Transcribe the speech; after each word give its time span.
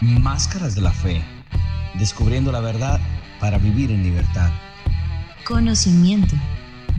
Máscaras 0.00 0.74
de 0.74 0.80
la 0.80 0.92
Fe. 0.92 1.22
Descubriendo 1.98 2.50
la 2.50 2.60
verdad 2.60 2.98
para 3.38 3.58
vivir 3.58 3.90
en 3.90 4.02
libertad. 4.02 4.50
Conocimiento, 5.46 6.34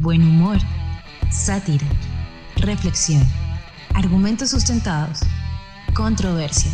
buen 0.01 0.21
humor, 0.21 0.57
sátira, 1.31 1.87
reflexión, 2.57 3.23
argumentos 3.95 4.51
sustentados, 4.51 5.21
controversia. 5.95 6.69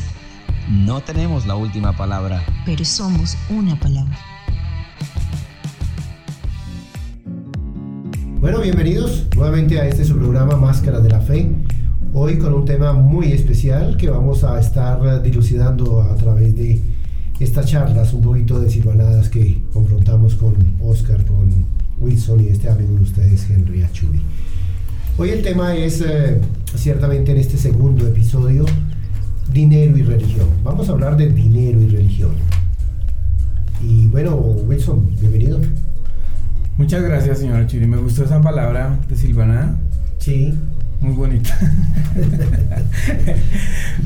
No 0.69 0.99
tenemos 0.99 1.45
la 1.45 1.55
última 1.55 1.95
palabra, 1.95 2.43
pero 2.65 2.83
somos 2.83 3.37
una 3.49 3.79
palabra. 3.79 4.17
Bueno, 8.41 8.59
bienvenidos 8.59 9.27
nuevamente 9.33 9.79
a 9.79 9.87
este 9.87 10.03
su 10.03 10.17
programa 10.17 10.57
Máscaras 10.57 11.03
de 11.03 11.09
la 11.09 11.21
Fe. 11.21 11.55
Hoy 12.13 12.37
con 12.37 12.53
un 12.53 12.65
tema 12.65 12.93
muy 12.93 13.31
especial 13.31 13.97
que 13.97 14.09
vamos 14.09 14.43
a 14.43 14.59
estar 14.59 15.21
dilucidando 15.21 16.01
a 16.01 16.15
través 16.15 16.55
de 16.55 16.81
estas 17.39 17.65
charlas, 17.65 18.13
un 18.13 18.21
poquito 18.21 18.59
de 18.59 18.69
silvanadas 18.69 19.29
que 19.29 19.61
confrontamos 19.73 20.35
con 20.35 20.55
Oscar, 20.81 21.23
con 21.25 21.65
Wilson 21.99 22.39
y 22.43 22.47
este 22.47 22.69
amigo 22.69 22.95
de 22.95 23.03
ustedes, 23.03 23.49
Henry 23.49 23.83
Achuri. 23.83 24.21
Hoy 25.17 25.29
el 25.31 25.41
tema 25.43 25.75
es, 25.75 26.01
eh, 26.01 26.39
ciertamente 26.75 27.31
en 27.31 27.37
este 27.37 27.57
segundo 27.57 28.07
episodio, 28.07 28.65
dinero 29.51 29.97
y 29.97 30.03
religión. 30.03 30.47
Vamos 30.63 30.89
a 30.89 30.93
hablar 30.93 31.17
de 31.17 31.29
dinero 31.29 31.81
y 31.81 31.87
religión. 31.87 32.31
Y 33.81 34.07
bueno, 34.07 34.35
Wilson, 34.35 35.07
bienvenido. 35.19 35.59
Muchas 36.77 37.03
gracias, 37.03 37.39
señor 37.39 37.57
Achuri. 37.57 37.85
Me 37.85 37.97
gustó 37.97 38.23
esa 38.23 38.41
palabra 38.41 38.97
de 39.07 39.15
silvanada. 39.15 39.77
Sí. 40.19 40.53
Muy 40.99 41.13
bonita. 41.13 41.57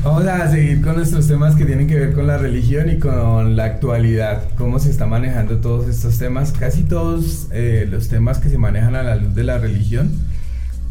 Vamos 0.04 0.26
a 0.26 0.50
seguir 0.50 0.82
con 0.82 0.96
nuestros 0.96 1.26
temas 1.26 1.54
que 1.54 1.64
tienen 1.64 1.86
que 1.86 1.98
ver 1.98 2.12
con 2.12 2.26
la 2.26 2.36
religión 2.36 2.90
y 2.90 2.98
con 2.98 3.56
la 3.56 3.64
actualidad, 3.64 4.42
cómo 4.58 4.78
se 4.78 4.90
está 4.90 5.06
manejando 5.06 5.58
todos 5.58 5.88
estos 5.88 6.18
temas. 6.18 6.52
Casi 6.52 6.82
todos 6.82 7.48
eh, 7.50 7.86
los 7.90 8.08
temas 8.08 8.38
que 8.38 8.50
se 8.50 8.58
manejan 8.58 8.94
a 8.94 9.02
la 9.02 9.16
luz 9.16 9.34
de 9.34 9.44
la 9.44 9.58
religión 9.58 10.10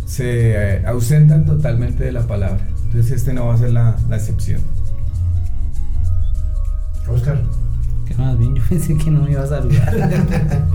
se 0.05 0.53
eh, 0.53 0.83
ausentan 0.87 1.45
totalmente 1.45 2.03
de 2.03 2.11
la 2.11 2.25
palabra. 2.25 2.61
Entonces 2.85 3.11
este 3.11 3.33
no 3.33 3.47
va 3.47 3.53
a 3.53 3.57
ser 3.57 3.71
la, 3.71 3.95
excepción. 4.11 4.61
Oscar. 7.07 7.39
¿Qué 8.07 8.15
más 8.15 8.39
bien? 8.39 8.55
Yo 8.55 8.63
pensé 8.69 8.97
que 8.97 9.11
no 9.11 9.21
me 9.21 9.31
iba 9.31 9.43
a 9.43 9.47
saludar. 9.47 9.95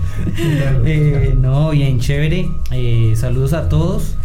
Eh, 0.85 1.35
no, 1.37 1.71
bien 1.71 1.99
chévere. 1.99 2.47
saludos 3.15 3.53
a 3.53 3.69
todos. 3.69 4.15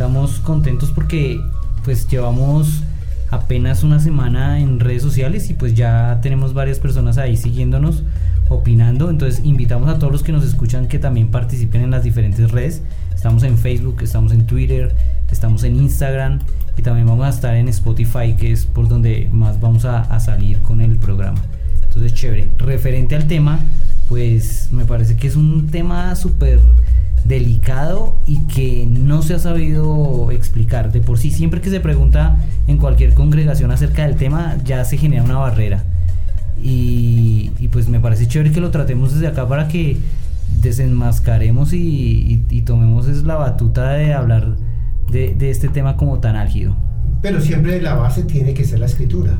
Estamos 0.00 0.40
contentos 0.40 0.92
porque 0.92 1.42
pues 1.84 2.08
llevamos 2.08 2.84
apenas 3.30 3.82
una 3.82 4.00
semana 4.00 4.58
en 4.58 4.80
redes 4.80 5.02
sociales 5.02 5.50
y 5.50 5.52
pues 5.52 5.74
ya 5.74 6.20
tenemos 6.22 6.54
varias 6.54 6.78
personas 6.78 7.18
ahí 7.18 7.36
siguiéndonos, 7.36 8.02
opinando. 8.48 9.10
Entonces 9.10 9.44
invitamos 9.44 9.90
a 9.90 9.98
todos 9.98 10.10
los 10.10 10.22
que 10.22 10.32
nos 10.32 10.42
escuchan 10.42 10.88
que 10.88 10.98
también 10.98 11.30
participen 11.30 11.82
en 11.82 11.90
las 11.90 12.02
diferentes 12.02 12.50
redes. 12.50 12.80
Estamos 13.14 13.42
en 13.42 13.58
Facebook, 13.58 13.96
estamos 14.00 14.32
en 14.32 14.46
Twitter, 14.46 14.96
estamos 15.30 15.64
en 15.64 15.76
Instagram 15.76 16.38
y 16.78 16.80
también 16.80 17.06
vamos 17.06 17.26
a 17.26 17.28
estar 17.28 17.54
en 17.54 17.68
Spotify, 17.68 18.36
que 18.38 18.52
es 18.52 18.64
por 18.64 18.88
donde 18.88 19.28
más 19.30 19.60
vamos 19.60 19.84
a, 19.84 20.18
salir 20.18 20.62
con 20.62 20.80
el 20.80 20.96
programa. 20.96 21.42
Entonces, 21.82 22.14
chévere. 22.14 22.48
Referente 22.56 23.16
al 23.16 23.26
tema, 23.26 23.60
pues 24.08 24.70
me 24.72 24.86
parece 24.86 25.18
que 25.18 25.26
es 25.26 25.36
un 25.36 25.66
tema 25.66 26.16
súper 26.16 26.58
delicado 27.24 28.16
y 28.26 28.46
que 28.46 28.86
no 28.86 29.22
se 29.22 29.34
ha 29.34 29.38
sabido 29.38 30.30
explicar. 30.30 30.92
De 30.92 31.00
por 31.00 31.18
sí, 31.18 31.30
siempre 31.30 31.60
que 31.60 31.70
se 31.70 31.80
pregunta 31.80 32.36
en 32.66 32.78
cualquier 32.78 33.14
congregación 33.14 33.70
acerca 33.70 34.06
del 34.06 34.16
tema, 34.16 34.56
ya 34.64 34.84
se 34.84 34.96
genera 34.96 35.22
una 35.22 35.38
barrera. 35.38 35.84
Y, 36.62 37.50
pues 37.72 37.88
me 37.88 38.00
parece 38.00 38.26
chévere 38.26 38.52
que 38.52 38.60
lo 38.60 38.70
tratemos 38.70 39.14
desde 39.14 39.28
acá 39.28 39.48
para 39.48 39.68
que 39.68 39.96
desenmascaremos 40.60 41.72
y, 41.72 42.44
tomemos 42.66 43.08
es 43.08 43.22
la 43.22 43.36
batuta 43.36 43.92
de 43.92 44.12
hablar 44.12 44.56
de, 45.10 45.50
este 45.50 45.68
tema 45.68 45.96
como 45.96 46.18
tan 46.18 46.36
álgido. 46.36 46.76
Pero 47.22 47.40
siempre 47.40 47.80
la 47.80 47.94
base 47.94 48.24
tiene 48.24 48.54
que 48.54 48.64
ser 48.64 48.80
la 48.80 48.86
escritura. 48.86 49.36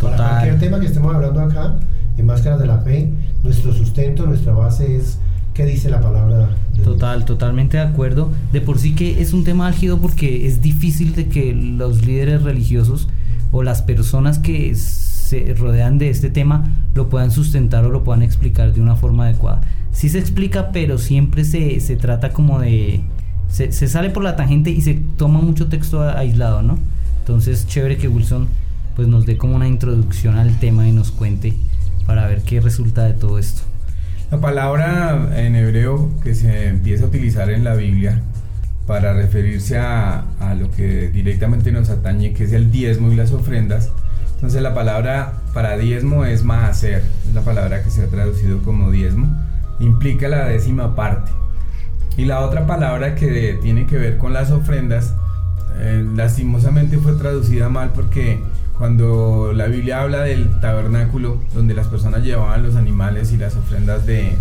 Para 0.00 0.16
cualquier 0.16 0.58
tema 0.58 0.80
que 0.80 0.86
estemos 0.86 1.14
hablando 1.14 1.40
acá, 1.40 1.76
en 2.16 2.26
Máscaras 2.26 2.58
de 2.58 2.66
la 2.66 2.78
Fe, 2.78 3.08
nuestro 3.42 3.72
sustento, 3.72 4.26
nuestra 4.26 4.52
base 4.52 4.96
es 4.96 5.18
¿Qué 5.58 5.66
dice 5.66 5.90
la 5.90 6.00
palabra? 6.00 6.50
Total, 6.84 7.24
totalmente 7.24 7.78
de 7.78 7.82
acuerdo. 7.82 8.30
De 8.52 8.60
por 8.60 8.78
sí 8.78 8.94
que 8.94 9.20
es 9.20 9.32
un 9.32 9.42
tema 9.42 9.66
álgido 9.66 9.98
porque 9.98 10.46
es 10.46 10.62
difícil 10.62 11.16
de 11.16 11.26
que 11.26 11.52
los 11.52 12.06
líderes 12.06 12.44
religiosos 12.44 13.08
o 13.50 13.64
las 13.64 13.82
personas 13.82 14.38
que 14.38 14.76
se 14.76 15.54
rodean 15.54 15.98
de 15.98 16.10
este 16.10 16.30
tema 16.30 16.72
lo 16.94 17.08
puedan 17.08 17.32
sustentar 17.32 17.84
o 17.84 17.90
lo 17.90 18.04
puedan 18.04 18.22
explicar 18.22 18.72
de 18.72 18.80
una 18.80 18.94
forma 18.94 19.24
adecuada. 19.24 19.62
Sí 19.90 20.08
se 20.10 20.20
explica, 20.20 20.70
pero 20.70 20.96
siempre 20.96 21.44
se, 21.44 21.80
se 21.80 21.96
trata 21.96 22.30
como 22.30 22.60
de... 22.60 23.00
Se, 23.50 23.72
se, 23.72 23.88
sale 23.88 24.10
por 24.10 24.22
la 24.22 24.36
tangente 24.36 24.70
y 24.70 24.80
se 24.80 24.94
toma 25.16 25.40
mucho 25.40 25.66
texto 25.66 26.02
aislado, 26.02 26.62
¿no? 26.62 26.78
Entonces, 27.18 27.66
chévere 27.66 27.96
que 27.96 28.06
Wilson 28.06 28.46
pues 28.94 29.08
nos 29.08 29.26
dé 29.26 29.36
como 29.36 29.56
una 29.56 29.66
introducción 29.66 30.36
al 30.36 30.60
tema 30.60 30.86
y 30.86 30.92
nos 30.92 31.10
cuente 31.10 31.54
para 32.06 32.28
ver 32.28 32.42
qué 32.42 32.60
resulta 32.60 33.06
de 33.06 33.14
todo 33.14 33.40
esto. 33.40 33.62
La 34.30 34.38
palabra 34.38 35.30
en 35.36 35.56
hebreo 35.56 36.10
que 36.22 36.34
se 36.34 36.68
empieza 36.68 37.04
a 37.04 37.08
utilizar 37.08 37.48
en 37.48 37.64
la 37.64 37.74
Biblia 37.74 38.20
para 38.86 39.14
referirse 39.14 39.78
a, 39.78 40.24
lo 40.58 40.70
que 40.70 41.08
directamente 41.08 41.72
nos 41.72 41.88
atañe, 41.88 42.34
que 42.34 42.44
es 42.44 42.52
el 42.52 42.70
diezmo 42.70 43.10
y 43.10 43.16
las 43.16 43.32
ofrendas. 43.32 43.90
Entonces 44.34 44.60
la 44.60 44.74
palabra 44.74 45.32
para 45.54 45.78
diezmo 45.78 46.26
es 46.26 46.44
maaser, 46.44 47.02
es 47.26 47.34
la 47.34 47.40
palabra 47.40 47.82
que 47.82 47.90
se 47.90 48.02
ha 48.02 48.08
traducido 48.08 48.62
como 48.62 48.90
diezmo, 48.90 49.34
implica 49.80 50.28
la 50.28 50.44
décima 50.44 50.94
parte. 50.94 51.30
Y 52.18 52.26
la 52.26 52.40
otra 52.40 52.66
palabra 52.66 53.14
que 53.14 53.58
tiene 53.62 53.86
que 53.86 53.96
ver 53.96 54.18
con 54.18 54.34
las 54.34 54.50
ofrendas, 54.50 55.14
eh, 55.78 56.04
lastimosamente 56.14 56.98
fue 56.98 57.12
traducida 57.14 57.70
mal 57.70 57.92
porque 57.94 58.40
cuando 58.78 59.52
la 59.52 59.66
Biblia 59.66 60.00
habla 60.00 60.22
del 60.22 60.60
tabernáculo, 60.60 61.42
donde 61.52 61.74
las 61.74 61.88
personas 61.88 62.22
llevaban 62.22 62.62
los 62.62 62.76
animales 62.76 63.32
y 63.32 63.36
las 63.36 63.56
ofrendas 63.56 64.06
de, 64.06 64.36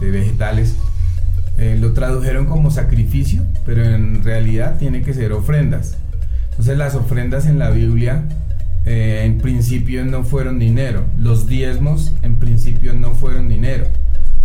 vegetales, 0.00 0.76
eh, 1.58 1.76
lo 1.78 1.92
tradujeron 1.92 2.46
como 2.46 2.70
sacrificio, 2.70 3.42
pero 3.66 3.84
en 3.84 4.22
realidad 4.22 4.78
tiene 4.78 5.02
que 5.02 5.12
ser 5.12 5.32
ofrendas. 5.32 5.96
Entonces 6.50 6.78
las 6.78 6.94
ofrendas 6.94 7.46
en 7.46 7.58
la 7.58 7.70
Biblia 7.70 8.22
eh, 8.86 9.22
en 9.24 9.38
principio 9.38 10.04
no 10.04 10.22
fueron 10.22 10.60
dinero, 10.60 11.04
los 11.18 11.48
diezmos 11.48 12.14
en 12.22 12.36
principio 12.36 12.94
no 12.94 13.14
fueron 13.14 13.48
dinero. 13.48 13.86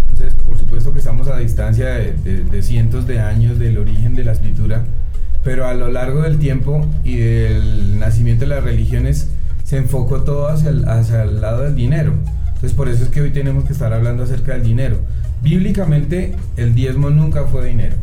Entonces 0.01 0.33
por 0.33 0.57
supuesto 0.57 0.91
que 0.91 0.99
estamos 0.99 1.27
a 1.27 1.37
distancia 1.37 1.87
de 1.87 2.63
cientos 2.63 3.05
de 3.05 3.19
años 3.19 3.59
del 3.59 3.77
origen 3.77 4.15
de 4.15 4.23
la 4.23 4.31
escritura 4.31 4.85
pero 5.45 5.67
a 5.67 5.75
lo 5.75 5.91
largo 5.91 6.23
del 6.23 6.39
tiempo 6.39 6.85
y 7.03 7.17
del 7.17 7.99
nacimiento 7.99 8.45
de 8.45 8.49
las 8.55 8.63
religiones 8.63 9.29
se 9.63 9.77
enfocó 9.77 10.23
todo 10.23 10.47
hacia 10.47 10.71
el, 10.71 10.89
hacia 10.89 11.21
el 11.21 11.39
lado 11.39 11.61
del 11.61 11.75
dinero. 11.75 12.13
Entonces 12.47 12.73
por 12.73 12.89
eso 12.89 13.03
es 13.03 13.09
que 13.09 13.21
hoy 13.21 13.29
tenemos 13.29 13.65
que 13.65 13.73
estar 13.73 13.93
hablando 13.93 14.23
acerca 14.23 14.53
del 14.53 14.63
dinero. 14.63 14.97
Bíblicamente 15.43 16.35
el 16.57 16.73
diezmo 16.73 17.11
nunca 17.11 17.43
fue 17.43 17.67
dinero. 17.67 17.95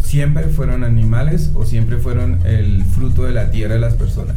Siempre 0.00 0.44
fueron 0.44 0.84
animales 0.84 1.52
o 1.54 1.66
siempre 1.66 1.98
fueron 1.98 2.38
el 2.46 2.82
fruto 2.82 3.24
de 3.24 3.32
la 3.32 3.50
tierra 3.50 3.74
de 3.74 3.80
las 3.80 3.92
personas. 3.92 4.36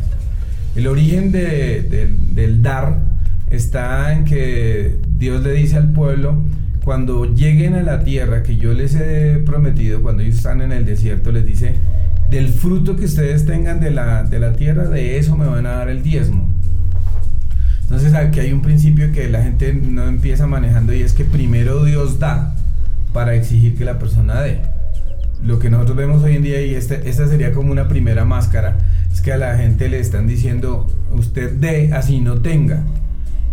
El 0.75 0.87
origen 0.87 1.31
del 1.31 2.61
dar 2.61 2.99
está 3.49 4.11
en 4.11 4.25
que 4.25 4.97
Dios 5.17 5.41
le 5.43 5.53
dice 5.53 5.77
al 5.77 5.93
pueblo, 5.93 6.41
cuando 6.83 7.25
lleguen 7.25 7.75
a 7.75 7.83
la 7.83 8.03
tierra 8.03 8.43
que 8.43 8.57
yo 8.57 8.73
les 8.73 8.95
he 8.95 9.41
prometido, 9.45 10.01
cuando 10.01 10.23
ellos 10.23 10.37
están 10.37 10.61
en 10.61 10.71
el 10.71 10.85
desierto, 10.85 11.31
les 11.31 11.45
dice, 11.45 11.75
del 12.31 12.47
fruto 12.47 12.95
que 12.95 13.05
ustedes 13.05 13.45
tengan 13.45 13.81
de 13.81 13.91
la, 13.91 14.23
de 14.23 14.39
la 14.39 14.53
tierra, 14.53 14.87
de 14.87 15.17
eso 15.17 15.35
me 15.35 15.45
van 15.45 15.65
a 15.65 15.71
dar 15.71 15.89
el 15.89 16.01
diezmo. 16.01 16.49
Entonces 17.81 18.13
aquí 18.13 18.39
hay 18.39 18.53
un 18.53 18.61
principio 18.61 19.11
que 19.11 19.29
la 19.29 19.43
gente 19.43 19.73
no 19.73 20.07
empieza 20.07 20.47
manejando 20.47 20.93
y 20.93 21.01
es 21.01 21.11
que 21.11 21.25
primero 21.25 21.83
Dios 21.83 22.19
da 22.19 22.55
para 23.11 23.35
exigir 23.35 23.77
que 23.77 23.83
la 23.83 23.99
persona 23.99 24.41
dé. 24.41 24.61
Lo 25.43 25.59
que 25.59 25.69
nosotros 25.69 25.97
vemos 25.97 26.23
hoy 26.23 26.37
en 26.37 26.43
día 26.43 26.61
y 26.61 26.73
este, 26.73 27.09
esta 27.09 27.27
sería 27.27 27.51
como 27.51 27.69
una 27.73 27.89
primera 27.89 28.23
máscara, 28.23 28.77
es 29.11 29.19
que 29.19 29.33
a 29.33 29.37
la 29.37 29.57
gente 29.57 29.89
le 29.89 29.99
están 29.99 30.25
diciendo, 30.25 30.87
usted 31.11 31.51
dé 31.55 31.91
así 31.91 32.21
no 32.21 32.39
tenga. 32.41 32.83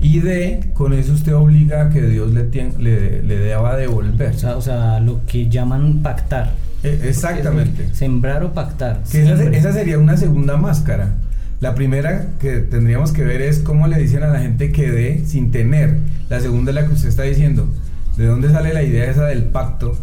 Y 0.01 0.21
de, 0.21 0.71
con 0.75 0.93
eso 0.93 1.15
usted 1.15 1.35
obliga 1.35 1.87
a 1.87 1.91
que 1.91 2.03
Dios 2.03 2.31
le, 2.31 2.45
le, 2.79 3.23
le 3.25 3.39
deba 3.39 3.77
devolver. 3.77 4.37
O 4.55 4.63
sea, 4.63 5.01
lo 5.01 5.27
que 5.27 5.49
llaman 5.49 6.01
pactar. 6.01 6.53
E, 6.83 7.09
exactamente. 7.09 7.95
Sembrar 7.95 8.45
o 8.45 8.53
pactar. 8.53 9.03
esa, 9.13 9.73
sería 9.73 9.99
una 9.99 10.17
segunda 10.17 10.57
máscara. 10.57 11.15
La 11.61 11.75
primera 11.75 12.35
que 12.39 12.59
tendríamos 12.59 13.11
que 13.13 13.25
ver 13.25 13.43
es 13.43 13.59
cómo 13.59 13.89
le 13.89 13.99
dicen 13.99 14.23
a 14.23 14.29
la 14.29 14.41
gente 14.41 14.71
que 14.71 14.91
dé 14.91 15.25
sin 15.27 15.51
tener. 15.51 15.99
La 16.29 16.41
segunda 16.41 16.71
es 16.71 16.75
la 16.77 16.87
que 16.87 16.95
usted 16.95 17.09
está 17.09 17.23
diciendo. 17.25 17.69
¿De 18.17 18.27
dónde 18.27 18.51
sale 18.51 18.73
la 18.73 18.83
idea 18.83 19.11
esa 19.11 19.25
del 19.27 19.45
pacto? 19.45 19.97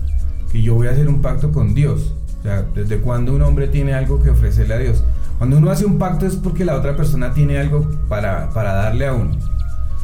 Que 0.51 0.61
yo 0.61 0.75
voy 0.75 0.87
a 0.87 0.91
hacer 0.91 1.07
un 1.07 1.21
pacto 1.21 1.51
con 1.51 1.73
Dios. 1.73 2.13
O 2.39 2.43
sea, 2.43 2.65
¿desde 2.75 2.97
cuándo 2.97 3.33
un 3.33 3.41
hombre 3.41 3.67
tiene 3.67 3.93
algo 3.93 4.21
que 4.21 4.29
ofrecerle 4.29 4.73
a 4.73 4.77
Dios? 4.79 5.03
Cuando 5.37 5.57
uno 5.57 5.71
hace 5.71 5.85
un 5.85 5.97
pacto 5.97 6.25
es 6.25 6.35
porque 6.35 6.65
la 6.65 6.75
otra 6.75 6.95
persona 6.95 7.33
tiene 7.33 7.57
algo 7.57 7.89
para, 8.07 8.49
para 8.51 8.73
darle 8.73 9.07
a 9.07 9.13
uno. 9.13 9.37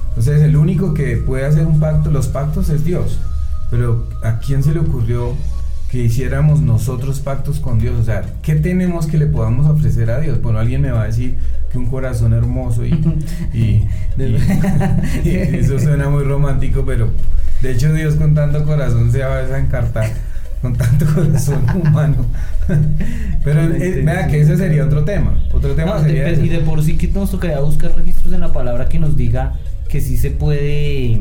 Entonces 0.09 0.41
el 0.41 0.57
único 0.57 0.93
que 0.93 1.17
puede 1.17 1.45
hacer 1.45 1.65
un 1.65 1.79
pacto, 1.79 2.11
los 2.11 2.27
pactos 2.27 2.69
es 2.69 2.83
Dios. 2.83 3.19
Pero 3.69 4.05
¿a 4.23 4.39
quién 4.39 4.61
se 4.63 4.73
le 4.73 4.79
ocurrió 4.79 5.35
que 5.91 5.99
hiciéramos 5.99 6.61
nosotros 6.61 7.19
pactos 7.19 7.59
con 7.59 7.79
Dios? 7.79 7.99
O 7.99 8.03
sea, 8.03 8.23
¿qué 8.41 8.55
tenemos 8.55 9.07
que 9.07 9.17
le 9.17 9.25
podamos 9.27 9.67
ofrecer 9.67 10.09
a 10.09 10.19
Dios? 10.21 10.41
Bueno, 10.41 10.59
alguien 10.59 10.81
me 10.81 10.91
va 10.91 11.03
a 11.03 11.07
decir 11.07 11.35
que 11.71 11.77
un 11.77 11.87
corazón 11.87 12.33
hermoso 12.33 12.85
y, 12.85 12.91
y- 13.53 13.85
y- 14.17 14.37
y 15.29 15.35
eso 15.35 15.79
suena 15.79 16.09
muy 16.09 16.23
romántico, 16.23 16.83
pero 16.85 17.09
de 17.61 17.71
hecho 17.73 17.93
Dios 17.93 18.15
con 18.15 18.33
tanto 18.33 18.63
corazón 18.65 19.11
se 19.11 19.19
va 19.19 19.35
a 19.37 19.59
encartar 19.59 20.09
con 20.61 20.75
tanto 20.75 21.05
corazón 21.15 21.63
humano. 21.75 22.25
Pero 23.43 23.61
eh, 23.61 24.01
vea 24.05 24.27
que 24.27 24.39
ese 24.41 24.55
sería 24.57 24.85
otro 24.85 25.03
tema. 25.03 25.37
Otro 25.51 25.73
tema 25.73 25.95
No, 25.95 26.01
de- 26.03 26.09
sería 26.09 26.31
y 26.31 26.47
de 26.49 26.59
por 26.59 26.81
sí 26.83 26.95
que 26.97 27.07
nos 27.09 27.31
tocaría 27.31 27.59
buscar 27.59 27.93
registros 27.95 28.33
en 28.33 28.39
la 28.41 28.53
palabra 28.53 28.87
que 28.87 28.97
nos 28.99 29.17
diga 29.17 29.53
que 29.89 29.99
sí 29.99 30.17
se 30.17 30.31
puede 30.31 31.19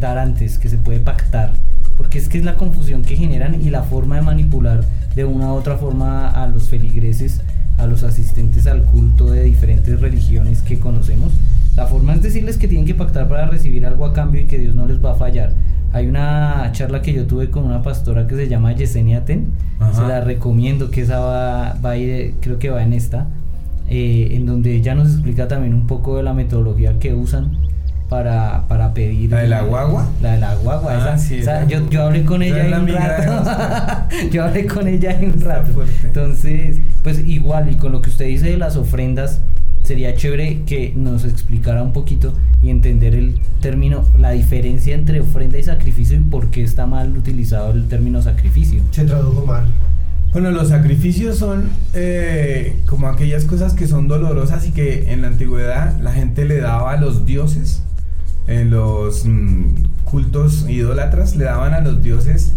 dar 0.00 0.18
antes, 0.18 0.58
que 0.58 0.68
se 0.68 0.78
puede 0.78 0.98
pactar. 0.98 1.52
Porque 1.96 2.18
es 2.18 2.28
que 2.28 2.38
es 2.38 2.44
la 2.44 2.56
confusión 2.56 3.02
que 3.02 3.16
generan 3.16 3.60
y 3.60 3.70
la 3.70 3.82
forma 3.82 4.16
de 4.16 4.22
manipular 4.22 4.84
de 5.14 5.24
una 5.24 5.52
u 5.52 5.56
otra 5.56 5.76
forma 5.76 6.28
a 6.28 6.48
los 6.48 6.68
feligreses, 6.68 7.40
a 7.78 7.86
los 7.86 8.02
asistentes 8.02 8.66
al 8.66 8.82
culto 8.82 9.30
de 9.30 9.44
diferentes 9.44 10.00
religiones 10.00 10.62
que 10.62 10.78
conocemos. 10.78 11.32
La 11.76 11.86
forma 11.86 12.14
es 12.14 12.22
decirles 12.22 12.56
que 12.56 12.68
tienen 12.68 12.86
que 12.86 12.94
pactar 12.94 13.28
para 13.28 13.46
recibir 13.46 13.86
algo 13.86 14.06
a 14.06 14.12
cambio 14.12 14.40
y 14.40 14.46
que 14.46 14.58
Dios 14.58 14.74
no 14.74 14.86
les 14.86 15.04
va 15.04 15.12
a 15.12 15.14
fallar. 15.14 15.52
Hay 15.92 16.08
una 16.08 16.70
charla 16.72 17.02
que 17.02 17.12
yo 17.12 17.26
tuve 17.26 17.50
con 17.50 17.64
una 17.64 17.82
pastora 17.82 18.26
que 18.26 18.34
se 18.34 18.48
llama 18.48 18.72
Yesenia 18.72 19.24
Ten. 19.24 19.52
Ajá. 19.78 19.94
Se 19.94 20.02
la 20.02 20.20
recomiendo 20.20 20.90
que 20.90 21.02
esa 21.02 21.20
va, 21.20 21.74
va 21.84 21.90
a 21.90 21.96
ir, 21.96 22.34
creo 22.40 22.58
que 22.58 22.70
va 22.70 22.82
en 22.82 22.92
esta, 22.92 23.28
eh, 23.88 24.28
en 24.32 24.46
donde 24.46 24.74
ella 24.74 24.94
nos 24.94 25.12
explica 25.12 25.46
también 25.46 25.74
un 25.74 25.86
poco 25.86 26.16
de 26.16 26.22
la 26.22 26.32
metodología 26.32 26.98
que 26.98 27.14
usan 27.14 27.58
para, 28.08 28.66
para 28.68 28.92
pedir. 28.94 29.30
¿La 29.30 29.40
de 29.40 29.48
la 29.48 29.62
guagua? 29.62 30.08
La 30.22 30.32
de 30.32 30.38
la 30.40 30.54
guagua, 30.56 30.92
Ah, 30.94 30.98
esa- 31.14 31.18
sí, 31.18 31.36
esa- 31.36 31.60
esa- 31.62 31.68
yo, 31.68 31.88
yo 31.90 32.02
hablé 32.04 32.24
con 32.24 32.42
ella 32.42 32.66
en 32.66 32.74
un 32.74 32.88
rato. 32.88 33.50
yo 34.32 34.44
hablé 34.44 34.66
con 34.66 34.86
ella 34.88 35.10
en 35.18 35.32
un 35.32 35.40
rato. 35.40 35.72
fuerte. 35.72 35.92
Entonces, 36.04 36.76
pues 37.02 37.20
igual, 37.26 37.70
y 37.72 37.76
con 37.76 37.92
lo 37.92 38.02
que 38.02 38.10
usted 38.10 38.26
dice 38.26 38.50
de 38.50 38.56
las 38.58 38.76
ofrendas, 38.76 39.40
sería 39.82 40.14
chévere 40.14 40.62
que 40.64 40.92
nos 40.96 41.24
explicara 41.24 41.82
un 41.82 41.92
poquito 41.92 42.32
y 42.62 42.70
entender 42.70 43.14
el 43.14 43.38
término, 43.60 44.04
la 44.18 44.30
diferencia 44.30 44.94
entre 44.94 45.20
ofrenda 45.20 45.58
y 45.58 45.62
sacrificio 45.62 46.16
y 46.16 46.20
por 46.20 46.48
qué 46.50 46.62
está 46.62 46.86
mal 46.86 47.16
utilizado 47.16 47.72
el 47.72 47.86
término 47.88 48.22
sacrificio. 48.22 48.80
Se 48.92 49.04
tradujo 49.04 49.44
mal. 49.44 49.64
Bueno, 50.32 50.50
los 50.50 50.70
sacrificios 50.70 51.36
son 51.38 51.68
eh, 51.92 52.76
como 52.86 53.08
aquellas 53.08 53.44
cosas 53.44 53.74
que 53.74 53.86
son 53.86 54.08
dolorosas 54.08 54.66
y 54.66 54.72
que 54.72 55.12
en 55.12 55.20
la 55.22 55.28
antigüedad 55.28 55.98
la 56.00 56.12
gente 56.12 56.44
le 56.46 56.58
daba 56.60 56.92
a 56.92 56.96
los 56.96 57.24
dioses, 57.26 57.82
en 58.46 58.70
los 58.70 59.24
mm, 59.26 59.64
cultos 60.04 60.66
idólatras, 60.68 61.36
le 61.36 61.44
daban 61.44 61.74
a 61.74 61.80
los 61.80 62.02
dioses 62.02 62.52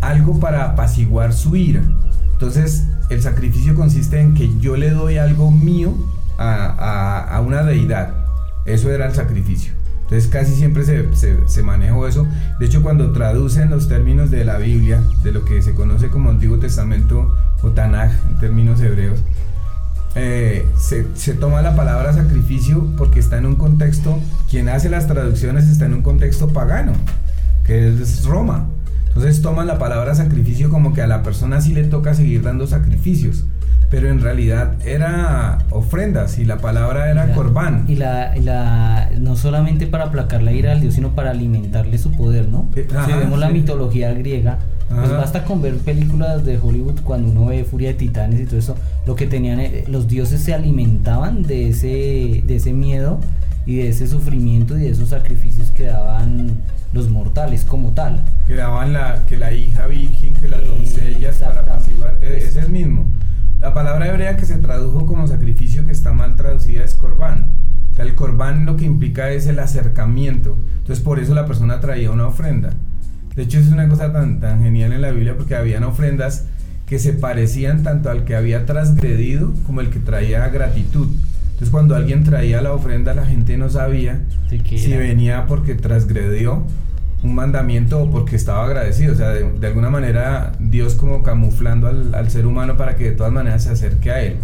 algo 0.00 0.38
para 0.40 0.64
apaciguar 0.64 1.32
su 1.32 1.56
ira. 1.56 1.82
Entonces, 2.32 2.84
el 3.08 3.22
sacrificio 3.22 3.74
consiste 3.74 4.20
en 4.20 4.34
que 4.34 4.50
yo 4.60 4.76
le 4.76 4.90
doy 4.90 5.16
algo 5.18 5.50
mío 5.50 5.94
a, 6.38 6.66
a- 6.66 7.36
a 7.36 7.40
una 7.40 7.62
deidad. 7.62 8.12
Eso 8.66 8.90
era 8.90 9.06
el 9.06 9.14
sacrificio. 9.14 9.72
Entonces 10.02 10.28
casi 10.30 10.54
siempre 10.54 10.84
se, 10.84 11.16
se, 11.16 11.36
se 11.48 11.62
manejó 11.64 12.06
eso. 12.06 12.26
De 12.60 12.66
hecho, 12.66 12.82
cuando 12.82 13.10
traducen 13.12 13.70
los 13.70 13.88
términos 13.88 14.30
de 14.30 14.44
la 14.44 14.56
Biblia, 14.58 15.00
de 15.24 15.32
lo 15.32 15.44
que 15.44 15.62
se 15.62 15.74
conoce 15.74 16.08
como 16.10 16.30
Antiguo 16.30 16.58
Testamento 16.58 17.34
o 17.62 17.70
Tanaj 17.70 18.12
en 18.30 18.38
términos 18.38 18.80
hebreos, 18.80 19.18
eh, 20.16 20.66
se, 20.78 21.06
se 21.14 21.34
toma 21.34 21.62
la 21.62 21.76
palabra 21.76 22.12
sacrificio 22.12 22.86
porque 22.96 23.20
está 23.20 23.36
en 23.38 23.46
un 23.46 23.56
contexto, 23.56 24.18
quien 24.50 24.68
hace 24.68 24.88
las 24.88 25.06
traducciones 25.06 25.68
está 25.68 25.84
en 25.86 25.94
un 25.94 26.02
contexto 26.02 26.48
pagano, 26.48 26.92
que 27.64 27.88
es 27.88 28.24
Roma. 28.24 28.66
Entonces 29.08 29.40
toman 29.42 29.66
la 29.66 29.78
palabra 29.78 30.14
sacrificio 30.14 30.68
como 30.70 30.92
que 30.92 31.02
a 31.02 31.06
la 31.06 31.22
persona 31.22 31.60
sí 31.60 31.72
le 31.72 31.84
toca 31.84 32.12
seguir 32.14 32.42
dando 32.42 32.66
sacrificios, 32.66 33.44
pero 33.90 34.08
en 34.10 34.20
realidad 34.20 34.74
era 34.84 35.58
ofrendas 35.70 36.38
y 36.38 36.44
la 36.44 36.58
palabra 36.58 37.10
era 37.10 37.24
Y 37.24 37.28
la- 37.28 37.34
corbán. 37.34 37.84
Y 37.88 37.94
la, 37.96 38.36
y 38.36 38.40
la- 38.42 39.08
no 39.20 39.36
solamente 39.36 39.86
para 39.86 40.04
aplacar 40.06 40.42
la 40.42 40.52
ira 40.52 40.72
al 40.72 40.80
dios, 40.80 40.94
sino 40.94 41.14
para 41.14 41.30
alimentarle 41.30 41.96
su 41.98 42.12
poder, 42.12 42.48
¿no? 42.48 42.68
Eh, 42.74 42.86
si 42.90 42.96
ajá, 42.96 43.16
vemos 43.16 43.38
la 43.38 43.48
mitología 43.48 44.12
griega, 44.12 44.58
pues 44.88 45.10
basta 45.10 45.44
con 45.44 45.60
ver 45.62 45.76
películas 45.78 46.44
de 46.44 46.58
Hollywood 46.58 47.00
cuando 47.02 47.28
uno 47.30 47.46
ve 47.46 47.64
Furia 47.64 47.88
de 47.88 47.94
Titanes 47.94 48.40
y 48.40 48.44
todo 48.46 48.58
eso, 48.58 48.76
lo 49.06 49.14
que 49.16 49.26
tenían, 49.26 49.58
eh, 49.60 49.84
los 49.88 50.06
dioses 50.08 50.40
se 50.40 50.54
alimentaban 50.54 51.42
de 51.42 51.68
ese, 51.70 52.42
de 52.46 52.56
ese 52.56 52.72
miedo 52.72 53.20
y 53.66 53.76
de 53.76 53.88
ese 53.88 54.06
sufrimiento 54.06 54.76
y 54.78 54.82
de 54.82 54.90
esos 54.90 55.08
sacrificios 55.08 55.70
que 55.72 55.86
daban 55.86 56.52
los 56.92 57.10
mortales 57.10 57.64
como 57.64 57.90
tal. 57.90 58.22
que 58.46 58.54
daban 58.54 58.92
la, 58.92 59.24
que 59.26 59.36
la 59.36 59.52
hija 59.52 59.86
virgen, 59.88 60.32
que 60.34 60.48
las 60.48 60.60
Eh, 60.60 60.66
doncellas 60.68 61.36
para 61.38 61.60
apaciguar. 61.62 62.16
e- 62.22 62.26
Pues- 62.28 62.44
Es 62.44 62.56
el 62.56 62.70
mismo. 62.70 63.06
La 63.60 63.74
palabra 63.74 64.06
hebrea 64.06 64.36
que 64.36 64.46
se 64.46 64.56
tradujo 64.58 65.04
como 65.04 65.26
sacrificio, 65.26 65.84
que 65.84 65.90
está 65.92 66.12
mal 66.12 66.36
traducida, 66.36 66.84
es 66.84 66.94
corbán. 66.94 67.50
O 67.90 67.94
sea, 67.96 68.04
el 68.04 68.14
corbán 68.14 68.66
lo 68.66 68.76
que 68.76 68.84
implica 68.84 69.30
es 69.30 69.46
el 69.48 69.58
acercamiento. 69.58 70.56
Entonces, 70.78 71.02
por 71.04 71.18
eso 71.18 71.34
la 71.34 71.44
persona 71.46 71.80
traía 71.80 72.10
una 72.12 72.28
ofrenda. 72.28 72.70
De 73.36 73.42
hecho, 73.42 73.58
es 73.58 73.68
una 73.68 73.88
cosa 73.88 74.12
tan, 74.12 74.40
tan 74.40 74.62
genial 74.62 74.92
en 74.92 75.02
la 75.02 75.10
Biblia 75.10 75.36
porque 75.36 75.54
habían 75.54 75.84
ofrendas 75.84 76.46
que 76.86 76.98
se 76.98 77.12
parecían 77.12 77.82
tanto 77.82 78.10
al 78.10 78.24
que 78.24 78.34
había 78.34 78.64
transgredido 78.64 79.52
como 79.66 79.80
el 79.80 79.90
que 79.90 79.98
traía 79.98 80.48
gratitud. 80.48 81.08
Entonces, 81.44 81.70
cuando 81.70 81.94
alguien 81.94 82.24
traía 82.24 82.62
la 82.62 82.72
ofrenda, 82.72 83.14
la 83.14 83.26
gente 83.26 83.56
no 83.56 83.68
sabía 83.68 84.22
si 84.48 84.96
venía 84.96 85.46
porque 85.46 85.74
transgredió 85.74 86.64
un 87.22 87.34
mandamiento 87.34 88.02
o 88.02 88.10
porque 88.10 88.36
estaba 88.36 88.64
agradecido. 88.64 89.12
O 89.12 89.16
sea, 89.16 89.30
de, 89.30 89.50
de 89.50 89.66
alguna 89.66 89.90
manera 89.90 90.52
Dios 90.58 90.94
como 90.94 91.22
camuflando 91.22 91.88
al, 91.88 92.14
al 92.14 92.30
ser 92.30 92.46
humano 92.46 92.76
para 92.76 92.96
que 92.96 93.04
de 93.04 93.12
todas 93.12 93.32
maneras 93.32 93.64
se 93.64 93.70
acerque 93.70 94.10
a 94.10 94.22
él. 94.22 94.36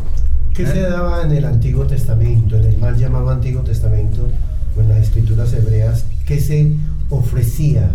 ¿Qué 0.54 0.64
¿Eh? 0.64 0.66
se 0.66 0.80
daba 0.80 1.22
en 1.22 1.32
el 1.32 1.44
Antiguo 1.44 1.86
Testamento, 1.86 2.56
en 2.56 2.64
el 2.64 2.78
mal 2.78 2.96
llamado 2.96 3.30
Antiguo 3.30 3.62
Testamento, 3.62 4.28
o 4.76 4.80
en 4.80 4.88
las 4.88 4.98
escrituras 4.98 5.52
hebreas? 5.54 6.06
¿Qué 6.26 6.40
se 6.40 6.72
ofrecía? 7.08 7.90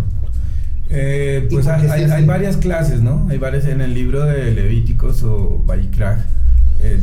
Eh, 0.89 1.47
¿Y 1.49 1.53
pues 1.53 1.67
hay, 1.67 1.87
hay- 1.87 2.03
hay 2.11 2.25
varias 2.25 2.57
clases, 2.57 3.01
¿no? 3.01 3.27
Hay 3.29 3.37
varias 3.37 3.65
en 3.65 3.81
el 3.81 3.93
libro 3.93 4.23
de 4.23 4.51
Levíticos 4.51 5.23
o 5.23 5.61
Bayicraj. 5.65 6.17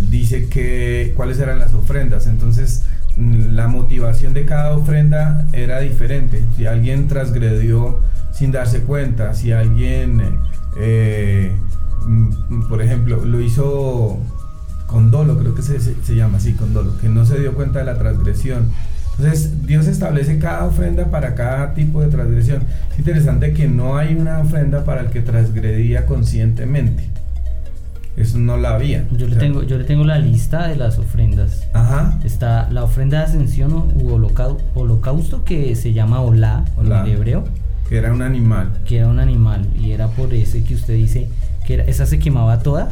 dice 0.08 0.48
que 0.48 1.12
cuáles 1.16 1.38
eran 1.40 1.58
las 1.58 1.74
ofrendas. 1.74 2.26
Entonces, 2.28 2.84
mm, 3.16 3.54
la 3.54 3.66
motivación 3.68 4.32
de 4.32 4.44
cada 4.46 4.72
ofrenda 4.72 5.46
era 5.52 5.80
diferente. 5.80 6.42
Si 6.56 6.66
alguien 6.66 7.08
transgredió 7.08 8.00
sin 8.32 8.52
darse 8.52 8.80
cuenta, 8.80 9.34
si 9.34 9.50
alguien, 9.52 10.22
eh, 10.80 11.52
mm, 12.06 12.68
por 12.68 12.82
ejemplo, 12.82 13.24
lo 13.24 13.40
hizo 13.40 14.18
con 14.86 15.10
dolo, 15.10 15.38
creo 15.38 15.54
que 15.56 15.62
se, 15.62 15.80
se- 15.80 15.96
se 16.04 16.14
llama 16.14 16.38
así, 16.38 16.52
con 16.54 16.72
dolo, 16.72 16.96
que 16.98 17.08
no 17.08 17.26
se 17.26 17.38
dio 17.40 17.52
cuenta 17.54 17.80
de 17.80 17.84
la 17.86 17.98
transgresión. 17.98 18.70
Entonces, 19.18 19.66
Dios 19.66 19.86
establece 19.86 20.38
cada 20.38 20.64
ofrenda 20.64 21.04
para 21.06 21.34
cada 21.34 21.72
tipo 21.74 22.00
de 22.00 22.08
transgresión. 22.08 22.62
Es 22.92 22.98
interesante 22.98 23.52
que 23.52 23.68
no 23.68 23.96
hay 23.96 24.14
una 24.14 24.40
ofrenda 24.40 24.84
para 24.84 25.02
el 25.02 25.08
que 25.08 25.20
transgredía 25.20 26.04
conscientemente. 26.06 27.04
Eso 28.16 28.38
no 28.38 28.56
la 28.56 28.74
había. 28.74 29.04
Yo 29.12 29.26
O 29.26 29.28
le 29.28 29.34
sea, 29.34 29.40
tengo, 29.40 29.62
yo 29.64 29.76
le 29.78 29.84
tengo 29.84 30.04
la 30.04 30.18
lista 30.18 30.68
de 30.68 30.76
las 30.76 30.98
ofrendas. 30.98 31.66
Ajá. 31.72 32.18
Está 32.24 32.68
la 32.70 32.84
ofrenda 32.84 33.18
de 33.18 33.24
ascensión 33.24 33.72
u 33.72 34.08
holocau- 34.10 34.58
holocausto 34.74 35.44
que 35.44 35.74
se 35.74 35.92
llama 35.92 36.20
Olá 36.20 36.64
Olá. 36.76 37.04
en 37.04 37.12
hebreo, 37.12 37.44
Que 37.88 37.96
era 37.98 38.12
un 38.12 38.22
animal. 38.22 38.68
que 38.84 38.98
era 38.98 39.08
un 39.08 39.18
animal 39.18 39.66
y 39.80 39.90
era 39.92 40.08
por 40.08 40.32
ese 40.32 40.62
que 40.64 40.74
usted 40.76 40.94
dice 40.94 41.28
que 41.66 41.74
era- 41.74 41.84
esa 41.84 42.06
se 42.06 42.18
quemaba 42.20 42.60
toda, 42.60 42.88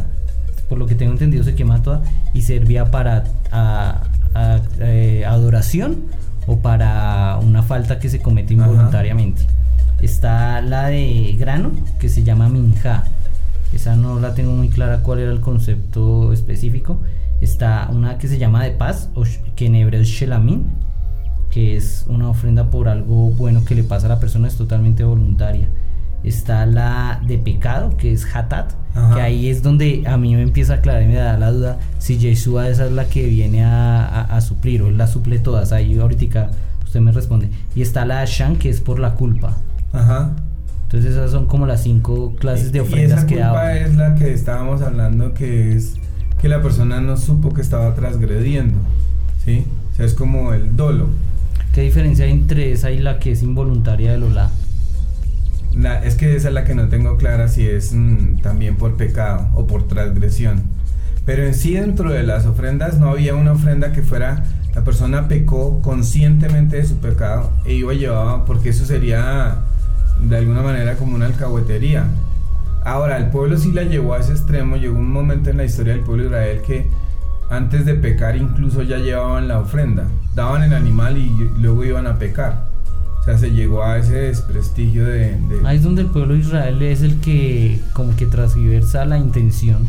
por 0.68 0.78
lo 0.78 0.86
que 0.86 0.94
tengo 0.96 1.12
entendido 1.12 1.44
se 1.44 1.54
quema 1.54 1.82
toda 1.82 2.02
y 2.34 2.42
servía 2.42 2.86
para 2.90 3.24
a- 3.52 4.02
a- 4.34 4.60
eh, 4.80 5.24
adoración 5.26 6.04
o 6.46 6.58
para 6.58 7.38
una 7.42 7.62
falta 7.62 7.98
que 7.98 8.08
se 8.08 8.20
comete 8.20 8.54
Ajá. 8.54 8.64
involuntariamente. 8.66 9.42
Está 10.00 10.60
la 10.60 10.88
de 10.88 11.36
grano 11.38 11.70
que 12.00 12.08
se 12.08 12.24
llama 12.24 12.48
minja. 12.48 13.04
Esa 13.72 13.96
no 13.96 14.18
la 14.20 14.34
tengo 14.34 14.52
muy 14.52 14.68
clara 14.68 14.98
cuál 15.02 15.20
era 15.20 15.30
el 15.32 15.40
concepto 15.40 16.32
específico. 16.32 16.98
Está 17.40 17.88
una 17.92 18.18
que 18.18 18.28
se 18.28 18.38
llama 18.38 18.62
de 18.64 18.72
paz, 18.72 19.08
o 19.14 19.24
que 19.56 19.66
en 19.66 19.74
hebreo 19.76 20.02
es 20.02 20.08
shelamin, 20.08 20.64
que 21.50 21.76
es 21.76 22.04
una 22.08 22.28
ofrenda 22.28 22.70
por 22.70 22.88
algo 22.88 23.30
bueno 23.30 23.64
que 23.64 23.74
le 23.74 23.82
pasa 23.84 24.06
a 24.06 24.10
la 24.10 24.20
persona, 24.20 24.48
es 24.48 24.56
totalmente 24.56 25.04
voluntaria. 25.04 25.68
Está 26.24 26.66
la 26.66 27.20
de 27.26 27.38
pecado, 27.38 27.96
que 27.96 28.12
es 28.12 28.24
hatat, 28.34 28.72
Ajá. 28.94 29.14
que 29.14 29.20
ahí 29.22 29.48
es 29.48 29.62
donde 29.62 30.04
a 30.06 30.16
mí 30.16 30.34
me 30.36 30.42
empieza 30.42 30.74
a 30.74 30.76
aclarar 30.76 31.02
y 31.02 31.06
me 31.06 31.14
da 31.16 31.36
la 31.36 31.50
duda 31.50 31.78
si 31.98 32.18
Yeshua 32.18 32.68
esa 32.68 32.86
es 32.86 32.92
la 32.92 33.06
que 33.06 33.26
viene 33.26 33.64
a, 33.64 34.04
a- 34.06 34.36
a 34.36 34.40
suplir 34.40 34.82
o 34.82 34.88
él 34.88 34.98
la 34.98 35.06
suple 35.06 35.38
todas. 35.38 35.72
Ahí 35.72 35.98
ahorita 35.98 36.50
usted 36.84 37.00
me 37.00 37.10
responde. 37.12 37.48
Y 37.74 37.82
está 37.82 38.04
la 38.04 38.20
Ashan, 38.22 38.56
que 38.56 38.68
es 38.70 38.80
por 38.80 38.98
la 39.00 39.14
culpa. 39.14 39.56
Ajá. 39.92 40.30
Entonces 40.84 41.12
esas 41.12 41.30
son 41.30 41.46
como 41.46 41.66
las 41.66 41.82
cinco 41.82 42.34
clases 42.38 42.70
de 42.70 42.82
ofrendas 42.82 43.24
que 43.24 43.34
culpa 43.36 43.46
daban. 43.52 43.76
es 43.78 43.96
la 43.96 44.14
que 44.14 44.32
estábamos 44.32 44.82
hablando 44.82 45.32
que 45.34 45.72
es 45.74 45.94
que 46.40 46.48
la 46.48 46.60
persona 46.60 47.00
no 47.00 47.16
supo 47.16 47.52
que 47.54 47.62
estaba 47.62 47.94
transgrediendo. 47.94 48.78
¿sí? 49.44 49.64
O 49.92 49.96
sea, 49.96 50.06
es 50.06 50.14
como 50.14 50.52
el 50.52 50.76
dolo. 50.76 51.08
¿Qué 51.74 51.80
diferencia 51.80 52.26
hay 52.26 52.32
entre 52.32 52.72
esa 52.72 52.90
y 52.90 52.98
la 52.98 53.18
que 53.18 53.32
es 53.32 53.42
involuntaria 53.42 54.12
del 54.12 54.24
olá? 54.24 54.50
Es 56.04 56.16
que 56.16 56.36
esa 56.36 56.48
es 56.48 56.54
la 56.54 56.64
que 56.64 56.74
no 56.74 56.88
tengo 56.88 57.16
clara 57.16 57.48
si 57.48 57.66
es 57.66 57.92
mm, 57.92 58.38
también 58.42 58.76
por 58.76 58.96
pecado 58.96 59.48
o 59.54 59.66
por 59.66 59.88
transgresión. 59.88 60.62
Pero 61.24 61.44
en 61.44 61.54
sí 61.54 61.74
dentro 61.74 62.10
de 62.10 62.22
las 62.24 62.46
ofrendas 62.46 62.98
no 62.98 63.10
había 63.10 63.34
una 63.34 63.52
ofrenda 63.52 63.92
que 63.92 64.02
fuera 64.02 64.44
la 64.74 64.84
persona 64.84 65.28
pecó 65.28 65.80
conscientemente 65.82 66.76
de 66.76 66.84
su 66.86 66.96
pecado 66.96 67.50
e 67.64 67.74
iba 67.74 67.92
llevaba 67.92 68.44
porque 68.44 68.70
eso 68.70 68.86
sería 68.86 69.56
de 70.20 70.36
alguna 70.36 70.62
manera 70.62 70.96
como 70.96 71.14
una 71.14 71.26
alcahuetería. 71.26 72.06
Ahora, 72.84 73.16
el 73.18 73.26
pueblo 73.26 73.56
sí 73.58 73.70
la 73.70 73.82
llevó 73.82 74.14
a 74.14 74.18
ese 74.18 74.32
extremo, 74.32 74.76
llegó 74.76 74.98
un 74.98 75.12
momento 75.12 75.50
en 75.50 75.58
la 75.58 75.64
historia 75.64 75.92
del 75.92 76.02
pueblo 76.02 76.24
de 76.24 76.28
Israel 76.30 76.62
que 76.66 76.86
antes 77.50 77.84
de 77.84 77.94
pecar 77.94 78.36
incluso 78.36 78.82
ya 78.82 78.96
llevaban 78.96 79.46
la 79.46 79.60
ofrenda, 79.60 80.04
daban 80.34 80.64
el 80.64 80.72
animal 80.72 81.18
y 81.18 81.30
luego 81.60 81.84
iban 81.84 82.06
a 82.06 82.18
pecar. 82.18 82.71
O 83.22 83.24
sea, 83.24 83.38
se 83.38 83.50
llegó 83.52 83.84
a 83.84 83.98
ese 83.98 84.14
desprestigio 84.14 85.04
de... 85.04 85.36
de- 85.36 85.60
Ahí 85.64 85.76
es 85.76 85.82
donde 85.84 86.02
el 86.02 86.08
pueblo 86.08 86.34
de 86.34 86.40
Israel 86.40 86.82
es 86.82 87.02
el 87.02 87.20
que 87.20 87.80
como 87.92 88.16
que 88.16 88.26
transgiversa 88.26 89.04
la 89.04 89.16
intención 89.18 89.86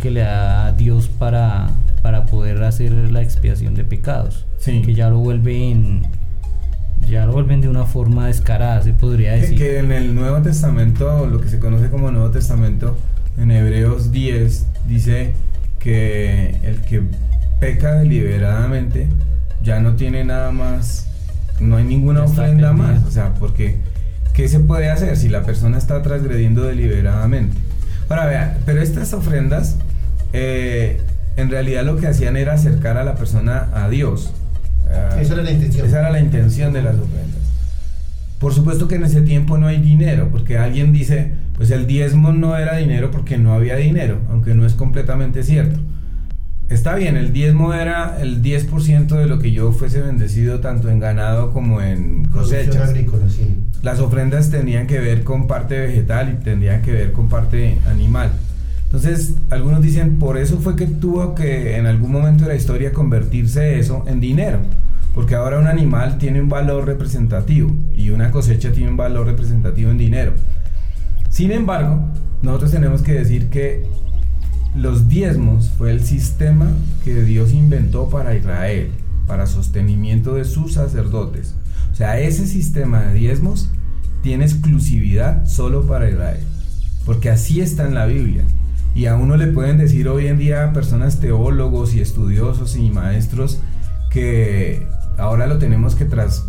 que 0.00 0.10
le 0.12 0.20
da 0.20 0.70
Dios 0.72 1.08
para, 1.08 1.70
para 2.02 2.26
poder 2.26 2.62
hacer 2.62 2.92
la 3.10 3.22
expiación 3.22 3.74
de 3.74 3.82
pecados. 3.84 4.44
Sí. 4.58 4.82
Que 4.82 4.94
ya 4.94 5.10
lo 5.10 5.18
vuelven 5.18 6.02
ya 7.08 7.26
lo 7.26 7.32
vuelven 7.32 7.60
de 7.60 7.68
una 7.68 7.84
forma 7.84 8.28
descarada, 8.28 8.82
se 8.82 8.92
podría 8.94 9.34
Que, 9.34 9.40
decir. 9.40 9.58
que 9.58 9.78
en 9.80 9.92
el 9.92 10.14
Nuevo 10.14 10.40
Testamento, 10.40 11.26
lo 11.26 11.38
que 11.40 11.48
se 11.48 11.58
conoce 11.58 11.90
como 11.90 12.10
Nuevo 12.10 12.30
Testamento, 12.30 12.96
en 13.36 13.50
Hebreos 13.50 14.10
10, 14.10 14.66
dice 14.88 15.34
que 15.80 16.56
el 16.62 16.80
que 16.82 17.02
peca 17.60 17.94
deliberadamente 17.96 19.08
ya 19.62 19.80
no 19.80 19.96
tiene 19.96 20.24
nada 20.24 20.50
más, 20.50 21.08
no 21.60 21.76
hay 21.76 21.84
ninguna 21.84 22.22
ofrenda 22.24 22.72
más. 22.72 23.04
O 23.04 23.10
sea, 23.10 23.34
porque 23.34 23.76
¿qué 24.32 24.48
se 24.48 24.60
puede 24.60 24.90
hacer 24.90 25.16
si 25.16 25.28
la 25.28 25.42
persona 25.42 25.78
está 25.78 26.02
transgrediendo 26.02 26.62
deliberadamente? 26.64 27.56
Ahora 28.08 28.26
vea, 28.26 28.58
pero 28.66 28.82
estas 28.82 29.12
ofrendas 29.12 29.76
eh, 30.32 31.00
en 31.36 31.50
realidad 31.50 31.84
lo 31.84 31.96
que 31.96 32.06
hacían 32.06 32.36
era 32.36 32.54
acercar 32.54 32.96
a 32.96 33.04
la 33.04 33.14
persona 33.14 33.68
a 33.72 33.88
Dios. 33.88 34.32
Ah, 34.90 35.16
Esa 35.20 35.34
era 35.34 35.42
la 35.42 35.50
intención. 35.50 35.86
esa 35.86 36.00
era 36.00 36.10
la 36.10 36.20
intención 36.20 36.72
de 36.72 36.82
las 36.82 36.94
ofrendas. 36.96 37.40
Por 38.38 38.52
supuesto 38.52 38.88
que 38.88 38.96
en 38.96 39.04
ese 39.04 39.22
tiempo 39.22 39.56
no 39.56 39.66
hay 39.68 39.80
dinero, 39.80 40.28
porque 40.30 40.58
alguien 40.58 40.92
dice, 40.92 41.32
pues 41.56 41.70
el 41.70 41.86
diezmo 41.86 42.32
no 42.32 42.56
era 42.56 42.76
dinero 42.76 43.10
porque 43.10 43.38
no 43.38 43.54
había 43.54 43.76
dinero, 43.76 44.18
aunque 44.30 44.54
no 44.54 44.66
es 44.66 44.74
completamente 44.74 45.42
cierto. 45.42 45.80
Está 46.68 46.94
bien, 46.94 47.16
el 47.16 47.32
diezmo 47.32 47.74
era 47.74 48.20
el 48.20 48.42
10% 48.42 49.06
de 49.08 49.26
lo 49.26 49.38
que 49.38 49.52
yo 49.52 49.72
fuese 49.72 50.00
bendecido 50.00 50.60
tanto 50.60 50.88
en 50.88 50.98
ganado 50.98 51.52
como 51.52 51.82
en 51.82 52.24
cosechas. 52.24 52.88
agrícola, 52.88 53.28
sí. 53.28 53.54
Las 53.82 54.00
ofrendas 54.00 54.50
tenían 54.50 54.86
que 54.86 54.98
ver 54.98 55.24
con 55.24 55.46
parte 55.46 55.78
vegetal 55.78 56.30
y 56.32 56.42
tendrían 56.42 56.80
que 56.80 56.92
ver 56.92 57.12
con 57.12 57.28
parte 57.28 57.78
animal. 57.86 58.32
Entonces, 58.86 59.34
algunos 59.50 59.82
dicen, 59.82 60.18
por 60.18 60.38
eso 60.38 60.58
fue 60.58 60.74
que 60.76 60.86
tuvo 60.86 61.34
que 61.34 61.76
en 61.76 61.86
algún 61.86 62.12
momento 62.12 62.44
de 62.44 62.50
la 62.50 62.56
historia 62.56 62.92
convertirse 62.92 63.78
eso 63.78 64.04
en 64.06 64.20
dinero. 64.20 64.60
Porque 65.14 65.34
ahora 65.34 65.58
un 65.58 65.66
animal 65.66 66.16
tiene 66.18 66.40
un 66.40 66.48
valor 66.48 66.86
representativo 66.86 67.70
y 67.94 68.10
una 68.10 68.30
cosecha 68.30 68.72
tiene 68.72 68.90
un 68.90 68.96
valor 68.96 69.26
representativo 69.26 69.90
en 69.90 69.98
dinero. 69.98 70.32
Sin 71.28 71.50
embargo, 71.50 72.08
nosotros 72.42 72.70
tenemos 72.70 73.02
que 73.02 73.12
decir 73.12 73.48
que 73.50 73.84
los 74.74 75.08
diezmos 75.08 75.70
fue 75.78 75.90
el 75.92 76.02
sistema 76.04 76.66
que 77.04 77.22
Dios 77.22 77.52
inventó 77.52 78.08
para 78.08 78.34
Israel, 78.34 78.90
para 79.26 79.46
sostenimiento 79.46 80.34
de 80.34 80.44
sus 80.44 80.74
sacerdotes. 80.74 81.54
O 81.92 81.94
sea, 81.96 82.18
ese 82.18 82.46
sistema 82.46 83.02
de 83.02 83.14
diezmos 83.14 83.70
tiene 84.22 84.44
exclusividad 84.44 85.46
solo 85.46 85.86
para 85.86 86.10
Israel, 86.10 86.42
porque 87.06 87.30
así 87.30 87.60
está 87.60 87.86
en 87.86 87.94
la 87.94 88.06
Biblia. 88.06 88.44
Y 88.94 89.06
a 89.06 89.16
uno 89.16 89.36
le 89.36 89.48
pueden 89.48 89.78
decir 89.78 90.08
hoy 90.08 90.26
en 90.28 90.38
día 90.38 90.72
personas 90.72 91.20
teólogos 91.20 91.94
y 91.94 92.00
estudiosos 92.00 92.76
y 92.76 92.90
maestros 92.90 93.60
que 94.10 94.86
ahora 95.18 95.46
lo 95.46 95.58
tenemos 95.58 95.94
que 95.94 96.04
tras- 96.04 96.44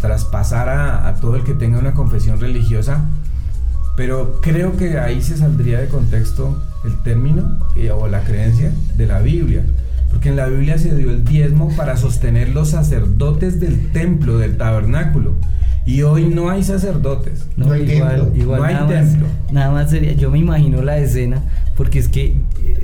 traspasar 0.00 0.68
a, 0.68 1.08
a 1.08 1.14
todo 1.16 1.36
el 1.36 1.44
que 1.44 1.54
tenga 1.54 1.78
una 1.78 1.94
confesión 1.94 2.40
religiosa, 2.40 3.04
pero 3.96 4.40
creo 4.40 4.76
que 4.76 4.98
ahí 4.98 5.22
se 5.22 5.36
saldría 5.36 5.80
de 5.80 5.88
contexto 5.88 6.56
el 6.84 7.02
término 7.02 7.58
eh, 7.76 7.90
o 7.90 8.08
la 8.08 8.22
creencia 8.22 8.72
de 8.96 9.06
la 9.06 9.20
Biblia. 9.20 9.62
Porque 10.10 10.28
en 10.28 10.36
la 10.36 10.46
Biblia 10.46 10.76
se 10.78 10.94
dio 10.94 11.10
el 11.10 11.24
diezmo 11.24 11.74
para 11.76 11.96
sostener 11.96 12.50
los 12.50 12.70
sacerdotes 12.70 13.60
del 13.60 13.90
templo, 13.92 14.38
del 14.38 14.56
tabernáculo. 14.56 15.34
Y 15.84 16.02
hoy 16.02 16.26
no 16.26 16.48
hay 16.50 16.62
sacerdotes. 16.62 17.46
No 17.56 17.72
hay 17.72 17.90
igual, 17.90 18.16
templo. 18.16 18.40
igual 18.40 18.60
No 18.60 18.66
hay 18.66 18.74
nada, 18.74 18.88
templo. 18.88 19.26
Más, 19.26 19.52
nada 19.52 19.70
más 19.72 19.90
sería, 19.90 20.12
yo 20.12 20.30
me 20.30 20.38
imagino 20.38 20.80
la 20.82 20.98
escena, 20.98 21.42
porque 21.76 21.98
es 21.98 22.08
que 22.08 22.36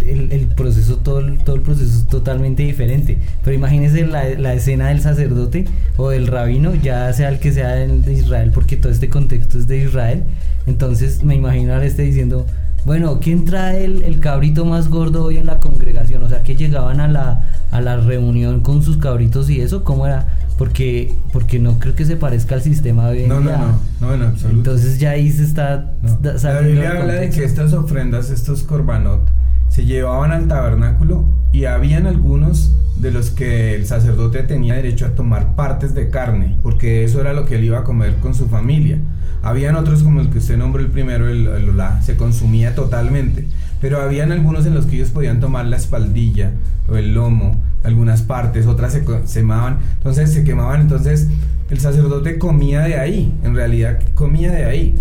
el, 0.04 0.32
el 0.32 0.46
proceso, 0.46 0.96
todo 0.96 1.20
el, 1.20 1.38
todo 1.38 1.54
el 1.54 1.62
proceso 1.62 1.98
es 1.98 2.06
totalmente 2.06 2.64
diferente. 2.64 3.18
Pero 3.44 3.54
imagínese 3.54 4.04
la, 4.06 4.28
la 4.30 4.54
escena 4.54 4.88
del 4.88 5.00
sacerdote 5.00 5.66
o 5.96 6.10
del 6.10 6.26
rabino, 6.26 6.74
ya 6.74 7.12
sea 7.12 7.28
el 7.28 7.38
que 7.38 7.52
sea 7.52 7.80
el 7.80 8.04
de 8.04 8.14
Israel, 8.14 8.50
porque 8.52 8.76
todo 8.76 8.90
este 8.90 9.08
contexto 9.08 9.58
es 9.58 9.68
de 9.68 9.78
Israel. 9.84 10.24
Entonces 10.66 11.22
me 11.22 11.36
imagino 11.36 11.74
a 11.74 11.84
este 11.84 12.02
diciendo, 12.02 12.46
bueno, 12.84 13.18
¿quién 13.20 13.44
trae 13.44 13.84
el, 13.84 14.02
el 14.02 14.20
cabrito 14.20 14.64
más 14.64 14.88
gordo 14.88 15.24
hoy 15.24 15.36
en 15.36 15.46
la 15.46 15.60
congregación? 15.60 16.22
O 16.22 16.28
sea, 16.28 16.42
que 16.42 16.56
llegaban 16.56 17.00
a 17.00 17.08
la, 17.08 17.48
a 17.70 17.80
la 17.80 17.96
reunión 17.96 18.60
con 18.60 18.82
sus 18.82 18.96
cabritos 18.96 19.50
y 19.50 19.60
eso, 19.60 19.84
¿cómo 19.84 20.06
era? 20.06 20.26
Porque, 20.56 21.14
porque 21.32 21.58
no 21.58 21.78
creo 21.78 21.94
que 21.94 22.04
se 22.04 22.16
parezca 22.16 22.56
al 22.56 22.62
sistema 22.62 23.10
de 23.10 23.28
No, 23.28 23.40
no, 23.40 23.50
no, 23.50 23.80
no, 24.00 24.14
en 24.14 24.22
absoluto. 24.22 24.58
Entonces 24.58 24.98
ya 24.98 25.10
ahí 25.10 25.30
se 25.30 25.44
está 25.44 25.92
No. 26.02 26.18
La 26.42 26.60
Biblia 26.60 26.90
habla 26.98 27.12
de 27.14 27.30
que 27.30 27.44
estas 27.44 27.72
ofrendas, 27.72 28.30
estos 28.30 28.62
korbanot, 28.64 29.20
se 29.68 29.84
llevaban 29.84 30.32
al 30.32 30.48
tabernáculo 30.48 31.24
y 31.52 31.66
habían 31.66 32.06
algunos 32.06 32.72
de 33.00 33.10
los 33.10 33.30
que 33.30 33.74
el 33.74 33.86
sacerdote 33.86 34.42
tenía 34.42 34.74
derecho 34.74 35.06
a 35.06 35.14
tomar 35.14 35.54
partes 35.54 35.94
de 35.94 36.10
carne, 36.10 36.56
porque 36.62 37.04
eso 37.04 37.20
era 37.20 37.32
lo 37.32 37.44
que 37.44 37.56
él 37.56 37.64
iba 37.64 37.78
a 37.78 37.84
comer 37.84 38.16
con 38.16 38.34
su 38.34 38.48
familia. 38.48 38.98
Habían 39.42 39.76
otros 39.76 40.02
como 40.02 40.20
el 40.20 40.30
que 40.30 40.38
usted 40.38 40.56
nombró 40.56 40.82
el 40.82 40.90
primero, 40.90 41.28
el, 41.28 41.46
el 41.46 41.70
se 42.02 42.16
consumía 42.16 42.74
totalmente. 42.74 43.46
Pero 43.80 44.00
habían 44.00 44.32
algunos 44.32 44.66
en 44.66 44.74
los 44.74 44.86
que 44.86 44.96
ellos 44.96 45.10
podían 45.10 45.38
tomar 45.38 45.66
la 45.66 45.76
espaldilla 45.76 46.52
o 46.88 46.96
el 46.96 47.14
lomo, 47.14 47.62
algunas 47.84 48.22
partes, 48.22 48.66
otras 48.66 48.92
se 48.92 49.04
quemaban, 49.04 49.78
entonces 49.98 50.32
se 50.32 50.42
quemaban, 50.42 50.80
entonces 50.80 51.28
el 51.70 51.78
sacerdote 51.78 52.38
comía 52.38 52.80
de 52.80 52.96
ahí, 52.96 53.32
en 53.44 53.54
realidad 53.54 54.00
comía 54.14 54.50
de 54.50 54.64
ahí 54.64 54.94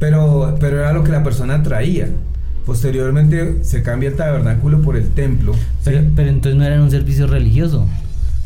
pero, 0.00 0.56
pero 0.58 0.80
era 0.80 0.92
lo 0.92 1.04
que 1.04 1.12
la 1.12 1.22
persona 1.22 1.62
traía. 1.62 2.08
Posteriormente 2.66 3.64
se 3.64 3.82
cambia 3.82 4.08
el 4.10 4.16
tabernáculo 4.16 4.80
por 4.82 4.96
el 4.96 5.08
templo. 5.10 5.54
¿sí? 5.84 5.90
Pero, 6.14 6.28
entonces 6.28 6.54
no 6.56 6.64
era 6.64 6.80
un 6.82 6.90
servicio 6.90 7.26
religioso. 7.26 7.86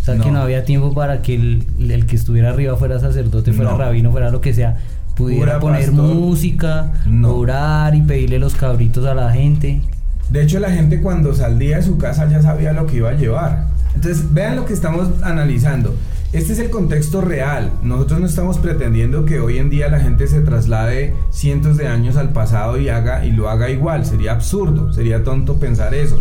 O 0.00 0.04
sea, 0.04 0.18
que 0.18 0.30
No. 0.30 0.40
había 0.40 0.64
tiempo 0.64 0.94
para 0.94 1.22
que 1.22 1.34
el, 1.34 1.66
el 1.78 2.06
que 2.06 2.16
estuviera 2.16 2.50
arriba 2.50 2.76
fuera 2.76 2.98
sacerdote, 3.00 3.52
fuera 3.52 3.72
No. 3.72 3.78
rabino, 3.78 4.10
fuera 4.12 4.30
lo 4.30 4.40
que 4.40 4.52
sea, 4.52 4.78
pudiera 5.16 5.58
poner 5.60 5.86
pastor. 5.86 6.14
música, 6.14 6.92
No. 7.06 7.34
orar 7.36 7.94
y 7.94 8.02
pedirle 8.02 8.38
los 8.38 8.54
cabritos 8.54 9.06
a 9.06 9.14
la 9.14 9.32
gente. 9.32 9.80
De 10.30 10.42
hecho, 10.42 10.58
la 10.58 10.70
gente 10.70 11.00
cuando 11.00 11.34
salía 11.34 11.76
de 11.76 11.82
su 11.82 11.98
casa 11.98 12.28
ya 12.30 12.40
sabía 12.42 12.72
lo 12.72 12.86
que 12.86 12.96
iba 12.98 13.10
a 13.10 13.14
llevar. 13.14 13.66
Entonces, 13.94 14.32
vean 14.32 14.56
lo 14.56 14.64
que 14.66 14.72
estamos 14.72 15.08
analizando. 15.22 15.94
Este 16.34 16.52
es 16.52 16.58
el 16.58 16.68
contexto 16.68 17.20
real. 17.20 17.70
Nosotros 17.84 18.18
no 18.18 18.26
estamos 18.26 18.58
pretendiendo 18.58 19.24
que 19.24 19.38
hoy 19.38 19.58
en 19.58 19.70
día 19.70 19.88
la 19.88 20.00
gente 20.00 20.26
se 20.26 20.40
traslade 20.40 21.14
cientos 21.30 21.76
de 21.76 21.86
años 21.86 22.16
al 22.16 22.32
pasado 22.32 22.76
y 22.76 22.88
haga 22.88 23.24
y 23.24 23.30
lo 23.30 23.48
haga 23.48 23.70
igual. 23.70 24.04
Sería 24.04 24.32
absurdo, 24.32 24.92
sería 24.92 25.22
tonto 25.22 25.60
pensar 25.60 25.94
eso. 25.94 26.20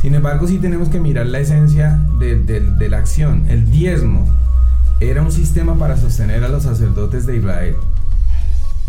Sin 0.00 0.14
embargo, 0.14 0.46
sí 0.46 0.58
tenemos 0.58 0.88
que 0.90 1.00
mirar 1.00 1.26
la 1.26 1.40
esencia 1.40 1.98
de, 2.20 2.36
de- 2.36 2.88
la 2.88 2.98
acción. 2.98 3.46
El 3.48 3.68
diezmo 3.68 4.28
era 5.00 5.22
un 5.22 5.32
sistema 5.32 5.74
para 5.74 5.96
sostener 5.96 6.44
a 6.44 6.48
los 6.48 6.62
sacerdotes 6.62 7.26
de 7.26 7.38
Israel. 7.38 7.74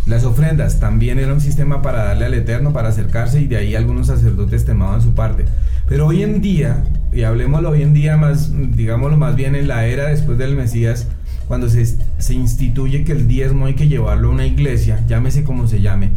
Las 0.05 0.23
ofrendas 0.23 0.79
también 0.79 1.17
era 1.17 1.33
un 1.33 1.41
sistema 1.41 1.81
para 1.81 2.03
darle 2.03 2.25
al 2.25 2.33
Eterno, 2.35 2.73
para 2.73 2.89
acercarse 2.89 3.41
y 3.41 3.47
de 3.47 3.57
ahí 3.57 3.75
algunos 3.75 4.05
sacerdotes 4.05 4.65
tomaban 4.65 5.01
su 5.01 5.13
parte. 5.15 5.45
Pero 5.87 6.05
hoy 6.05 6.21
en 6.21 6.41
día, 6.41 6.83
y 7.11 7.23
hablemoslo 7.23 7.69
hoy 7.71 7.81
en 7.81 7.93
día 7.93 8.17
más, 8.17 8.51
digámoslo 8.75 9.17
más 9.17 9.35
bien 9.35 9.55
en 9.55 9.67
la 9.67 9.85
era 9.85 10.07
después 10.09 10.37
del 10.37 10.55
Mesías, 10.55 11.07
cuando 11.47 11.67
se, 11.69 11.85
se 11.85 12.33
instituye 12.33 13.03
que 13.03 13.11
el 13.13 13.27
diezmo 13.27 13.65
hay 13.65 13.73
que 13.73 13.87
llevarlo 13.87 14.29
a 14.29 14.31
una 14.31 14.45
iglesia, 14.45 15.03
llámese 15.07 15.43
como 15.43 15.67
se 15.67 15.81
llame, 15.81 16.11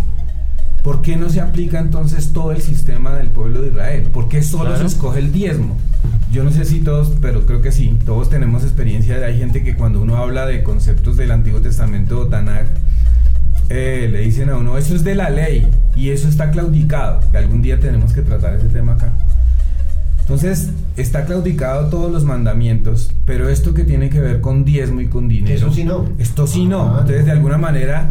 ¿por 0.82 1.00
qué 1.00 1.16
no 1.16 1.30
se 1.30 1.40
aplica 1.40 1.78
entonces 1.78 2.32
todo 2.32 2.52
el 2.52 2.60
sistema 2.60 3.14
del 3.14 3.28
pueblo 3.28 3.62
de 3.62 3.68
Israel? 3.68 4.02
¿Por 4.12 4.28
qué 4.28 4.42
solo 4.42 4.70
Claro. 4.70 4.80
se 4.80 4.86
escoge 4.94 5.20
el 5.20 5.32
diezmo? 5.32 5.78
Yo 6.30 6.44
no 6.44 6.50
sé 6.50 6.64
si 6.64 6.80
todos, 6.80 7.12
pero 7.20 7.46
creo 7.46 7.62
que 7.62 7.72
sí, 7.72 7.98
todos 8.04 8.28
tenemos 8.30 8.62
experiencia, 8.62 9.16
hay 9.24 9.38
gente 9.38 9.62
que 9.62 9.74
cuando 9.76 10.00
uno 10.02 10.16
habla 10.16 10.44
de 10.46 10.62
conceptos 10.62 11.16
del 11.16 11.30
Antiguo 11.30 11.60
Testamento 11.60 12.20
o 12.20 12.26
Tanakh, 12.26 12.66
eh, 13.68 14.08
le 14.10 14.20
dicen 14.20 14.50
a 14.50 14.56
uno, 14.56 14.76
eso 14.76 14.94
es 14.94 15.04
de 15.04 15.14
la 15.14 15.30
ley 15.30 15.66
y 15.96 16.10
eso 16.10 16.28
está 16.28 16.50
claudicado, 16.50 17.20
que 17.30 17.38
algún 17.38 17.62
día 17.62 17.80
tenemos 17.80 18.12
que 18.12 18.20
tratar 18.22 18.54
ese 18.56 18.68
tema 18.68 18.92
acá. 18.94 19.12
Entonces, 20.22 20.70
está 20.96 21.24
claudicado 21.24 21.88
todos 21.88 22.10
los 22.10 22.24
mandamientos, 22.24 23.12
pero 23.26 23.48
esto 23.48 23.74
que 23.74 23.84
tiene 23.84 24.08
que 24.08 24.20
ver 24.20 24.40
con 24.40 24.64
diezmo 24.64 25.00
y 25.00 25.08
con 25.08 25.28
dinero. 25.28 25.54
Eso 25.54 25.72
sí 25.72 25.84
no. 25.84 26.06
Esto 26.18 26.46
sí 26.46 26.64
no. 26.64 26.94
Ah, 26.94 26.98
Entonces, 27.00 27.26
de 27.26 27.32
alguna 27.32 27.58
manera, 27.58 28.10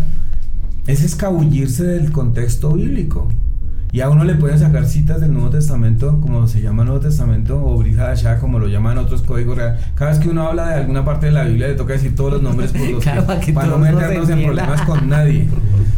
es 0.87 1.03
escabullirse 1.03 1.83
del 1.83 2.11
contexto 2.11 2.73
bíblico. 2.73 3.29
Y 3.93 3.99
a 3.99 4.09
uno 4.09 4.23
le 4.23 4.35
pueden 4.35 4.57
sacar 4.57 4.85
citas 4.85 5.19
del 5.19 5.33
Nuevo 5.33 5.49
Testamento, 5.49 6.21
como 6.21 6.47
se 6.47 6.61
llama 6.61 6.85
Nuevo 6.85 7.01
Testamento, 7.01 7.61
o 7.61 7.77
Brihadashá, 7.77 8.37
como 8.39 8.57
lo 8.57 8.67
llaman 8.69 8.97
otros 8.97 9.21
códigos 9.21 9.57
reales. 9.57 9.83
Cada 9.95 10.11
vez 10.11 10.19
que 10.21 10.29
uno 10.29 10.47
habla 10.47 10.67
de 10.69 10.75
alguna 10.75 11.03
parte 11.03 11.25
de 11.25 11.33
la 11.33 11.43
Biblia, 11.43 11.67
le 11.67 11.73
toca 11.75 11.93
decir 11.93 12.15
todos 12.15 12.31
los 12.33 12.41
nombres 12.41 12.71
por 12.71 12.81
los 12.89 13.03
Claro, 13.03 13.21
que- 13.21 13.27
para 13.27 13.39
que 13.41 13.53
para 13.53 13.67
no 13.67 13.77
meternos 13.79 14.29
en 14.29 14.43
problemas 14.43 14.81
con 14.83 15.09
nadie. 15.09 15.49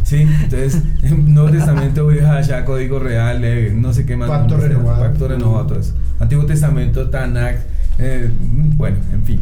¿Sí? 0.02 0.22
Entonces, 0.22 0.82
Nuevo 1.26 1.50
Testamento, 1.50 2.06
Brihadashá, 2.06 2.64
código 2.64 2.98
real, 2.98 3.44
eh, 3.44 3.72
no 3.76 3.92
sé 3.92 4.04
qué 4.04 4.16
más. 4.16 4.28
Pacto 4.28 4.56
renovado. 4.56 5.00
Pacto 5.00 5.28
renovado, 5.28 5.66
todo 5.68 5.78
eso. 5.78 5.94
Antiguo 6.18 6.46
Testamento, 6.46 7.08
Tanakh, 7.10 7.58
eh, 7.98 8.28
bueno, 8.76 8.96
en 9.12 9.22
fin. 9.24 9.40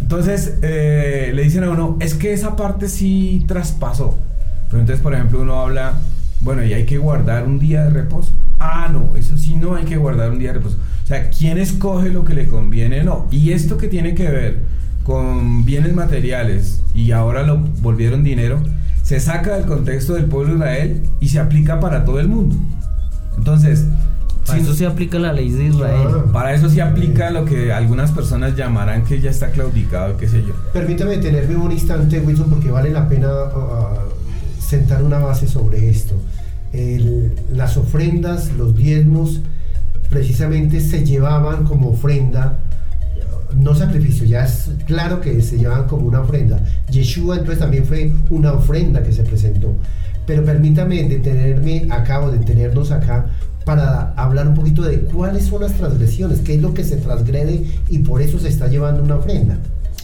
Entonces 0.00 0.54
eh, 0.62 1.32
le 1.34 1.42
dicen 1.42 1.64
a 1.64 1.70
uno, 1.70 1.96
es 2.00 2.14
que 2.14 2.32
esa 2.32 2.56
parte 2.56 2.88
sí 2.88 3.44
traspasó. 3.46 4.16
Pero 4.70 4.80
entonces, 4.80 5.02
por 5.02 5.12
ejemplo, 5.14 5.42
uno 5.42 5.60
habla, 5.60 5.94
bueno, 6.40 6.64
y 6.64 6.72
hay 6.72 6.86
que 6.86 6.98
guardar 6.98 7.44
un 7.46 7.58
día 7.58 7.84
de 7.84 7.90
reposo. 7.90 8.32
Ah, 8.60 8.88
no, 8.92 9.14
eso 9.16 9.36
sí 9.36 9.54
no 9.54 9.74
hay 9.76 9.84
que 9.84 9.96
guardar 9.96 10.30
un 10.30 10.38
día 10.38 10.48
de 10.48 10.58
reposo. 10.58 10.76
O 11.04 11.06
sea, 11.06 11.30
¿quién 11.30 11.58
escoge 11.58 12.10
lo 12.10 12.24
que 12.24 12.34
le 12.34 12.48
conviene? 12.48 13.02
No. 13.04 13.26
Y 13.30 13.52
esto 13.52 13.78
que 13.78 13.88
tiene 13.88 14.14
que 14.14 14.28
ver 14.30 14.58
con 15.04 15.64
bienes 15.64 15.94
materiales 15.94 16.82
y 16.94 17.12
ahora 17.12 17.42
lo 17.42 17.58
volvieron 17.80 18.22
dinero, 18.24 18.60
se 19.02 19.20
saca 19.20 19.56
del 19.56 19.64
contexto 19.64 20.14
del 20.14 20.26
pueblo 20.26 20.50
de 20.52 20.56
Israel 20.58 21.02
y 21.20 21.28
se 21.28 21.38
aplica 21.38 21.80
para 21.80 22.04
todo 22.04 22.20
el 22.20 22.28
mundo. 22.28 22.56
Entonces, 23.38 23.86
Para 24.46 24.58
si- 24.58 24.64
eso 24.64 24.74
se 24.74 24.84
aplica 24.86 25.18
la 25.18 25.32
ley 25.32 25.50
de 25.50 25.64
Israel. 25.66 26.08
Ah. 26.10 26.24
para 26.32 26.52
eso 26.52 26.68
sí 26.68 26.80
aplica 26.80 27.30
lo 27.30 27.44
que 27.46 27.72
algunas 27.72 28.10
personas 28.12 28.54
llamarán 28.56 29.04
que 29.04 29.20
ya 29.20 29.30
está 29.30 29.50
claudicado, 29.50 30.16
qué 30.18 30.28
sé 30.28 30.42
yo. 30.42 30.52
Permítame 30.74 31.12
detenerme 31.12 31.56
un 31.56 31.72
instante, 31.72 32.20
Wilson, 32.20 32.50
porque 32.50 32.70
vale 32.70 32.90
la 32.90 33.08
pena 33.08 33.28
ah, 33.30 33.94
sentar 34.60 35.02
una 35.02 35.18
base 35.18 35.46
sobre 35.46 35.88
esto. 35.90 36.14
El- 36.72 37.32
las 37.52 37.76
ofrendas, 37.76 38.52
los 38.52 38.76
diezmos, 38.76 39.40
precisamente 40.10 40.80
se 40.80 41.04
llevaban 41.04 41.64
como 41.64 41.90
ofrenda, 41.90 42.58
no 43.56 43.74
sacrificio, 43.74 44.26
ya 44.26 44.44
es 44.44 44.70
claro 44.86 45.20
que 45.20 45.40
se 45.42 45.58
llevaban 45.58 45.86
como 45.88 46.06
una 46.06 46.20
ofrenda. 46.20 46.60
Yeshua 46.90 47.36
entonces 47.36 47.58
también 47.60 47.84
fue 47.84 48.12
una 48.30 48.52
ofrenda 48.52 49.02
que 49.02 49.12
se 49.12 49.22
presentó. 49.22 49.74
Pero 50.26 50.44
permítame 50.44 51.02
detenerme 51.08 51.86
acá 51.90 52.20
o 52.20 52.30
detenernos 52.30 52.90
acá 52.90 53.26
para 53.64 54.12
hablar 54.14 54.48
un 54.48 54.54
poquito 54.54 54.82
de 54.82 55.00
cuáles 55.00 55.44
son 55.46 55.62
las 55.62 55.72
transgresiones, 55.74 56.40
qué 56.40 56.54
es 56.54 56.62
lo 56.62 56.74
que 56.74 56.84
se 56.84 56.96
transgrede 56.96 57.64
y 57.88 57.98
por 58.00 58.20
eso 58.22 58.38
se 58.38 58.48
está 58.48 58.68
llevando 58.68 59.02
una 59.02 59.16
ofrenda. 59.16 59.56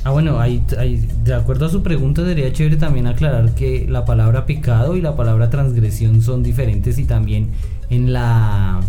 Ah, 0.05 0.11
bueno, 0.11 0.39
ahí, 0.39 0.63
ahí, 0.79 1.09
de 1.25 1.35
acuerdo 1.35 1.65
a 1.65 1.71
su 1.71 1.83
pregunta, 1.83 2.23
sería 2.25 2.53
chévere 2.53 2.77
también 2.77 3.07
aclarar 3.07 3.55
que 3.55 3.87
la 3.89 4.05
palabra 4.05 4.45
pecado 4.45 4.97
y 4.97 5.01
la 5.01 5.17
palabra 5.17 5.49
transgresión 5.49 6.21
son 6.21 6.43
diferentes 6.43 6.99
y 6.99 7.05
también 7.05 7.51
en 7.89 8.13
la 8.13 8.81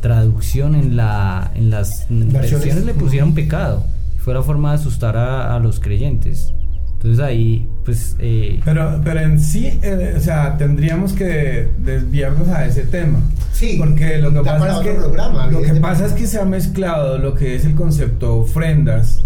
traducción, 0.00 0.74
en, 0.74 0.96
la, 0.96 1.50
en 1.54 1.68
las 1.70 2.06
versiones, 2.08 2.86
le 2.86 2.94
pusieron 2.94 3.34
pecado. 3.34 3.84
Fue 4.18 4.32
la 4.32 4.42
forma 4.42 4.70
de 4.70 4.76
asustar 4.76 5.16
a, 5.16 5.54
a 5.54 5.58
los 5.58 5.78
creyentes. 5.78 6.52
Entonces 6.94 7.22
ahí, 7.22 7.66
pues... 7.84 8.16
eh, 8.18 8.58
Pero, 8.64 9.00
pero 9.04 9.20
en 9.20 9.38
sí, 9.38 9.78
eh, 9.82 10.14
o 10.16 10.20
sea, 10.20 10.56
tendríamos 10.56 11.12
que 11.12 11.68
desviarnos 11.78 12.48
a 12.48 12.64
ese 12.64 12.82
tema. 12.84 13.20
Sí, 13.52 13.76
Porque 13.78 14.18
lo 14.18 14.32
que, 14.32 14.40
pasa 14.40 14.78
es, 14.78 14.86
que, 14.86 14.92
programa, 14.94 15.46
lo 15.48 15.60
que 15.60 15.74
pasa 15.74 16.06
es 16.06 16.12
que 16.14 16.26
se 16.26 16.40
ha 16.40 16.44
mezclado 16.46 17.18
lo 17.18 17.34
que 17.34 17.54
es 17.56 17.64
el 17.66 17.74
concepto 17.74 18.38
ofrendas 18.38 19.22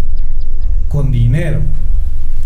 con 0.91 1.11
dinero. 1.11 1.59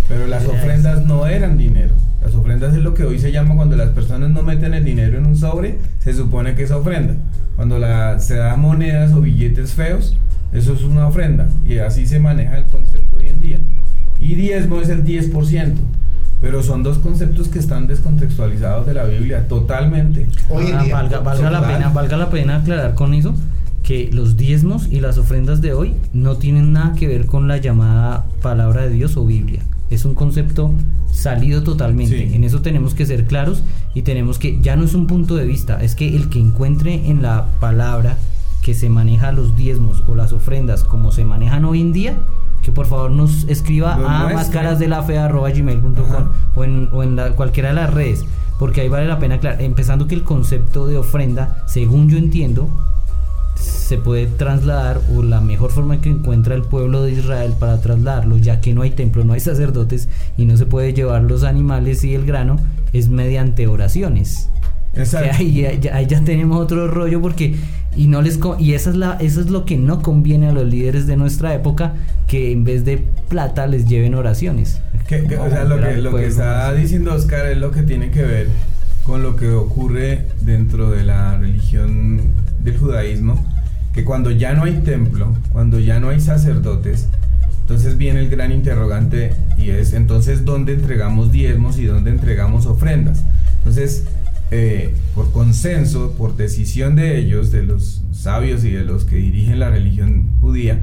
Pero 0.08 0.28
las 0.28 0.44
Yes. 0.44 0.52
ofrendas 0.52 1.06
no 1.06 1.26
eran 1.26 1.58
dinero. 1.58 1.94
Las 2.24 2.36
ofrendas 2.36 2.74
es 2.74 2.82
lo 2.82 2.94
que 2.94 3.04
hoy 3.04 3.20
se 3.20 3.32
llama 3.32 3.56
cuando 3.56 3.76
las 3.76 3.90
personas 3.90 4.30
no 4.30 4.44
meten 4.44 4.74
el 4.74 4.86
dinero 4.86 5.18
en 5.18 5.26
un 5.26 5.36
sobre, 5.36 5.80
se 6.00 6.14
supone 6.14 6.56
que 6.56 6.64
es 6.64 6.72
ofrenda. 6.72 7.16
Cuando 7.56 7.80
la, 7.80 8.20
se 8.20 8.36
da 8.36 8.56
monedas 8.56 9.14
o 9.14 9.22
billetes 9.22 9.74
feos, 9.74 10.18
eso 10.52 10.74
es 10.74 10.84
una 10.84 11.08
ofrenda. 11.08 11.48
Y 11.66 11.80
así 11.80 12.06
se 12.06 12.20
maneja 12.20 12.58
el 12.58 12.66
concepto 12.66 13.18
hoy 13.18 13.30
en 13.30 13.42
día. 13.42 13.58
Y 14.20 14.36
diezmo 14.36 14.80
es 14.80 14.90
el 14.90 15.04
10%. 15.04 15.74
Pero 16.42 16.62
son 16.62 16.84
dos 16.84 17.00
conceptos 17.00 17.48
que 17.48 17.60
están 17.60 17.88
descontextualizados 17.88 18.86
de 18.86 18.94
la 18.94 19.06
Biblia 19.06 19.48
totalmente. 19.48 20.28
Hoy 20.50 20.68
en 20.68 20.76
ah, 20.76 20.84
día. 20.84 20.96
valga, 20.96 21.20
valga 21.20 21.50
la 21.50 21.68
pena, 21.68 21.90
valga 21.90 22.18
la 22.18 22.30
pena 22.30 22.58
aclarar 22.58 22.94
con 22.94 23.14
eso 23.14 23.34
que 23.86 24.10
los 24.12 24.36
diezmos 24.36 24.88
y 24.92 25.00
las 25.00 25.18
ofrendas 25.18 25.62
de 25.62 25.74
hoy 25.74 25.94
no 26.14 26.38
tienen 26.38 26.74
nada 26.74 26.94
que 26.96 27.08
ver 27.08 27.26
con 27.28 27.48
la 27.48 27.58
llamada 27.58 28.26
palabra 28.42 28.82
de 28.82 28.90
Dios 28.90 29.16
o 29.18 29.26
Biblia. 29.26 29.62
Es 29.92 30.06
un 30.06 30.16
concepto 30.16 30.74
salido 31.12 31.62
totalmente. 31.64 32.28
Sí. 32.28 32.36
En 32.36 32.44
eso 32.44 32.62
tenemos 32.62 32.96
que 32.96 33.06
ser 33.06 33.26
claros 33.26 33.62
y 33.94 34.02
tenemos 34.02 34.40
que, 34.40 34.60
ya 34.62 34.76
no 34.76 34.84
es 34.86 34.96
un 34.96 35.06
punto 35.08 35.36
de 35.36 35.46
vista, 35.46 35.82
es 35.84 35.94
que 35.96 36.16
el 36.16 36.30
que 36.30 36.40
encuentre 36.40 37.08
en 37.10 37.22
la 37.22 37.46
palabra 37.60 38.18
que 38.64 38.74
se 38.74 38.90
maneja 38.90 39.32
los 39.32 39.56
diezmos 39.56 40.04
o 40.08 40.16
las 40.16 40.34
ofrendas 40.34 40.84
como 40.84 41.12
se 41.12 41.24
manejan 41.24 41.64
hoy 41.66 41.82
en 41.82 41.94
día, 41.94 42.18
que 42.64 42.72
por 42.72 42.88
favor 42.88 43.12
nos 43.12 43.44
escriba 43.48 43.96
Lo 44.00 44.10
a 44.10 44.28
Ajá. 46.02 46.32
o 46.56 46.64
en, 46.64 46.90
o 46.92 47.04
en 47.04 47.16
la- 47.16 47.32
cualquiera 47.34 47.70
de 47.70 47.76
las 47.76 47.94
redes, 47.94 48.26
porque 48.58 48.82
ahí 48.82 48.90
vale 48.90 49.06
la 49.08 49.20
pena 49.20 49.36
aclarar, 49.36 49.62
empezando 49.62 50.08
que 50.08 50.16
el 50.16 50.24
concepto 50.24 50.88
de 50.88 50.98
ofrenda, 50.98 51.64
según 51.68 52.10
yo 52.10 52.18
entiendo, 52.18 52.68
se 53.56 53.98
puede 53.98 54.28
trasladar 54.28 55.00
o 55.16 55.24
la 55.24 55.42
mejor 55.42 55.72
forma 55.72 56.02
que 56.02 56.10
encuentra 56.10 56.56
el 56.56 56.64
pueblo 56.64 57.04
de 57.04 57.14
Israel 57.14 57.54
para 57.60 57.80
trasladarlo, 57.82 58.38
ya 58.38 58.60
que 58.62 58.74
no 58.74 58.82
hay 58.82 58.92
templo, 58.92 59.24
no 59.24 59.34
hay 59.34 59.40
sacerdotes 59.40 60.10
y 60.38 60.46
no 60.46 60.58
se 60.58 60.66
puede 60.66 60.94
llevar 60.94 61.24
los 61.24 61.44
animales 61.44 62.04
y 62.04 62.14
el 62.16 62.26
grano, 62.26 62.58
es 62.94 63.10
mediante 63.10 63.68
oraciones. 63.68 64.50
Que 64.94 65.02
Exacto. 65.02 65.30
ahí, 65.38 65.54
ya- 65.62 65.74
ya- 65.74 65.96
ahí 65.96 66.06
ya 66.08 66.22
tenemos 66.24 66.60
otro 66.62 66.88
rollo 66.88 67.22
porque 67.22 67.56
y 67.98 68.08
no 68.08 68.22
les 68.22 68.40
y 68.60 68.74
esa 68.74 68.90
es 68.90 68.96
la 68.96 69.14
eso 69.22 69.40
es 69.42 69.50
lo 69.50 69.66
que 69.66 69.78
no 69.78 70.02
conviene 70.02 70.48
a 70.50 70.54
los 70.54 70.66
líderes 70.66 71.06
de 71.08 71.16
nuestra 71.18 71.54
época 71.54 71.94
que 72.28 72.52
en 72.52 72.64
vez 72.64 72.84
de 72.86 73.04
plata 73.30 73.68
les 73.68 73.88
lleven 73.88 74.16
oraciones. 74.16 74.80
Que- 75.08 75.24
que, 75.26 75.38
o 75.38 75.50
sea, 75.50 75.66
lo 75.66 75.80
que, 75.80 75.98
lo 75.98 76.16
que 76.16 76.28
está 76.28 76.74
diciendo 76.74 77.14
Oscar 77.14 77.46
es 77.48 77.58
lo 77.58 77.72
que 77.72 77.84
tiene 77.84 78.10
que 78.10 78.24
ver 78.24 78.48
con 79.06 79.22
lo 79.22 79.36
que 79.36 79.50
ocurre 79.50 80.26
dentro 80.42 80.90
de 80.90 81.04
la 81.04 81.38
religión 81.38 82.22
del 82.64 82.78
judaísmo, 82.78 83.46
que 83.94 84.04
cuando 84.04 84.32
ya 84.32 84.54
no 84.54 84.64
hay 84.64 84.74
templo, 84.80 85.34
cuando 85.54 85.80
ya 85.80 86.00
no 86.00 86.10
hay 86.10 86.20
sacerdotes, 86.20 87.08
entonces 87.62 87.98
viene 87.98 88.20
el 88.20 88.30
gran 88.30 88.52
interrogante 88.52 89.34
y 89.58 89.70
es 89.70 89.94
entonces 89.94 90.44
dónde 90.44 90.74
entregamos 90.74 91.32
diezmos 91.32 91.78
y 91.78 91.86
dónde 91.86 92.12
entregamos 92.12 92.66
ofrendas. 92.66 93.24
Entonces, 93.60 94.06
eh, 94.52 94.94
por 95.14 95.32
consenso, 95.32 96.14
por 96.18 96.36
decisión 96.36 96.96
de 96.96 97.18
ellos, 97.18 97.52
de 97.52 97.64
los 97.64 98.04
sabios 98.12 98.64
y 98.64 98.72
de 98.72 98.84
los 98.84 99.06
que 99.06 99.16
dirigen 99.16 99.60
la 99.60 99.70
religión 99.70 100.30
judía, 100.42 100.80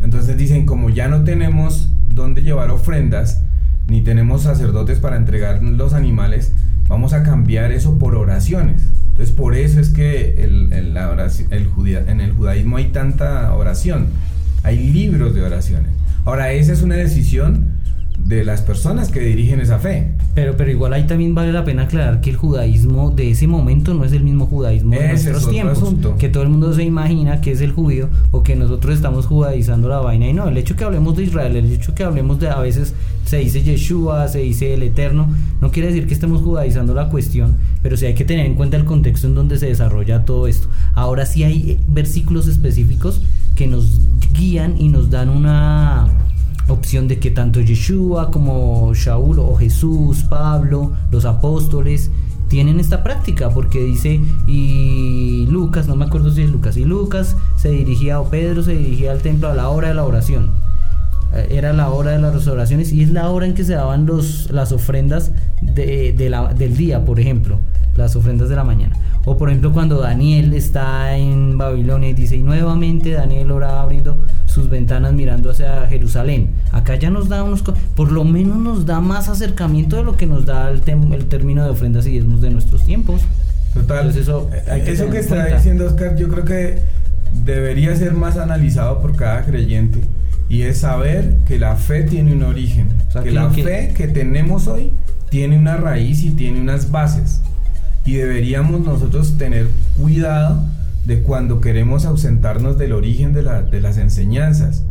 entonces 0.00 0.36
dicen, 0.36 0.66
como 0.66 0.90
ya 0.90 1.08
no 1.08 1.24
tenemos 1.24 1.90
dónde 2.14 2.42
llevar 2.42 2.70
ofrendas, 2.70 3.42
ni 3.88 4.00
tenemos 4.00 4.42
sacerdotes 4.42 4.98
para 4.98 5.16
entregar 5.16 5.62
los 5.62 5.92
animales, 5.92 6.52
vamos 6.92 7.14
a 7.14 7.22
cambiar 7.22 7.72
eso 7.72 7.98
por 7.98 8.14
oraciones. 8.14 8.82
Entonces 9.10 9.34
por 9.34 9.54
eso 9.56 9.80
es 9.80 9.88
que 9.88 10.34
el, 10.44 10.72
el- 10.72 10.96
en 10.96 12.20
el 12.20 12.32
judaísmo 12.32 12.76
hay 12.76 12.86
tanta 12.92 13.52
oración. 13.54 14.08
Hay 14.62 14.78
libros 14.92 15.34
de 15.34 15.42
oraciones. 15.42 15.90
Ahora, 16.24 16.52
esa 16.52 16.72
es 16.72 16.82
una 16.82 16.94
decisión 16.94 17.71
de 18.24 18.44
las 18.44 18.62
personas 18.62 19.10
que 19.10 19.20
dirigen 19.20 19.60
esa 19.60 19.78
fe. 19.78 20.12
Pero, 20.34 20.56
pero 20.56 20.70
igual 20.70 20.92
ahí 20.92 21.06
también 21.06 21.34
vale 21.34 21.52
la 21.52 21.64
pena 21.64 21.82
aclarar 21.82 22.20
que 22.20 22.30
el 22.30 22.36
judaísmo 22.36 23.10
de 23.10 23.30
ese 23.30 23.46
momento 23.46 23.94
no 23.94 24.04
es 24.04 24.12
el 24.12 24.22
mismo 24.22 24.46
judaísmo 24.46 24.92
de 24.92 24.98
Ese 24.98 25.14
es 25.14 25.24
nuestros 25.24 25.50
tiempos. 25.50 25.78
asunto. 25.78 26.16
Que 26.18 26.28
todo 26.28 26.42
el 26.42 26.48
mundo 26.48 26.72
se 26.72 26.84
imagina 26.84 27.40
que 27.40 27.52
es 27.52 27.60
el 27.60 27.72
judío 27.72 28.08
o 28.30 28.42
que 28.42 28.56
nosotros 28.56 28.94
estamos 28.94 29.26
judaizando 29.26 29.88
la 29.88 29.98
vaina. 29.98 30.28
Y 30.28 30.32
no, 30.32 30.48
el 30.48 30.56
hecho 30.56 30.76
que 30.76 30.84
hablemos 30.84 31.16
de 31.16 31.24
Israel, 31.24 31.56
el 31.56 31.72
hecho 31.72 31.94
que 31.94 32.04
hablemos 32.04 32.38
de 32.40 32.48
a 32.48 32.58
veces 32.60 32.94
se 33.26 33.38
dice 33.38 33.62
Yeshua, 33.62 34.28
se 34.28 34.38
dice 34.40 34.74
el 34.74 34.82
Eterno, 34.82 35.28
no 35.60 35.70
quiere 35.70 35.88
decir 35.88 36.06
que 36.06 36.14
estemos 36.14 36.42
judaizando 36.42 36.94
la 36.94 37.08
cuestión, 37.08 37.56
pero 37.82 37.96
sí 37.96 38.06
hay 38.06 38.14
que 38.14 38.24
tener 38.24 38.46
en 38.46 38.54
cuenta 38.54 38.76
el 38.76 38.84
contexto 38.84 39.26
en 39.26 39.34
donde 39.34 39.58
se 39.58 39.66
desarrolla 39.66 40.24
todo 40.24 40.46
esto. 40.46 40.68
Ahora 40.94 41.26
sí 41.26 41.44
hay 41.44 41.72
eh, 41.72 41.78
versículos 41.88 42.46
específicos 42.46 43.22
que 43.54 43.66
nos 43.66 44.00
guían 44.32 44.80
y 44.80 44.88
nos 44.88 45.10
dan 45.10 45.28
una 45.28 46.08
opción 46.68 47.08
de 47.08 47.18
que 47.18 47.30
tanto 47.30 47.60
Yeshua 47.60 48.30
como 48.30 48.92
Shaul 48.94 49.38
o 49.38 49.54
Jesús, 49.56 50.22
Pablo, 50.24 50.92
los 51.10 51.24
apóstoles 51.24 52.10
tienen 52.48 52.80
esta 52.80 53.02
práctica 53.02 53.48
porque 53.50 53.82
dice 53.82 54.20
y 54.46 55.46
Lucas, 55.50 55.88
no 55.88 55.96
me 55.96 56.04
acuerdo 56.04 56.30
si 56.30 56.42
es 56.42 56.50
Lucas, 56.50 56.76
y 56.76 56.84
Lucas 56.84 57.34
se 57.56 57.70
dirigía 57.70 58.20
o 58.20 58.28
Pedro 58.28 58.62
se 58.62 58.76
dirigía 58.76 59.12
al 59.12 59.20
templo 59.20 59.48
a 59.48 59.54
la 59.54 59.68
hora 59.70 59.88
de 59.88 59.94
la 59.94 60.04
oración. 60.04 60.50
Eh, 61.34 61.48
Era 61.52 61.72
la 61.72 61.88
hora 61.88 62.10
de 62.12 62.18
las 62.18 62.46
oraciones 62.46 62.92
y 62.92 63.02
es 63.02 63.10
la 63.10 63.30
hora 63.30 63.46
en 63.46 63.54
que 63.54 63.64
se 63.64 63.72
daban 63.72 64.04
los, 64.06 64.50
las 64.50 64.70
ofrendas 64.72 65.32
de, 65.62 66.12
del 66.12 66.76
día, 66.76 67.04
por 67.04 67.18
ejemplo. 67.18 67.58
las 67.96 68.16
ofrendas 68.16 68.48
de 68.48 68.56
la 68.56 68.64
mañana. 68.64 68.96
O 69.24 69.36
por 69.36 69.48
ejemplo 69.48 69.72
cuando 69.72 70.00
Daniel 70.00 70.52
está 70.54 71.16
en 71.16 71.56
Babilonia 71.56 72.10
y 72.10 72.14
dice, 72.14 72.36
y 72.36 72.42
nuevamente 72.42 73.12
Daniel 73.12 73.52
oraba 73.52 73.82
abriendo 73.82 74.16
sus 74.46 74.68
ventanas 74.68 75.12
mirando 75.12 75.50
hacia 75.50 75.86
Jerusalén. 75.86 76.50
Acá 76.72 76.96
ya 76.96 77.10
nos 77.10 77.28
da 77.28 77.42
unos, 77.44 77.62
por 77.94 78.10
lo 78.10 78.24
menos 78.24 78.56
nos 78.58 78.84
da 78.84 79.00
más 79.00 79.28
acercamiento 79.28 79.96
de 79.96 80.04
lo 80.04 80.16
que 80.16 80.26
nos 80.26 80.44
da 80.44 80.70
el, 80.70 80.82
el 81.12 81.26
término 81.26 81.64
de 81.64 81.70
ofrendas 81.70 82.06
y 82.06 82.10
diezmos 82.10 82.40
de 82.40 82.50
nuestros 82.50 82.84
tiempos. 82.84 83.20
Total. 83.74 84.08
eso, 84.10 84.50
hay 84.70 84.82
que 84.82 84.92
eso 84.92 85.08
que 85.08 85.20
está 85.20 85.46
diciendo 85.46 85.86
Oscar, 85.86 86.16
yo 86.16 86.28
creo 86.28 86.44
que 86.44 86.80
debería 87.44 87.94
ser 87.96 88.12
más 88.12 88.36
analizado 88.36 89.00
por 89.00 89.16
cada 89.16 89.44
creyente 89.44 90.00
y 90.48 90.62
es 90.62 90.78
saber 90.78 91.36
que 91.46 91.58
la 91.58 91.76
fe 91.76 92.02
tiene 92.02 92.32
un 92.34 92.42
origen, 92.42 92.88
que, 93.22 93.30
la 93.30 93.48
fe 93.50 93.94
que 93.96 94.08
tenemos 94.08 94.66
hoy 94.66 94.92
tiene 95.30 95.56
una 95.58 95.78
raíz 95.78 96.22
y 96.22 96.30
tiene 96.32 96.60
unas 96.60 96.90
bases 96.90 97.40
y 98.04 98.14
deberíamos 98.14 98.80
nosotros 98.80 99.36
tener 99.38 99.68
cuidado 100.00 100.64
de 101.04 101.22
cuando 101.22 101.60
queremos 101.60 102.04
ausentarnos 102.04 102.78
del 102.78 102.92
origen 102.92 103.32
de, 103.32 103.42
la, 103.42 103.62
de 103.62 103.80
las 103.80 103.98
enseñanzas, 103.98 104.84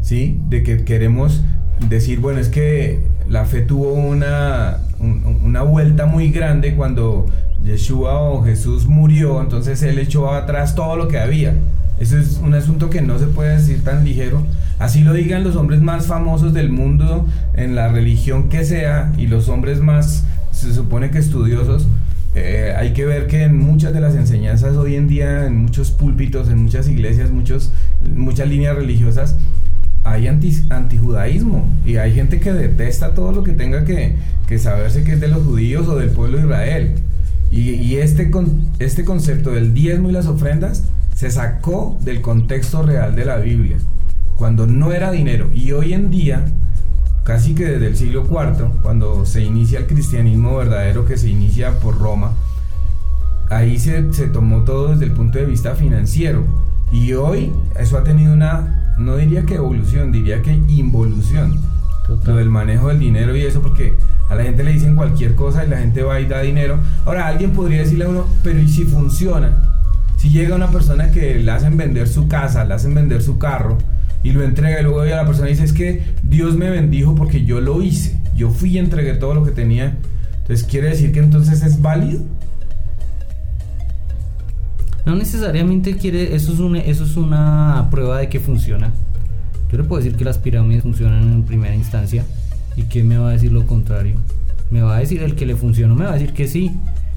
¿sí? 0.00 0.40
De 0.48 0.62
que 0.62 0.84
queremos 0.84 1.42
decir, 1.88 2.20
bueno, 2.20 2.40
es 2.40 2.48
que 2.48 3.00
la 3.28 3.44
fe 3.44 3.60
tuvo 3.60 3.92
una, 3.92 4.78
una 5.44 5.62
vuelta 5.62 6.06
muy 6.06 6.30
grande 6.30 6.74
cuando 6.74 7.26
Yeshua 7.64 8.20
o 8.20 8.42
Jesús 8.42 8.86
murió, 8.86 9.40
entonces 9.40 9.82
él 9.82 9.98
echó 9.98 10.32
atrás 10.32 10.74
todo 10.74 10.96
lo 10.96 11.08
que 11.08 11.18
había. 11.18 11.54
Eso 12.00 12.16
es 12.16 12.40
un 12.42 12.54
asunto 12.54 12.90
que 12.90 13.02
no 13.02 13.18
se 13.18 13.26
puede 13.26 13.56
decir 13.56 13.82
tan 13.82 14.04
ligero. 14.04 14.42
Así 14.78 15.02
lo 15.02 15.12
digan 15.12 15.42
los 15.42 15.56
hombres 15.56 15.80
más 15.80 16.06
famosos 16.06 16.54
del 16.54 16.70
mundo 16.70 17.26
en 17.54 17.74
la 17.74 17.88
religión 17.88 18.48
que 18.48 18.64
sea 18.64 19.12
y 19.16 19.26
los 19.26 19.48
hombres 19.48 19.80
más, 19.80 20.24
se 20.52 20.72
supone 20.72 21.10
que 21.10 21.18
estudiosos. 21.18 21.88
Eh, 22.40 22.74
hay 22.76 22.92
que 22.92 23.04
ver 23.04 23.26
que 23.26 23.42
en 23.42 23.58
muchas 23.58 23.92
de 23.92 24.00
las 24.00 24.14
enseñanzas 24.14 24.76
hoy 24.76 24.94
en 24.94 25.08
día, 25.08 25.46
en 25.46 25.56
muchos 25.56 25.90
púlpitos, 25.90 26.48
en 26.48 26.62
muchas 26.62 26.88
iglesias, 26.88 27.30
muchos, 27.30 27.72
muchas 28.14 28.48
líneas 28.48 28.76
religiosas, 28.76 29.36
hay 30.04 30.28
anti, 30.28 30.56
antijudaísmo 30.70 31.68
y 31.84 31.96
hay 31.96 32.12
gente 32.12 32.38
que 32.40 32.52
detesta 32.52 33.14
todo 33.14 33.32
lo 33.32 33.44
que 33.44 33.52
tenga 33.52 33.84
que, 33.84 34.14
que 34.46 34.58
saberse 34.58 35.02
que 35.02 35.14
es 35.14 35.20
de 35.20 35.28
los 35.28 35.44
judíos 35.44 35.88
o 35.88 35.96
del 35.96 36.10
pueblo 36.10 36.38
de 36.38 36.44
Israel. 36.44 36.94
Y, 37.50 37.70
y 37.70 37.96
este, 37.96 38.30
este 38.78 39.04
concepto 39.04 39.50
del 39.50 39.74
diezmo 39.74 40.10
y 40.10 40.12
las 40.12 40.26
ofrendas 40.26 40.84
se 41.14 41.30
sacó 41.30 41.98
del 42.04 42.20
contexto 42.20 42.82
real 42.82 43.16
de 43.16 43.24
la 43.24 43.38
Biblia, 43.38 43.76
cuando 44.36 44.66
no 44.66 44.92
era 44.92 45.10
dinero. 45.10 45.50
Y 45.52 45.72
hoy 45.72 45.92
en 45.92 46.10
día, 46.10 46.44
casi 47.28 47.54
que 47.54 47.66
desde 47.66 47.88
el 47.88 47.94
siglo 47.94 48.24
IV, 48.24 48.80
cuando 48.80 49.26
se 49.26 49.44
inicia 49.44 49.80
el 49.80 49.86
cristianismo 49.86 50.56
verdadero 50.56 51.04
que 51.04 51.18
se 51.18 51.28
inicia 51.28 51.78
por 51.78 51.98
Roma, 51.98 52.32
ahí 53.50 53.78
se, 53.78 54.00
tomó 54.32 54.64
todo 54.64 54.92
desde 54.92 55.04
el 55.04 55.10
punto 55.10 55.38
de 55.38 55.44
vista 55.44 55.74
financiero. 55.74 56.42
Y 56.90 57.12
hoy 57.12 57.52
eso 57.78 57.98
ha 57.98 58.02
tenido 58.02 58.32
una, 58.32 58.94
no 58.96 59.18
diría 59.18 59.44
que 59.44 59.56
evolución, 59.56 60.10
diría 60.10 60.40
que 60.40 60.54
involución. 60.54 61.60
Todo 62.06 62.36
del 62.36 62.48
manejo 62.48 62.88
del 62.88 62.98
dinero 62.98 63.36
y 63.36 63.42
eso, 63.42 63.60
porque 63.60 63.98
a 64.30 64.34
la 64.34 64.44
gente 64.44 64.64
le 64.64 64.72
dicen 64.72 64.96
cualquier 64.96 65.34
cosa 65.34 65.66
y 65.66 65.68
la 65.68 65.76
gente 65.76 66.02
va 66.02 66.18
y 66.20 66.26
da 66.26 66.40
dinero. 66.40 66.78
Ahora, 67.04 67.26
alguien 67.26 67.50
podría 67.50 67.80
decirle 67.80 68.06
a 68.06 68.08
uno, 68.08 68.26
pero 68.42 68.58
¿y 68.58 68.68
si 68.68 68.84
funciona? 68.84 69.50
Si 70.16 70.30
llega 70.30 70.56
una 70.56 70.70
persona 70.70 71.10
que 71.10 71.34
le 71.34 71.50
hacen 71.50 71.76
vender 71.76 72.08
su 72.08 72.26
casa, 72.26 72.64
le 72.64 72.72
hacen 72.72 72.94
vender 72.94 73.20
su 73.20 73.38
carro 73.38 73.76
y 74.28 74.32
lo 74.32 74.44
entrega 74.44 74.80
y 74.80 74.82
luego 74.82 75.04
la 75.04 75.24
persona 75.24 75.48
dice 75.48 75.64
es 75.64 75.72
que 75.72 76.02
Dios 76.22 76.54
me 76.54 76.68
bendijo 76.68 77.14
porque 77.14 77.46
yo 77.46 77.62
lo 77.62 77.80
hice, 77.80 78.20
yo 78.36 78.50
fui 78.50 78.72
y 78.72 78.78
entregué 78.78 79.14
todo 79.14 79.34
lo 79.34 79.42
que 79.42 79.52
tenía. 79.52 79.96
Entonces 80.42 80.66
quiere 80.66 80.90
decir 80.90 81.12
que 81.12 81.20
entonces 81.20 81.62
es 81.62 81.80
válido. 81.80 82.20
No 85.06 85.16
necesariamente 85.16 85.96
quiere, 85.96 86.34
eso 86.34 86.52
es, 86.52 86.58
una, 86.58 86.80
eso 86.80 87.04
es 87.04 87.16
una 87.16 87.88
prueba 87.90 88.18
de 88.18 88.28
que 88.28 88.38
funciona. 88.38 88.92
Yo 89.72 89.78
le 89.78 89.84
puedo 89.84 90.02
decir 90.02 90.18
que 90.18 90.24
las 90.24 90.36
pirámides 90.36 90.82
funcionan 90.82 91.22
en 91.22 91.42
primera 91.44 91.74
instancia. 91.74 92.24
¿Y 92.76 92.82
quién 92.82 93.08
me 93.08 93.16
va 93.16 93.30
a 93.30 93.32
decir 93.32 93.50
lo 93.50 93.66
contrario? 93.66 94.16
Me 94.70 94.82
va 94.82 94.96
a 94.96 95.00
decir 95.00 95.22
el 95.22 95.36
que 95.36 95.46
le 95.46 95.56
funcionó, 95.56 95.94
me 95.94 96.04
va 96.04 96.10
a 96.10 96.14
decir 96.18 96.34
que 96.34 96.48
sí. 96.48 96.70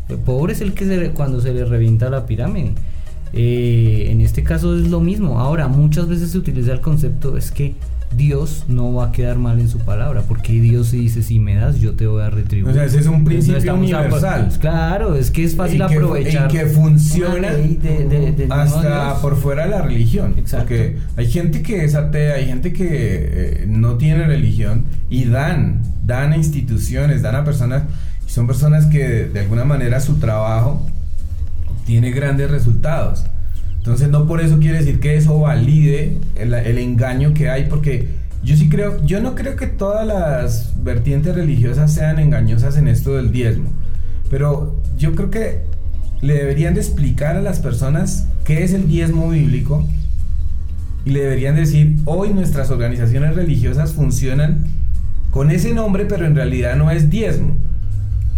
El 0.07 0.17
pobre 0.17 0.53
es 0.53 0.61
el 0.61 0.73
que 0.73 0.85
se, 0.85 1.11
cuando 1.11 1.41
se 1.41 1.53
le 1.53 1.65
revienta 1.65 2.09
la 2.09 2.25
pirámide. 2.25 2.71
Eh, 3.33 4.07
en 4.09 4.21
este 4.21 4.43
caso 4.43 4.77
es 4.77 4.87
lo 4.87 4.99
mismo. 4.99 5.39
Ahora, 5.39 5.67
muchas 5.67 6.07
veces 6.07 6.31
se 6.31 6.37
utiliza 6.37 6.73
el 6.73 6.81
concepto 6.81 7.37
es 7.37 7.51
que 7.51 7.75
Dios 8.15 8.65
no 8.67 8.93
va 8.93 9.07
a 9.07 9.11
quedar 9.11 9.37
mal 9.37 9.59
en 9.59 9.69
su 9.69 9.79
palabra, 9.79 10.23
porque 10.27 10.53
Dios 10.53 10.91
dice, 10.91 11.23
si 11.23 11.39
me 11.39 11.55
das, 11.55 11.79
yo 11.79 11.93
te 11.93 12.07
voy 12.07 12.21
a 12.21 12.29
retribuir. 12.29 12.71
O 12.71 12.73
sea, 12.73 12.85
ese 12.85 12.99
es 12.99 13.07
un 13.07 13.23
principio 13.23 13.73
universal. 13.73 14.49
claro, 14.59 15.15
es 15.15 15.31
que 15.31 15.45
es 15.45 15.55
fácil 15.55 15.81
aprovechar. 15.81 16.51
Y 16.51 16.57
que 16.57 16.65
funciona 16.65 17.51
hasta 18.49 19.21
por 19.21 19.37
fuera 19.37 19.63
de 19.63 19.69
la 19.69 19.81
religión. 19.81 20.33
Exacto. 20.37 20.67
Porque 20.67 20.97
hay 21.15 21.31
gente 21.31 21.61
que 21.61 21.85
es 21.85 21.95
atea, 21.95 22.35
hay 22.35 22.47
gente 22.47 22.73
que 22.73 22.87
eh, 22.91 23.65
no 23.67 23.95
tiene 23.95 24.27
religión 24.27 24.85
y 25.09 25.25
dan, 25.25 25.81
dan 26.05 26.33
a 26.33 26.37
instituciones, 26.37 27.21
dan 27.21 27.35
a 27.35 27.45
personas, 27.45 27.83
y 28.27 28.29
son 28.29 28.45
personas 28.45 28.87
que 28.87 29.25
de 29.25 29.39
alguna 29.39 29.63
manera 29.63 30.01
su 30.01 30.15
trabajo 30.15 30.85
tiene 31.85 32.11
grandes 32.11 32.49
resultados. 32.49 33.25
Entonces 33.77 34.09
no 34.09 34.27
por 34.27 34.41
eso 34.41 34.59
quiere 34.59 34.77
decir 34.77 34.99
que 34.99 35.15
eso 35.15 35.39
valide 35.39 36.17
el, 36.35 36.53
engaño 36.77 37.33
que 37.33 37.49
hay, 37.49 37.65
porque 37.65 38.09
yo 38.43 38.55
sí 38.55 38.69
creo, 38.69 39.03
yo 39.05 39.21
no 39.21 39.33
creo 39.33 39.55
que 39.55 39.67
todas 39.67 40.05
las 40.05 40.71
vertientes 40.83 41.33
religiosas 41.33 41.91
sean 41.91 42.19
engañosas 42.19 42.77
en 42.77 42.87
esto 42.87 43.15
del 43.15 43.31
diezmo, 43.31 43.71
pero 44.29 44.79
yo 44.97 45.15
creo 45.15 45.31
que 45.31 45.61
le 46.21 46.35
deberían 46.35 46.75
de 46.75 46.81
explicar 46.81 47.35
a 47.35 47.41
las 47.41 47.59
personas 47.59 48.27
qué 48.43 48.63
es 48.63 48.73
el 48.73 48.87
diezmo 48.87 49.29
bíblico 49.29 49.87
y 51.03 51.09
le 51.09 51.21
deberían 51.21 51.55
decir, 51.55 51.97
hoy 52.05 52.33
nuestras 52.33 52.69
organizaciones 52.69 53.35
religiosas 53.35 53.93
funcionan 53.93 54.65
con 55.31 55.49
ese 55.49 55.73
nombre, 55.73 56.05
pero 56.05 56.27
en 56.27 56.35
realidad 56.35 56.75
no 56.75 56.91
es 56.91 57.09
diezmo. 57.09 57.55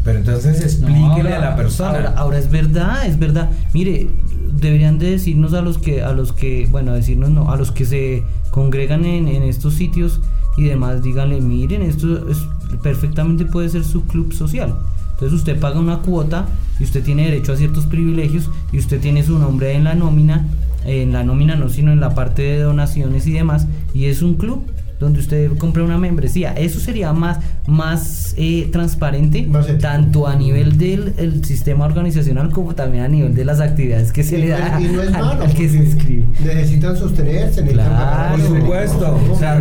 Pero 0.04 0.20
entonces 0.20 0.62
explíquele 0.62 1.34
a 1.34 1.40
la 1.40 1.56
persona. 1.56 2.14
Ahora, 2.16 2.38
es 2.38 2.50
verdad, 2.50 3.06
es 3.06 3.18
verdad. 3.18 3.50
Mire, 3.74 4.10
deberían 4.52 5.00
de 5.00 5.12
decirnos 5.12 5.54
a 5.54 5.62
los 5.62 5.78
que, 5.78 6.04
a 6.04 6.12
los 6.12 6.34
que, 6.34 6.68
bueno, 6.70 6.94
decirnos 6.94 7.30
no, 7.30 7.52
a 7.52 7.58
los 7.58 7.72
que 7.72 7.86
se 7.86 8.24
congregan 8.52 9.06
en, 9.06 9.28
estos 9.28 9.76
sitios 9.76 10.22
y 10.58 10.64
demás, 10.64 11.02
díganle, 11.02 11.42
miren, 11.42 11.82
esto 11.82 12.30
es, 12.30 12.38
perfectamente 12.82 13.46
puede 13.46 13.70
ser 13.70 13.84
su 13.84 14.06
club 14.06 14.34
social. 14.34 14.76
Entonces 15.12 15.40
usted 15.40 15.60
paga 15.60 15.80
una 15.80 16.00
cuota 16.00 16.48
y 16.80 16.84
usted 16.84 17.04
tiene 17.04 17.26
derecho 17.26 17.54
a 17.54 17.58
ciertos 17.58 17.86
privilegios 17.86 18.50
y 18.72 18.80
usted 18.80 19.00
tiene 19.00 19.24
su 19.24 19.40
nombre 19.40 19.74
en 19.74 19.86
la 19.86 19.96
nómina, 19.96 20.48
en 20.86 21.14
la 21.14 21.24
nómina 21.24 21.56
no, 21.56 21.70
sino 21.70 21.92
en 21.92 22.00
la 22.00 22.14
parte 22.14 22.42
de 22.42 22.60
donaciones 22.60 23.26
y 23.26 23.32
demás, 23.32 23.68
y 23.94 24.06
es 24.06 24.22
un 24.22 24.36
club 24.36 24.64
donde 25.04 25.20
usted 25.20 25.52
compre 25.58 25.84
una 25.84 25.98
membresía. 25.98 26.54
Eso 26.54 26.80
sería 26.80 27.14
más, 27.14 27.40
más 27.68 28.34
eh, 28.38 28.70
transparente, 28.72 29.48
tanto 29.80 30.28
a 30.28 30.36
nivel 30.36 30.78
del 30.78 31.44
sistema 31.46 31.86
organizacional 31.86 32.50
como 32.50 32.74
también 32.76 33.04
a 33.04 33.08
nivel 33.08 33.36
de 33.36 33.46
las 33.46 33.60
actividades 33.60 34.12
que 34.12 34.24
se 34.24 34.38
le 34.38 34.50
da 34.50 34.78
al, 34.78 35.54
que 35.54 35.70
se 35.70 35.78
inscribe. 35.78 36.28
Necesitan 36.44 36.98
sostenerse, 36.98 37.62
necesitan 37.62 37.90
claro, 37.90 38.38
por 38.38 38.60
supuesto. 38.60 39.20
o 39.32 39.38
sea, 39.38 39.60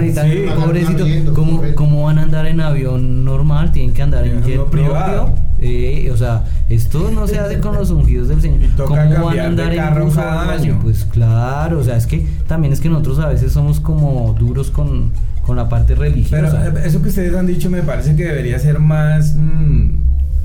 pobrecito, 0.54 1.34
¿cómo, 1.74 2.04
van 2.04 2.18
a 2.18 2.22
andar 2.22 2.46
en 2.46 2.60
avión 2.60 3.24
normal? 3.24 3.72
Tienen 3.72 3.94
que 3.94 4.02
andar 4.02 4.26
en 4.26 4.42
jet 4.42 4.64
privado. 4.66 5.34
Eh, 5.64 6.10
o 6.12 6.16
sea, 6.16 6.44
esto 6.68 7.10
no 7.12 7.28
se 7.28 7.38
hace 7.38 7.60
con 7.60 7.76
los 7.76 7.90
ungidos 7.90 8.28
del 8.28 8.42
Señor. 8.42 8.68
¿Cómo 8.76 8.96
van 8.96 9.38
a 9.38 9.46
andar 9.46 9.72
en 9.72 10.02
bus 10.02 10.14
cada 10.14 10.52
año? 10.52 10.80
Pues 10.82 11.04
claro, 11.04 11.78
o 11.78 11.84
sea, 11.84 11.96
es 11.96 12.06
que 12.06 12.26
también 12.48 12.72
es 12.72 12.80
que 12.80 12.88
nosotros 12.88 13.20
a 13.20 13.28
veces 13.28 13.52
somos 13.52 13.78
como 13.78 14.34
duros 14.38 14.70
con 14.70 15.12
con 15.42 15.56
la 15.56 15.68
parte 15.68 15.94
religiosa. 15.94 16.62
Pero 16.62 16.78
eh, 16.78 16.82
eso 16.86 17.02
que 17.02 17.08
ustedes 17.08 17.34
han 17.34 17.46
dicho 17.46 17.68
me 17.68 17.82
parece 17.82 18.16
que 18.16 18.24
debería 18.24 18.58
ser 18.58 18.78
más, 18.78 19.34
mm, 19.36 19.90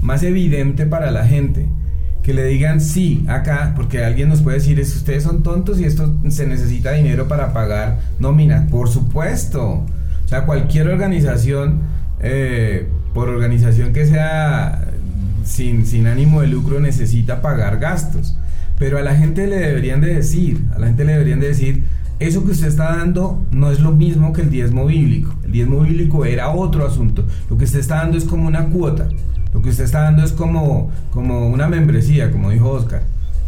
más 0.01 0.23
evidente 0.23 0.86
para 0.86 1.12
la 1.12 1.25
gente. 1.25 1.67
Que 2.23 2.33
le 2.33 2.43
digan 2.45 2.81
sí 2.81 3.23
acá, 3.27 3.73
porque 3.75 4.03
alguien 4.03 4.27
nos 4.27 4.41
puede 4.41 4.57
decir, 4.57 4.79
es 4.79 4.93
ustedes 4.95 5.23
son 5.23 5.43
tontos 5.43 5.79
y 5.79 5.86
esto 5.86 6.13
se 6.29 6.45
necesita 6.45 6.91
dinero 6.91 7.27
para 7.27 7.53
pagar 7.53 7.99
nómina. 8.19 8.67
Por 8.69 8.89
supuesto. 8.89 9.86
O 10.25 10.27
sea, 10.27 10.45
cualquier 10.45 10.89
organización, 10.89 11.83
eh, 12.19 12.89
por 13.13 13.29
organización 13.29 13.93
que 13.93 14.05
sea 14.05 14.89
sin, 15.45 15.86
sin 15.86 16.07
ánimo 16.07 16.41
de 16.41 16.47
lucro, 16.47 16.81
necesita 16.81 17.41
pagar 17.41 17.79
gastos. 17.79 18.38
Pero 18.77 18.97
a 18.97 19.01
la 19.01 19.15
gente 19.15 19.47
le 19.47 19.57
deberían 19.57 20.01
de 20.01 20.13
decir, 20.13 20.65
a 20.75 20.79
la 20.79 20.88
gente 20.88 21.05
le 21.05 21.13
deberían 21.13 21.39
de 21.39 21.47
decir, 21.47 21.86
eso 22.19 22.43
que 22.45 22.51
usted 22.51 22.67
está 22.67 22.95
dando 22.97 23.43
no 23.51 23.71
es 23.71 23.80
lo 23.80 23.91
mismo 23.91 24.34
que 24.34 24.41
el 24.41 24.49
diezmo 24.49 24.86
bíblico. 24.88 25.34
El 25.43 25.51
diezmo 25.51 25.82
bíblico 25.82 26.25
era 26.25 26.49
otro 26.49 26.86
asunto. 26.86 27.23
Lo 27.49 27.58
que 27.58 27.65
usted 27.65 27.80
está 27.80 27.95
dando 27.97 28.17
es 28.17 28.23
como 28.25 28.47
una 28.47 28.65
cuota. 28.65 29.08
Lo 29.53 29.62
que 29.62 29.69
usted 29.69 29.84
está 29.86 30.01
dando 30.01 30.23
es 30.23 30.32
como, 30.32 30.91
como 31.12 31.47
una 31.47 31.67
membresía, 31.67 32.32
como 32.32 32.49
dijo 32.51 32.69
Oscar. 32.69 33.03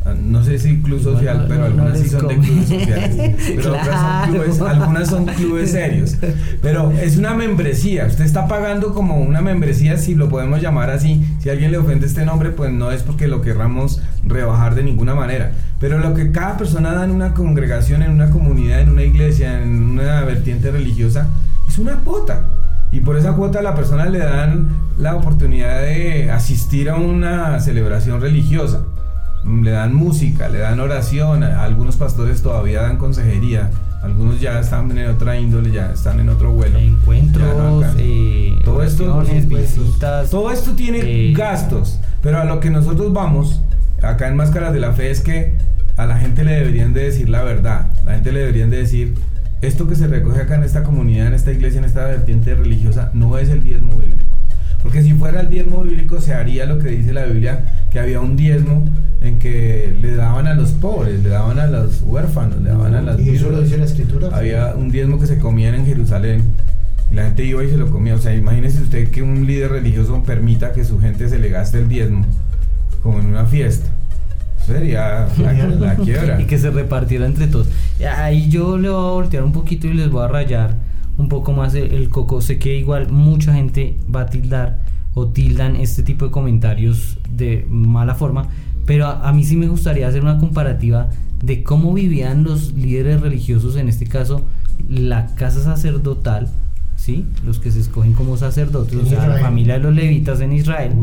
Ah, 0.05 0.13
No 0.19 0.41
sé 0.43 0.57
si 0.59 0.77
club 0.77 1.01
social, 1.01 1.45
pero 1.49 1.67
no- 1.69 1.75
no 1.75 1.83
algunas 1.83 1.99
sí 1.99 2.09
son 2.09 2.27
de 2.29 2.35
clubes 2.37 2.67
sociales. 2.69 3.35
Pero 3.55 3.69
otras 3.71 3.85
son 3.85 3.85
Claro. 3.85 4.31
clubes, 4.31 4.61
algunas 4.61 5.07
son 5.09 5.25
clubes 5.25 5.71
serios. 5.71 6.17
Pero 6.61 6.91
es 6.91 7.17
una 7.17 7.33
membresía. 7.33 8.05
Usted 8.05 8.23
está 8.23 8.47
pagando 8.47 8.93
como 8.93 9.17
una 9.17 9.41
membresía, 9.41 9.97
si 9.97 10.15
lo 10.15 10.29
podemos 10.29 10.61
llamar 10.61 10.89
así. 10.89 11.25
Si 11.41 11.49
a 11.49 11.51
alguien 11.51 11.71
le 11.71 11.77
ofende 11.79 12.05
este 12.07 12.23
nombre, 12.25 12.51
pues 12.51 12.71
no 12.71 12.91
es 12.91 13.03
porque 13.03 13.27
lo 13.27 13.41
querramos 13.41 14.01
rebajar 14.25 14.73
de 14.75 14.83
ninguna 14.83 15.15
manera. 15.15 15.51
Pero 15.79 15.99
lo 15.99 16.13
que 16.13 16.31
cada 16.31 16.57
persona 16.57 16.93
da 16.93 17.05
en 17.05 17.11
una 17.11 17.33
congregación, 17.33 18.01
en 18.01 18.11
una 18.11 18.29
comunidad, 18.31 18.81
en 18.81 18.89
una 18.89 19.03
iglesia, 19.03 19.61
en 19.61 19.83
una 19.99 20.21
vertiente 20.21 20.71
religiosa, 20.71 21.27
es 21.67 21.77
una 21.77 21.95
cuota. 21.97 22.41
Y 22.91 22.99
por 23.01 23.15
esa 23.17 23.33
cuota 23.33 23.59
a 23.59 23.61
la 23.61 23.75
persona 23.75 24.05
le 24.07 24.19
dan 24.19 24.69
la 24.97 25.15
oportunidad 25.15 25.79
de 25.81 26.31
asistir 26.31 26.89
a 26.89 26.95
una 26.97 27.59
celebración 27.59 28.19
religiosa. 28.19 28.81
Le 29.45 29.71
dan 29.71 29.93
música, 29.93 30.49
le 30.49 30.57
dan 30.59 30.79
oración, 30.81 31.43
algunos 31.43 31.95
pastores 31.95 32.41
todavía 32.41 32.81
dan 32.81 32.97
consejería, 32.97 33.69
algunos 34.03 34.41
ya 34.41 34.59
están 34.59 34.91
en 34.97 35.09
otra 35.09 35.37
índole, 35.39 35.71
ya 35.71 35.93
están 35.93 36.19
en 36.19 36.27
otro 36.27 36.51
vuelo. 36.51 36.73
No 36.77 36.79
Encuentros, 36.79 37.47
alcanzan. 37.47 37.95
eh, 37.99 38.59
Todo 38.65 38.83
esto- 38.83 39.21
visitas. 39.47 40.29
Todo 40.29 40.51
esto 40.51 40.71
tiene 40.71 40.99
Eh, 41.03 41.33
gastos, 41.33 41.99
pero 42.21 42.39
a 42.39 42.43
lo 42.43 42.59
que 42.59 42.69
nosotros 42.69 43.13
vamos, 43.13 43.61
acá 44.01 44.27
en 44.27 44.35
Máscaras 44.35 44.73
de 44.73 44.79
la 44.81 44.91
Fe, 44.91 45.09
es 45.11 45.21
que 45.21 45.55
a 45.99 46.05
la 46.05 46.17
gente 46.17 46.45
le 46.45 46.53
deberían 46.53 46.93
de 46.93 47.03
decir 47.03 47.27
la 47.27 47.43
verdad. 47.43 47.87
La 48.05 48.13
gente 48.13 48.31
le 48.31 48.39
deberían 48.39 48.69
de 48.69 48.77
decir, 48.77 49.15
esto 49.61 49.85
que 49.85 49.95
se 49.95 50.07
recoge 50.07 50.39
acá 50.39 50.55
en 50.55 50.63
esta 50.63 50.81
comunidad, 50.81 51.27
en 51.27 51.33
esta 51.33 51.51
iglesia, 51.51 51.79
en 51.79 51.83
esta 51.83 52.05
vertiente 52.05 52.55
religiosa, 52.55 53.11
no 53.13 53.37
es 53.37 53.49
el 53.49 53.61
diezmo 53.61 53.97
bíblico. 53.97 54.23
Porque 54.81 55.03
si 55.03 55.11
fuera 55.11 55.41
el 55.41 55.49
diezmo 55.49 55.83
bíblico, 55.83 56.21
se 56.21 56.33
haría 56.33 56.65
lo 56.65 56.79
que 56.79 56.87
dice 56.87 57.11
la 57.11 57.25
Biblia, 57.25 57.65
que 57.91 57.99
había 57.99 58.21
un 58.21 58.37
diezmo 58.37 58.85
en 59.19 59.39
que 59.39 59.93
le 60.01 60.15
daban 60.15 60.47
a 60.47 60.53
los 60.53 60.71
pobres, 60.71 61.21
le 61.21 61.27
daban 61.27 61.59
a 61.59 61.67
los 61.67 62.01
huérfanos, 62.01 62.61
le 62.61 62.69
daban 62.69 62.95
a 62.95 63.01
las 63.01 63.19
Y 63.19 63.31
eso 63.31 63.49
lo 63.49 63.59
dice 63.59 63.77
la 63.77 63.83
escritura. 63.83 64.29
Había 64.31 64.75
un 64.75 64.91
diezmo 64.91 65.19
que 65.19 65.27
se 65.27 65.37
comían 65.37 65.75
en 65.75 65.85
Jerusalén 65.85 66.43
y 67.11 67.15
la 67.15 67.25
gente 67.25 67.43
iba 67.43 67.61
y 67.61 67.69
se 67.69 67.75
lo 67.75 67.91
comía. 67.91 68.15
O 68.15 68.19
sea, 68.19 68.33
imagínese 68.33 68.81
usted 68.81 69.09
que 69.11 69.21
un 69.21 69.45
líder 69.45 69.71
religioso 69.71 70.23
permita 70.23 70.71
que 70.71 70.85
su 70.85 70.97
gente 70.97 71.27
se 71.27 71.39
le 71.39 71.49
gaste 71.49 71.79
el 71.79 71.89
diezmo 71.89 72.25
como 73.03 73.19
en 73.19 73.25
una 73.25 73.43
fiesta. 73.45 73.89
Sería 74.69 75.27
la, 75.41 75.53
la 75.53 75.95
quiebra. 76.03 76.41
y 76.41 76.45
que 76.45 76.57
se 76.57 76.69
repartiera 76.69 77.25
entre 77.25 77.47
todos. 77.47 77.67
Ahí 78.17 78.49
yo 78.49 78.77
le 78.77 78.89
voy 78.89 78.97
a 78.99 79.11
voltear 79.11 79.43
un 79.43 79.51
poquito 79.51 79.87
y 79.87 79.93
les 79.93 80.09
voy 80.09 80.23
a 80.23 80.27
rayar 80.27 80.75
un 81.17 81.27
poco 81.27 81.51
más 81.51 81.73
el, 81.75 81.91
el 81.93 82.09
coco. 82.09 82.41
Sé 82.41 82.59
que 82.59 82.75
igual 82.77 83.09
mucha 83.11 83.53
gente 83.53 83.97
va 84.13 84.21
a 84.21 84.25
tildar 84.27 84.79
o 85.13 85.27
tildan 85.27 85.75
este 85.75 86.03
tipo 86.03 86.25
de 86.25 86.31
comentarios 86.31 87.17
de 87.29 87.65
mala 87.69 88.15
forma, 88.15 88.47
pero 88.85 89.07
a, 89.07 89.27
a 89.27 89.33
mí 89.33 89.43
sí 89.43 89.57
me 89.57 89.67
gustaría 89.67 90.07
hacer 90.07 90.21
una 90.21 90.37
comparativa 90.37 91.09
de 91.41 91.63
cómo 91.63 91.93
vivían 91.93 92.43
los 92.43 92.73
líderes 92.73 93.21
religiosos, 93.21 93.75
en 93.75 93.89
este 93.89 94.05
caso 94.05 94.45
la 94.87 95.27
casa 95.35 95.61
sacerdotal, 95.61 96.47
¿sí? 97.09 97.25
los 97.43 97.59
que 97.59 97.71
se 97.71 97.79
escogen 97.79 98.13
como 98.13 98.37
sacerdotes, 98.37 98.95
o 98.95 99.05
sea, 99.05 99.27
la 99.27 99.39
familia 99.39 99.75
de 99.75 99.79
los 99.79 99.95
levitas 99.95 100.41
en 100.41 100.53
Israel. 100.53 100.93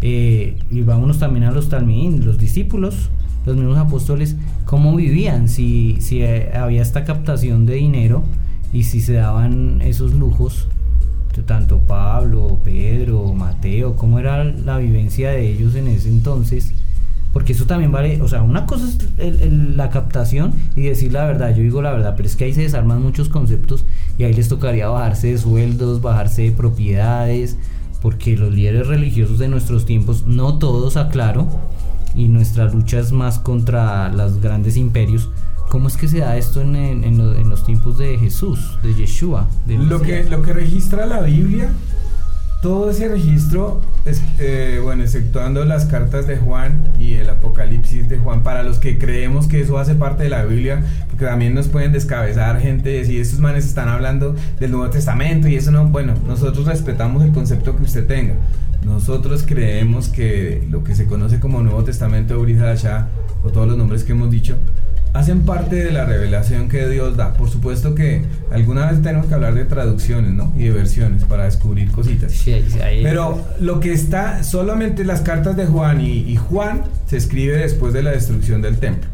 Eh, 0.00 0.56
y 0.70 0.80
vámonos 0.80 1.18
también 1.18 1.44
a 1.44 1.50
los 1.50 1.68
talmín, 1.68 2.24
los 2.24 2.38
discípulos, 2.38 3.10
los 3.44 3.56
mismos 3.56 3.78
apóstoles, 3.78 4.36
cómo 4.64 4.96
vivían, 4.96 5.48
si, 5.48 5.98
si 6.00 6.22
eh, 6.22 6.50
había 6.54 6.80
esta 6.80 7.04
captación 7.04 7.66
de 7.66 7.74
dinero 7.74 8.22
y 8.72 8.84
si 8.84 9.00
se 9.00 9.14
daban 9.14 9.82
esos 9.82 10.14
lujos, 10.14 10.66
tanto 11.46 11.78
Pablo, 11.78 12.58
Pedro, 12.64 13.32
Mateo, 13.34 13.96
cómo 13.96 14.18
era 14.18 14.44
la 14.44 14.78
vivencia 14.78 15.30
de 15.30 15.50
ellos 15.50 15.74
en 15.74 15.88
ese 15.88 16.08
entonces. 16.08 16.72
Porque 17.32 17.52
eso 17.52 17.64
también 17.66 17.92
vale, 17.92 18.20
o 18.22 18.28
sea, 18.28 18.42
una 18.42 18.66
cosa 18.66 18.88
es 18.88 18.98
el- 19.18 19.40
el- 19.40 19.76
la 19.76 19.88
captación 19.90 20.52
y 20.74 20.82
decir 20.82 21.12
la 21.12 21.24
verdad, 21.26 21.50
yo 21.54 21.62
digo 21.62 21.80
la 21.80 21.92
verdad, 21.92 22.14
pero 22.16 22.28
es 22.28 22.34
que 22.34 22.44
ahí 22.44 22.52
se 22.54 22.62
desarman 22.62 23.00
muchos 23.02 23.28
conceptos 23.28 23.84
y 24.18 24.24
ahí 24.24 24.32
les 24.32 24.48
tocaría 24.48 24.88
bajarse 24.88 25.28
de 25.28 25.38
sueldos, 25.38 26.02
bajarse 26.02 26.42
de 26.42 26.50
propiedades, 26.52 27.56
porque 28.02 28.36
los 28.36 28.52
líderes 28.52 28.88
religiosos 28.88 29.38
de 29.38 29.46
nuestros 29.48 29.86
tiempos, 29.86 30.24
no 30.26 30.58
todos, 30.58 30.96
aclaro, 30.96 31.46
y 32.16 32.26
nuestra 32.26 32.64
lucha 32.64 32.98
es 32.98 33.12
más 33.12 33.38
contra 33.38 34.10
los 34.12 34.40
grandes 34.40 34.76
imperios. 34.76 35.28
¿Cómo 35.68 35.86
es 35.86 35.96
que 35.96 36.08
se 36.08 36.18
da 36.18 36.36
esto 36.36 36.60
en, 36.62 36.74
en- 36.74 37.04
en 37.04 37.16
lo- 37.18 37.34
en 37.36 37.48
los 37.48 37.64
tiempos 37.64 37.96
de 37.98 38.18
Jesús, 38.18 38.76
de 38.82 38.92
Yeshua? 38.96 39.46
del 39.68 39.88
Lo 39.88 40.02
que, 40.02 40.24
lo 40.24 40.42
que 40.42 40.52
registra 40.52 41.06
la 41.06 41.20
Biblia, 41.20 41.68
todo 42.60 42.90
ese 42.90 43.08
registro, 43.08 43.80
es, 44.04 44.22
eh, 44.38 44.80
bueno, 44.82 45.02
exceptuando 45.02 45.64
las 45.64 45.86
cartas 45.86 46.26
de 46.26 46.36
Juan 46.36 46.92
y 46.98 47.14
el 47.14 47.30
Apocalipsis 47.30 48.08
de 48.08 48.18
Juan, 48.18 48.42
para 48.42 48.62
los 48.62 48.78
que 48.78 48.98
creemos 48.98 49.46
que 49.46 49.62
eso 49.62 49.78
hace 49.78 49.94
parte 49.94 50.24
de 50.24 50.28
la 50.28 50.44
Biblia, 50.44 50.82
porque 51.08 51.24
también 51.24 51.54
nos 51.54 51.68
pueden 51.68 51.92
descabezar 51.92 52.60
gente, 52.60 52.90
decir, 52.90 53.20
estos 53.20 53.40
manes 53.40 53.64
están 53.64 53.88
hablando 53.88 54.34
del 54.58 54.72
Nuevo 54.72 54.90
Testamento 54.90 55.48
y 55.48 55.56
eso 55.56 55.70
no, 55.70 55.86
bueno, 55.86 56.14
nosotros 56.26 56.66
respetamos 56.66 57.24
el 57.24 57.32
concepto 57.32 57.76
que 57.76 57.82
usted 57.82 58.06
tenga. 58.06 58.34
Nosotros 58.84 59.44
creemos 59.46 60.08
que 60.08 60.66
lo 60.70 60.84
que 60.84 60.94
se 60.94 61.06
conoce 61.06 61.40
como 61.40 61.62
Nuevo 61.62 61.84
Testamento 61.84 62.44
de 62.44 62.58
Hadashah, 62.58 63.08
o 63.42 63.50
todos 63.50 63.68
los 63.68 63.78
nombres 63.78 64.04
que 64.04 64.12
hemos 64.12 64.30
dicho, 64.30 64.56
hacen 65.12 65.40
parte 65.42 65.76
de 65.76 65.90
la 65.90 66.04
revelación 66.04 66.68
que 66.68 66.86
Dios 66.88 67.16
da. 67.16 67.34
Por 67.34 67.50
supuesto 67.50 67.94
que 67.94 68.22
alguna 68.52 68.90
vez 68.90 69.02
tenemos 69.02 69.26
que 69.26 69.34
hablar 69.34 69.54
de 69.54 69.64
traducciones, 69.64 70.30
¿no? 70.32 70.52
Y 70.56 70.64
de 70.64 70.70
versiones 70.70 71.24
para 71.24 71.44
descubrir 71.44 71.90
cositas. 71.90 72.32
Sí, 72.32 72.52
ahí- 72.82 73.02
Pero 73.02 73.44
lo 73.60 73.80
que 73.80 73.92
está, 73.92 74.42
solamente 74.44 75.04
las 75.04 75.20
cartas 75.22 75.56
de 75.56 75.66
Juan 75.66 76.00
y, 76.00 76.18
y 76.30 76.36
Juan 76.36 76.82
se 77.06 77.16
escribe 77.16 77.56
después 77.58 77.92
de 77.92 78.02
la 78.02 78.10
destrucción 78.10 78.62
del 78.62 78.78
templo. 78.78 79.08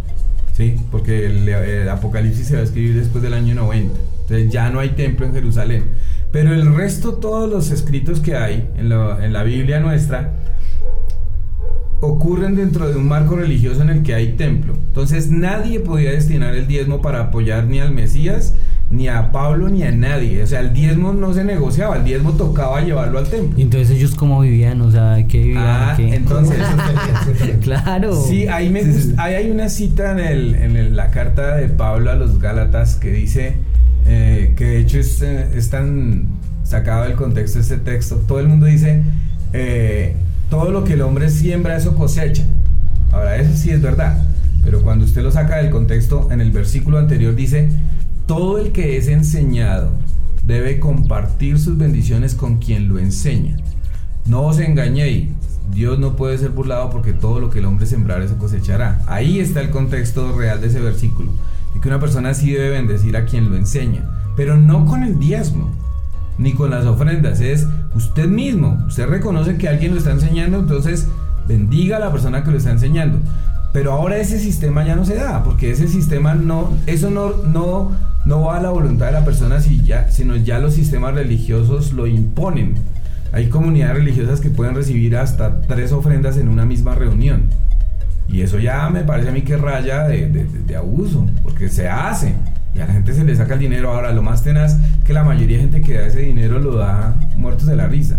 ¿Sí? 0.56 0.76
Porque 0.90 1.26
el, 1.26 1.46
el 1.48 1.88
Apocalipsis 1.88 2.46
se 2.46 2.54
va 2.54 2.60
a 2.60 2.64
escribir 2.64 2.96
después 2.98 3.22
del 3.22 3.34
año 3.34 3.54
90. 3.54 3.94
Entonces 4.22 4.50
ya 4.50 4.70
no 4.70 4.80
hay 4.80 4.90
templo 4.90 5.26
en 5.26 5.34
Jerusalén. 5.34 5.84
Pero 6.32 6.52
el 6.54 6.74
resto, 6.74 7.14
todos 7.14 7.48
los 7.50 7.70
escritos 7.70 8.20
que 8.20 8.36
hay 8.36 8.68
en, 8.78 8.88
la- 8.88 9.24
en 9.24 9.32
la 9.34 9.42
Biblia 9.42 9.80
nuestra, 9.80 10.32
ocurren 12.00 12.54
dentro 12.56 12.88
de 12.88 12.96
un 12.96 13.08
marco 13.08 13.36
religioso 13.36 13.82
en 13.82 13.90
el 13.90 14.02
que 14.02 14.14
hay 14.14 14.32
templo. 14.34 14.74
Entonces 14.88 15.30
nadie 15.30 15.80
podía 15.80 16.10
destinar 16.12 16.54
el 16.54 16.66
diezmo 16.66 17.00
para 17.00 17.20
apoyar 17.22 17.66
ni 17.66 17.80
al 17.80 17.92
Mesías, 17.92 18.54
ni 18.90 19.08
a 19.08 19.32
Pablo, 19.32 19.68
ni 19.68 19.82
a 19.82 19.90
nadie. 19.90 20.42
O 20.42 20.46
sea, 20.46 20.60
el 20.60 20.72
diezmo 20.72 21.12
no 21.12 21.32
se 21.34 21.42
negociaba, 21.42 21.96
el 21.96 22.04
diezmo 22.04 22.32
tocaba 22.32 22.80
llevarlo 22.82 23.18
al 23.18 23.28
templo. 23.28 23.58
Entonces 23.60 23.90
ellos 23.96 24.14
cómo 24.14 24.40
vivían, 24.42 24.80
o 24.82 24.90
sea, 24.90 25.16
¿qué 25.26 25.38
vivían? 25.38 25.64
Ah, 25.66 25.94
¿Qué? 25.96 26.14
entonces- 26.14 26.58
claro. 27.62 28.14
Sí, 28.14 28.46
ahí, 28.46 28.68
me 28.70 28.82
hay 29.18 29.50
una 29.50 29.68
cita 29.68 30.12
en, 30.12 30.18
el, 30.20 30.54
en 30.54 30.76
el- 30.76 30.96
la 30.96 31.10
carta 31.10 31.56
de 31.56 31.68
Pablo 31.68 32.10
a 32.10 32.14
los 32.14 32.38
Gálatas 32.38 32.96
que 32.96 33.10
dice, 33.10 33.54
eh, 34.06 34.54
que 34.56 34.64
de 34.66 34.78
hecho 34.80 34.98
es, 34.98 35.20
eh, 35.22 35.46
es 35.54 35.70
tan 35.70 36.26
sacado 36.62 37.04
del 37.04 37.14
contexto 37.14 37.58
este 37.58 37.78
texto, 37.78 38.16
todo 38.28 38.38
el 38.40 38.48
mundo 38.48 38.66
dice, 38.66 39.02
eh, 39.52 40.14
todo 40.50 40.70
lo 40.70 40.84
que 40.84 40.94
el 40.94 41.02
hombre 41.02 41.30
siembra, 41.30 41.76
eso 41.76 41.94
cosecha. 41.94 42.44
Ahora, 43.12 43.36
eso 43.36 43.56
sí 43.56 43.70
es 43.70 43.82
verdad, 43.82 44.22
pero 44.64 44.82
cuando 44.82 45.04
usted 45.04 45.22
lo 45.22 45.30
saca 45.30 45.56
del 45.58 45.70
contexto, 45.70 46.28
en 46.30 46.40
el 46.40 46.50
versículo 46.50 46.98
anterior 46.98 47.34
dice, 47.34 47.68
todo 48.26 48.58
el 48.58 48.72
que 48.72 48.96
es 48.96 49.08
enseñado 49.08 49.92
debe 50.44 50.78
compartir 50.78 51.58
sus 51.58 51.76
bendiciones 51.78 52.34
con 52.34 52.58
quien 52.58 52.88
lo 52.88 52.98
enseña. 52.98 53.56
No 54.26 54.42
os 54.42 54.58
engañéis, 54.58 55.28
Dios 55.72 55.98
no 55.98 56.16
puede 56.16 56.38
ser 56.38 56.50
burlado 56.50 56.90
porque 56.90 57.12
todo 57.12 57.40
lo 57.40 57.50
que 57.50 57.58
el 57.58 57.64
hombre 57.64 57.86
sembrar 57.86 58.22
eso 58.22 58.38
cosechará. 58.38 59.02
Ahí 59.06 59.40
está 59.40 59.60
el 59.60 59.70
contexto 59.70 60.36
real 60.36 60.60
de 60.60 60.68
ese 60.68 60.80
versículo. 60.80 61.32
Y 61.74 61.80
que 61.80 61.88
una 61.88 62.00
persona 62.00 62.34
sí 62.34 62.52
debe 62.52 62.70
bendecir 62.70 63.16
a 63.16 63.24
quien 63.24 63.50
lo 63.50 63.56
enseña, 63.56 64.08
pero 64.36 64.56
no 64.56 64.86
con 64.86 65.02
el 65.02 65.18
diezmo, 65.18 65.70
ni 66.38 66.52
con 66.52 66.70
las 66.70 66.84
ofrendas, 66.86 67.40
es 67.40 67.66
usted 67.94 68.26
mismo. 68.28 68.82
Usted 68.86 69.06
reconoce 69.08 69.56
que 69.56 69.68
alguien 69.68 69.92
lo 69.92 69.98
está 69.98 70.12
enseñando, 70.12 70.58
entonces 70.58 71.06
bendiga 71.48 71.96
a 71.96 72.00
la 72.00 72.12
persona 72.12 72.42
que 72.44 72.50
lo 72.50 72.58
está 72.58 72.70
enseñando. 72.70 73.18
Pero 73.72 73.92
ahora 73.92 74.16
ese 74.18 74.38
sistema 74.38 74.84
ya 74.86 74.96
no 74.96 75.04
se 75.04 75.16
da, 75.16 75.42
porque 75.44 75.70
ese 75.70 75.86
sistema 75.88 76.34
no, 76.34 76.70
eso 76.86 77.10
no, 77.10 77.30
no, 77.52 77.92
no 78.24 78.42
va 78.42 78.56
a 78.56 78.62
la 78.62 78.70
voluntad 78.70 79.06
de 79.06 79.12
la 79.12 79.24
persona, 79.24 79.60
si 79.60 79.82
ya, 79.82 80.10
sino 80.10 80.34
ya 80.36 80.58
los 80.58 80.74
sistemas 80.74 81.14
religiosos 81.14 81.92
lo 81.92 82.06
imponen. 82.06 82.74
Hay 83.32 83.48
comunidades 83.48 83.96
religiosas 83.96 84.40
que 84.40 84.48
pueden 84.50 84.74
recibir 84.74 85.16
hasta 85.16 85.60
tres 85.62 85.92
ofrendas 85.92 86.38
en 86.38 86.48
una 86.48 86.64
misma 86.64 86.94
reunión. 86.94 87.42
Y 88.28 88.40
eso 88.40 88.58
ya 88.58 88.88
me 88.88 89.02
parece 89.02 89.28
a 89.28 89.32
mí 89.32 89.42
que 89.42 89.56
raya 89.56 90.04
de, 90.08 90.28
de- 90.30 90.44
de- 90.44 90.76
abuso, 90.76 91.26
porque 91.42 91.68
se 91.68 91.88
hace. 91.88 92.34
Y 92.76 92.80
a 92.80 92.86
la 92.86 92.92
gente 92.92 93.14
se 93.14 93.24
le 93.24 93.34
saca 93.34 93.54
el 93.54 93.60
dinero. 93.60 93.90
Ahora, 93.92 94.12
lo 94.12 94.22
más 94.22 94.42
tenaz 94.42 94.78
que 95.06 95.12
la 95.14 95.24
mayoría 95.24 95.56
de 95.56 95.62
gente 95.62 95.80
que 95.80 95.94
da 95.94 96.06
ese 96.06 96.20
dinero 96.20 96.58
lo 96.58 96.76
da 96.76 97.16
muertos 97.36 97.66
de 97.66 97.76
la 97.76 97.86
risa. 97.86 98.18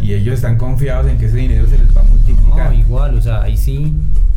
Y 0.00 0.12
ellos 0.12 0.34
están 0.34 0.58
confiados 0.58 1.10
en 1.10 1.16
que 1.16 1.26
ese 1.26 1.38
dinero 1.38 1.66
se 1.66 1.78
les 1.78 1.96
va 1.96 2.02
a 2.02 2.04
multiplicar. 2.04 2.72
No, 2.72 2.78
igual, 2.78 3.14
o 3.14 3.22
sea, 3.22 3.42
ahí 3.42 3.56
sí. 3.56 3.94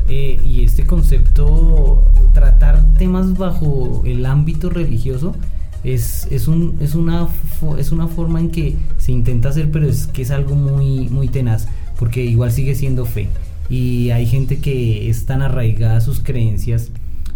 eh, 0.08 0.40
y 0.46 0.64
este 0.64 0.86
concepto, 0.86 2.06
tratar 2.34 2.84
temas 2.98 3.38
bajo 3.38 4.02
el 4.06 4.26
ámbito 4.26 4.70
religioso, 4.70 5.36
es, 5.84 6.28
es, 6.32 6.48
un, 6.48 6.78
es, 6.80 6.96
una, 6.96 7.28
es 7.78 7.92
una 7.92 8.08
forma 8.08 8.40
en 8.40 8.52
que 8.52 8.78
se 8.98 9.12
intenta 9.12 9.50
hacer, 9.50 9.70
pero 9.72 9.88
es 9.88 10.08
que 10.08 10.22
es 10.22 10.32
algo 10.32 10.56
muy, 10.56 11.10
muy 11.10 11.28
tenaz, 11.28 11.68
porque 11.98 12.24
igual 12.24 12.52
sigue 12.52 12.76
siendo 12.76 13.06
fe. 13.06 13.28
y 13.70 14.10
hay 14.12 14.26
gente 14.26 14.60
que 14.60 15.10
es 15.10 15.26
tan 15.26 15.42
arraigada 15.42 15.98
a 15.98 16.02
sus 16.02 16.22
creencias 16.22 16.90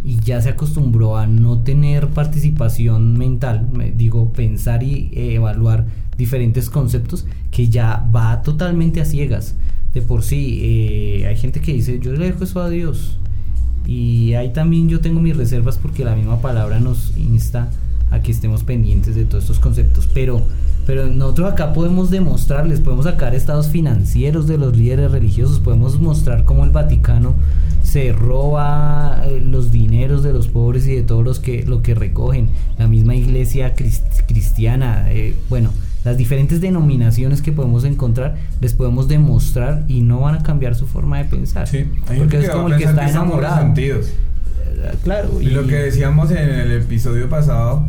y 0.03 0.19
ya 0.19 0.41
se 0.41 0.49
acostumbró 0.49 1.17
a 1.17 1.27
no 1.27 1.59
tener 1.59 2.09
participación 2.09 3.17
mental, 3.17 3.69
digo, 3.95 4.33
pensar 4.33 4.83
y 4.83 5.09
evaluar 5.13 5.85
diferentes 6.17 6.69
conceptos 6.69 7.25
que 7.51 7.69
ya 7.69 8.07
va 8.13 8.41
totalmente 8.41 9.01
a 9.01 9.05
ciegas. 9.05 9.55
De 9.93 10.01
por 10.01 10.23
sí, 10.23 10.59
eh, 10.61 11.27
hay 11.27 11.37
gente 11.37 11.61
que 11.61 11.73
dice, 11.73 11.99
yo 11.99 12.11
le 12.11 12.25
dejo 12.25 12.43
eso 12.43 12.61
a 12.61 12.69
Dios. 12.69 13.19
Y 13.85 14.33
ahí 14.33 14.51
también 14.51 14.89
yo 14.89 15.01
tengo 15.01 15.19
mis 15.19 15.37
reservas 15.37 15.77
porque 15.77 16.03
la 16.03 16.15
misma 16.15 16.41
palabra 16.41 16.79
nos 16.79 17.15
insta 17.17 17.69
a 18.13 18.21
que 18.21 18.31
estemos 18.31 18.63
pendientes 18.63 19.15
de 19.15 19.25
todos 19.25 19.43
estos 19.43 19.59
conceptos. 19.59 20.07
Pero, 20.13 20.41
pero 20.85 21.07
nosotros 21.07 21.51
acá 21.51 21.73
podemos 21.73 22.11
demostrarles, 22.11 22.79
podemos 22.79 23.05
sacar 23.05 23.35
estados 23.35 23.67
financieros 23.67 24.47
de 24.47 24.57
los 24.57 24.77
líderes 24.77 25.11
religiosos, 25.11 25.59
podemos 25.59 25.99
mostrar 25.99 26.45
cómo 26.45 26.63
el 26.63 26.69
Vaticano 26.69 27.33
se 27.83 28.13
roba 28.13 29.23
eh, 29.25 29.41
los 29.45 29.71
dineros 29.71 30.23
de 30.23 30.31
los 30.31 30.47
pobres 30.47 30.87
y 30.87 30.95
de 30.95 31.03
todos 31.03 31.23
los 31.23 31.39
que 31.39 31.63
lo 31.63 31.81
que 31.81 31.95
recogen. 31.95 32.49
La 32.77 32.87
misma 32.87 33.15
iglesia 33.15 33.73
cristiana, 33.73 35.11
eh, 35.11 35.35
bueno, 35.49 35.71
las 36.03 36.17
diferentes 36.17 36.59
denominaciones 36.59 37.41
que 37.41 37.51
podemos 37.51 37.85
encontrar 37.85 38.35
les 38.61 38.73
podemos 38.73 39.07
demostrar 39.07 39.85
y 39.87 40.01
no 40.01 40.21
van 40.21 40.35
a 40.35 40.43
cambiar 40.43 40.75
su 40.75 40.85
forma 40.85 41.17
de 41.17 41.25
pensar. 41.25 41.67
Sí, 41.67 41.85
porque 42.17 42.39
es 42.39 42.49
como 42.49 42.67
el 42.69 42.77
que 42.77 42.85
está 42.85 43.09
enamorado. 43.09 43.61
Sentidos. 43.61 44.07
Eh, 44.07 44.91
claro. 45.03 45.41
Y, 45.41 45.45
lo 45.47 45.65
que 45.65 45.75
decíamos 45.75 46.31
en 46.31 46.49
el 46.49 46.71
episodio 46.73 47.29
pasado, 47.29 47.87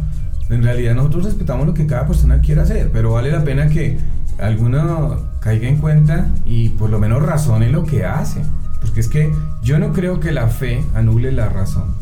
en 0.51 0.63
realidad 0.63 0.95
nosotros 0.95 1.25
respetamos 1.25 1.67
lo 1.67 1.75
que 1.75 1.87
cada 1.87 2.07
persona 2.07 2.41
quiera 2.41 2.63
hacer, 2.63 2.91
pero 2.93 3.13
vale 3.13 3.31
la 3.31 3.45
pena 3.45 3.69
que 3.69 3.99
alguno 4.39 5.19
caiga 5.41 5.69
en 5.69 5.77
cuenta 5.77 6.29
y 6.45 6.71
por 6.71 6.91
lo 6.91 6.99
menos 6.99 7.23
razone 7.23 7.71
lo 7.71 7.85
que 7.85 8.05
hace. 8.05 8.43
Porque 8.81 9.01
es 9.01 9.09
que 9.09 9.33
yo 9.63 9.79
no 9.79 9.93
creo 9.93 10.21
que 10.21 10.33
la 10.33 10.49
fe 10.49 10.85
anule 10.95 11.33
la 11.33 11.49
razón. 11.49 11.95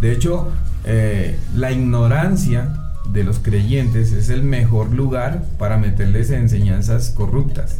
De 0.00 0.12
hecho, 0.12 0.48
eh, 0.84 1.38
la 1.54 1.70
ignorancia 1.70 2.72
de 3.10 3.24
los 3.24 3.38
creyentes 3.38 4.12
es 4.12 4.30
el 4.30 4.42
mejor 4.42 4.92
lugar 4.92 5.44
para 5.58 5.76
meterles 5.76 6.30
enseñanzas 6.30 7.10
corruptas. 7.10 7.78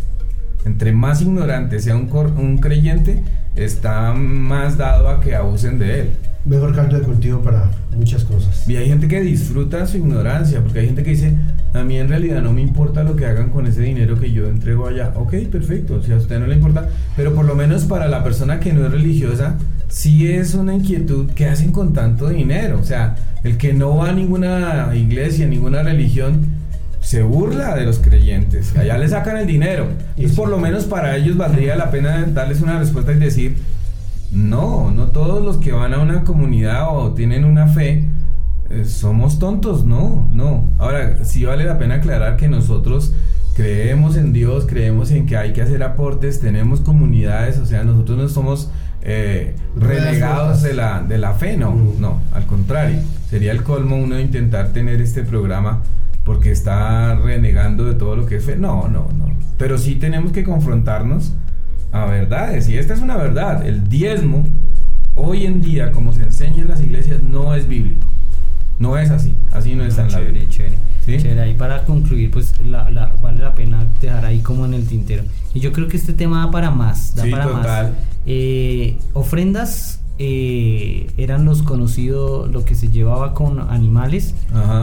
Entre 0.65 0.93
más 0.93 1.21
ignorante 1.23 1.81
sea 1.81 1.97
un, 1.97 2.09
un 2.39 2.59
creyente, 2.59 3.23
está 3.55 4.15
más 4.15 4.77
dado 4.77 5.09
a 5.09 5.21
que 5.21 5.35
abusen 5.35 5.79
de 5.79 6.01
él. 6.01 6.11
Mejor 6.45 6.75
caldo 6.75 6.99
de 6.99 7.05
cultivo 7.05 7.41
para 7.41 7.71
muchas 7.97 8.25
cosas. 8.25 8.69
Y 8.69 8.77
hay 8.77 8.89
gente 8.89 9.07
que 9.07 9.21
disfruta 9.21 9.87
su 9.87 9.99
ignorancia, 9.99 10.61
porque 10.61 10.81
hay 10.81 10.87
gente 10.87 11.05
que 11.05 11.11
dice, 11.11 11.37
a 11.73 11.85
mí 11.85 11.99
en 11.99 12.09
realidad 12.09 12.43
no 12.43 12.53
me 12.53 12.63
importa 12.63 13.05
lo 13.05 13.15
que 13.15 13.27
hagan 13.27 13.51
con 13.51 13.67
ese 13.67 13.83
dinero 13.83 14.19
que 14.19 14.33
yo 14.33 14.49
entrego 14.49 14.89
allá. 14.89 15.13
Ok, 15.15 15.35
perfecto, 15.51 16.03
si 16.03 16.13
a 16.13 16.17
usted 16.17 16.41
no 16.41 16.47
le 16.47 16.57
importa, 16.57 16.89
pero 17.17 17.33
por 17.35 17.45
lo 17.45 17.55
menos 17.55 17.85
para 17.85 18.09
la 18.09 18.25
persona 18.25 18.59
que 18.59 18.73
no 18.73 18.85
es 18.85 18.91
religiosa, 18.91 19.57
sí 19.89 20.33
es 20.33 20.55
una 20.55 20.75
inquietud 20.75 21.31
que 21.31 21.47
hacen 21.47 21.71
con 21.71 21.93
tanto 21.93 22.29
dinero. 22.29 22.79
O 22.81 22.85
sea, 22.85 23.15
el 23.45 23.57
que 23.57 23.73
no 23.73 23.99
va 23.99 24.09
a 24.09 24.13
ninguna 24.13 24.91
iglesia, 24.95 25.47
ninguna 25.47 25.85
religión, 25.85 26.41
se 27.03 27.23
burla 27.23 27.75
de 27.75 27.85
los 27.85 27.99
creyentes. 27.99 28.75
Allá 28.77 28.97
le 28.97 29.09
sacan 29.09 29.37
el 29.37 29.47
dinero. 29.47 29.89
Y 30.17 30.29
por 30.29 30.49
lo 30.49 30.57
menos 30.59 30.85
para 30.85 31.17
ellos 31.17 31.37
valdría 31.37 31.77
la 31.77 31.91
pena 31.91 32.25
darles 32.29 32.63
una 32.63 32.79
respuesta 32.79 33.13
y 33.13 33.19
decir, 33.19 33.59
no, 34.31 34.91
no 34.91 35.09
todos 35.09 35.45
los 35.45 35.59
que 35.59 35.73
van 35.73 35.93
a 35.93 35.99
una 35.99 36.25
comunidad 36.25 36.97
o 36.97 37.13
tienen 37.13 37.45
una 37.45 37.69
fe 37.69 38.09
eh, 38.73 38.87
somos 38.87 39.39
tontos, 39.39 39.85
no, 39.85 40.29
no. 40.33 40.65
Ahora, 40.79 41.25
sí 41.25 41.45
vale 41.45 41.65
la 41.65 41.79
pena 41.79 41.97
aclarar 41.97 42.39
que 42.39 42.49
nosotros 42.49 43.13
creemos 43.55 44.17
en 44.17 44.33
Dios, 44.33 44.65
creemos 44.67 45.11
en 45.11 45.27
que 45.27 45.37
hay 45.37 45.53
que 45.53 45.61
hacer 45.61 45.83
aportes, 45.83 46.41
tenemos 46.41 46.81
comunidades, 46.81 47.59
o 47.59 47.67
sea, 47.67 47.85
nosotros 47.85 48.17
no 48.17 48.29
somos 48.31 48.71
eh, 49.03 49.57
renegados 49.77 50.63
de 50.63 50.73
la, 50.73 51.03
de 51.03 51.19
la 51.19 51.35
fe, 51.35 51.59
no, 51.59 51.75
no, 51.99 52.23
al 52.33 52.47
contrario, 52.47 52.99
sería 53.29 53.53
el 53.53 53.63
colmo 53.63 53.97
uno 53.97 54.19
intentar 54.19 54.69
tener 54.69 55.03
este 55.03 55.23
programa 55.23 55.83
porque 56.25 56.53
está 56.53 57.15
renegando 57.17 57.85
de 57.85 57.95
todo 57.95 58.17
lo 58.17 58.27
que 58.27 58.37
es 58.37 58.45
fe, 58.45 58.57
no, 58.57 58.89
no, 58.89 59.09
no, 59.17 59.27
pero 59.59 59.79
sí 59.79 59.97
tenemos 59.97 60.33
que 60.33 60.45
confrontarnos 60.45 61.35
a 61.93 62.07
verdades, 62.07 62.69
y 62.69 62.79
esta 62.79 62.95
es 62.95 63.01
una 63.01 63.17
verdad, 63.17 63.67
el 63.67 63.89
diezmo 63.89 64.45
hoy 65.15 65.47
en 65.47 65.61
día, 65.61 65.93
como 65.93 66.13
se 66.13 66.23
enseña 66.23 66.63
en 66.63 66.69
las 66.69 66.81
iglesias, 66.81 67.23
no 67.23 67.55
es 67.55 67.69
bíblico. 67.69 68.07
No 68.79 68.99
es 68.99 69.11
así, 69.11 69.35
así 69.53 69.77
no, 69.77 69.85
está 69.85 70.03
en 70.03 70.13
la 70.13 70.21
Biblia. 70.21 70.49
Chévere, 70.49 70.77
chévere. 71.07 71.41
Ahí 71.41 71.55
para 71.55 71.85
concluir, 71.85 72.33
pues 72.33 72.53
vale 72.65 73.41
la 73.41 73.55
pena 73.55 73.87
dejar 74.01 74.25
ahí 74.25 74.41
como 74.41 74.65
en 74.65 74.75
el 74.75 74.89
tintero. 74.89 75.23
Y 75.55 75.61
yo 75.61 75.71
creo 75.73 75.87
que 75.87 75.97
este 75.97 76.13
tema 76.13 76.47
da 76.47 76.51
para 76.51 76.71
más, 76.73 77.15
da 77.15 77.25
para 77.31 77.47
más. 77.47 77.91
Eh, 78.27 78.99
ofrendas 79.13 80.02
eh, 80.19 81.11
eran 81.17 81.45
los 81.45 81.63
conocidos, 81.63 82.51
lo 82.51 82.65
que 82.65 82.75
se 82.75 82.89
llevaba 82.89 83.35
con 83.35 83.59
animales 83.59 84.35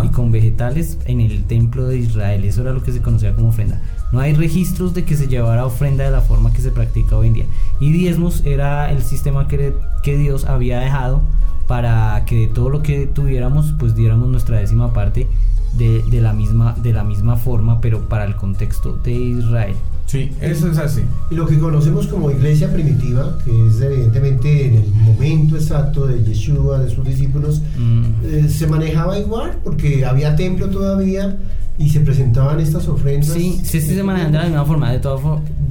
y 0.03 0.07
con 0.09 0.31
vegetales 0.31 0.97
en 1.05 1.21
el 1.21 1.43
templo 1.45 1.85
de 1.85 1.97
Israel. 1.97 2.43
Eso 2.45 2.61
era 2.61 2.73
lo 2.73 2.83
que 2.83 2.91
se 2.91 3.01
conocía 3.01 3.33
como 3.33 3.49
ofrenda. 3.49 3.81
No 4.11 4.19
hay 4.19 4.33
registros 4.33 4.93
de 4.93 5.05
que 5.05 5.15
se 5.15 5.27
llevara 5.27 5.65
ofrenda 5.65 6.03
de 6.03 6.11
la 6.11 6.21
forma 6.21 6.51
que 6.51 6.61
se 6.61 6.71
practica 6.71 7.15
hoy 7.15 7.27
en 7.27 7.33
día. 7.33 7.45
Y 7.79 7.91
diezmos 7.91 8.43
era 8.45 8.91
el 8.91 9.03
sistema 9.03 9.47
que, 9.47 9.73
que 10.03 10.17
Dios 10.17 10.45
había 10.45 10.79
dejado 10.79 11.21
para 11.67 12.25
que 12.25 12.35
de 12.35 12.47
todo 12.47 12.69
lo 12.69 12.81
que 12.81 13.05
tuviéramos, 13.05 13.73
pues 13.77 13.95
diéramos 13.95 14.27
nuestra 14.29 14.57
décima 14.57 14.91
parte 14.91 15.27
de, 15.73 16.03
de, 16.10 16.21
la, 16.21 16.34
misma, 16.34 16.75
de 16.82 16.93
la 16.93 17.03
misma 17.03 17.38
forma, 17.38 17.82
pero 17.82 18.08
para 18.08 18.25
el 18.25 18.36
contexto 18.36 18.97
de 19.03 19.12
Israel. 19.12 19.75
Sí, 20.05 20.32
eso 20.41 20.71
es 20.71 20.77
así. 20.79 21.01
Y 21.29 21.36
lo 21.36 21.45
que 21.45 21.60
conocemos 21.60 22.08
como 22.08 22.32
iglesia 22.32 22.73
primitiva, 22.73 23.38
que 23.45 23.67
es 23.67 23.79
evidentemente 23.79 24.65
en 24.65 24.75
el 24.75 24.89
momento 24.89 25.55
exacto 25.55 26.08
de 26.08 26.23
Yeshua, 26.23 26.79
de 26.79 26.89
sus 26.89 27.05
discípulos, 27.05 27.62
mm. 27.77 28.03
eh, 28.23 28.49
se 28.49 28.65
manejaba 28.65 29.19
igual, 29.19 29.60
porque 29.63 30.05
había 30.05 30.36
templo 30.36 30.67
todavía 30.69 31.38
y 31.77 31.89
se 31.89 31.99
presentaban 31.99 32.60
estas 32.60 32.88
ofrendas. 32.88 33.29
Sí, 33.29 33.62
sí, 33.63 33.79
sí 33.79 33.93
se 33.93 34.03
manejan 34.03 34.32
de 34.32 34.38
la 34.39 34.43
misma 34.45 34.65
forma. 34.65 34.91
De, 34.91 34.99
todas 34.99 35.21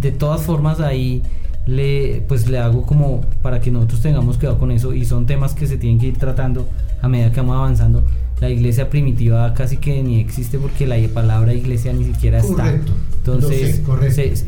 de 0.00 0.12
todas 0.12 0.40
formas, 0.42 0.78
ahí 0.80 1.22
le, 1.68 2.24
pues 2.26 2.48
le 2.48 2.58
hago 2.58 2.82
como 2.82 3.20
para 3.42 3.60
que 3.60 3.70
nosotros 3.70 4.00
tengamos 4.00 4.38
cuidado 4.38 4.58
con 4.58 4.70
eso 4.70 4.94
y 4.94 5.04
son 5.04 5.26
temas 5.26 5.52
que 5.52 5.66
se 5.66 5.76
tienen 5.76 6.00
que 6.00 6.06
ir 6.06 6.16
tratando 6.16 6.66
a 7.02 7.08
medida 7.08 7.30
que 7.30 7.40
vamos 7.40 7.56
avanzando. 7.56 8.02
La 8.40 8.48
iglesia 8.48 8.88
primitiva 8.88 9.52
casi 9.52 9.76
que 9.76 10.02
ni 10.02 10.20
existe 10.20 10.58
porque 10.58 10.86
la 10.86 10.96
palabra 11.12 11.52
iglesia 11.52 11.92
ni 11.92 12.04
siquiera 12.04 12.38
está. 12.38 12.72
Entonces, 13.18 13.82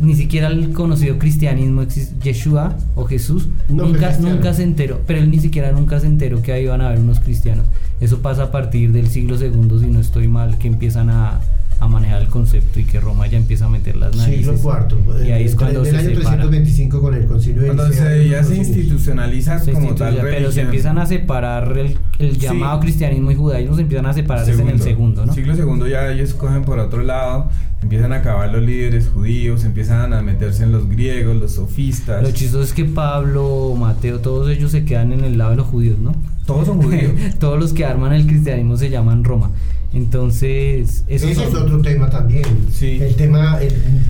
ni 0.00 0.14
siquiera 0.14 0.48
el 0.48 0.72
conocido 0.72 1.18
cristianismo 1.18 1.82
existe. 1.82 2.14
Yeshua 2.22 2.76
o 2.94 3.04
Jesús 3.04 3.48
nunca, 3.68 4.16
nunca 4.18 4.54
se 4.54 4.62
enteró, 4.62 5.00
pero 5.06 5.18
él 5.18 5.30
ni 5.30 5.40
siquiera 5.40 5.72
nunca 5.72 6.00
se 6.00 6.06
enteró 6.06 6.40
que 6.40 6.52
ahí 6.52 6.62
iban 6.62 6.80
a 6.80 6.86
haber 6.86 7.00
unos 7.00 7.20
cristianos. 7.20 7.66
Eso 8.00 8.20
pasa 8.20 8.44
a 8.44 8.50
partir 8.50 8.92
del 8.92 9.08
siglo 9.08 9.36
segundo, 9.36 9.78
si 9.78 9.86
no 9.86 10.00
estoy 10.00 10.28
mal, 10.28 10.56
que 10.56 10.68
empiezan 10.68 11.10
a, 11.10 11.40
a 11.80 11.88
manejar 11.88 12.20
el 12.20 12.28
concepto 12.28 12.78
y 12.78 12.84
que 12.84 13.00
Roma 13.00 13.26
ya 13.26 13.38
empieza 13.38 13.64
a 13.64 13.68
meter 13.70 13.96
las 13.96 14.14
narices. 14.14 14.44
Siglo 14.44 14.60
cuarto. 14.60 14.98
Y 15.24 15.30
ahí 15.30 15.44
es 15.44 15.54
cuando 15.56 15.82
se 15.82 15.96
año 15.96 16.12
325 16.12 17.00
con 17.00 17.14
el 17.14 17.26
concilio 17.26 17.62
de 17.62 17.68
Cuando 17.68 17.90
se, 17.90 18.28
ya 18.28 18.44
se 18.44 18.56
institucionaliza 18.56 19.60
como 19.72 19.94
tal 19.94 20.18
Pero 20.20 20.52
se 20.52 20.60
empiezan 20.60 20.98
a 20.98 21.06
separar 21.06 21.76
el, 22.18 22.38
llamado 22.38 22.80
cristianismo 22.80 23.30
y 23.30 23.34
judaísmo 23.34 23.76
se 23.76 23.82
empiezan 23.82 24.06
a 24.06 24.12
separar 24.12 24.48
en 24.48 24.68
el 24.68 24.80
segundo, 24.80 25.24
¿no? 25.24 25.32
Siglo 25.32 25.56
segundo 25.56 25.88
ya 25.88 26.10
ellos 26.12 26.34
cogen 26.34 26.64
por 26.64 26.78
otro 26.78 27.02
lado, 27.02 27.48
empiezan 27.82 28.12
a 28.12 28.16
acabar 28.16 28.52
los 28.52 28.62
líderes 28.62 29.08
judíos, 29.08 29.64
empiezan 29.64 30.12
a 30.12 30.20
meterse 30.20 30.64
en 30.64 30.72
los 30.72 30.86
griegos, 30.86 31.36
los 31.36 31.52
sofistas. 31.52 32.22
Lo 32.22 32.30
chistoso 32.30 32.62
es 32.62 32.74
que 32.74 32.84
Pablo, 32.84 33.74
Mateo, 33.78 34.20
todos 34.20 34.50
ellos 34.50 34.70
se 34.70 34.84
quedan 34.84 35.12
en 35.12 35.24
el 35.24 35.38
lado 35.38 35.52
de 35.52 35.56
los 35.56 35.66
judíos, 35.66 35.98
¿no? 35.98 36.14
Todos 36.44 36.66
son 36.66 36.82
judíos. 36.82 37.12
todos 37.38 37.58
los 37.58 37.72
que 37.72 37.86
arman 37.86 38.12
el 38.12 38.26
cristianismo 38.26 38.76
se 38.76 38.90
llaman 38.90 39.24
Roma. 39.24 39.50
Entonces, 39.92 41.04
eso 41.08 41.28
ese 41.28 41.44
es 41.44 41.54
otro 41.54 41.80
tema 41.82 42.08
también. 42.08 42.44
El 42.80 43.14
tema 43.16 43.58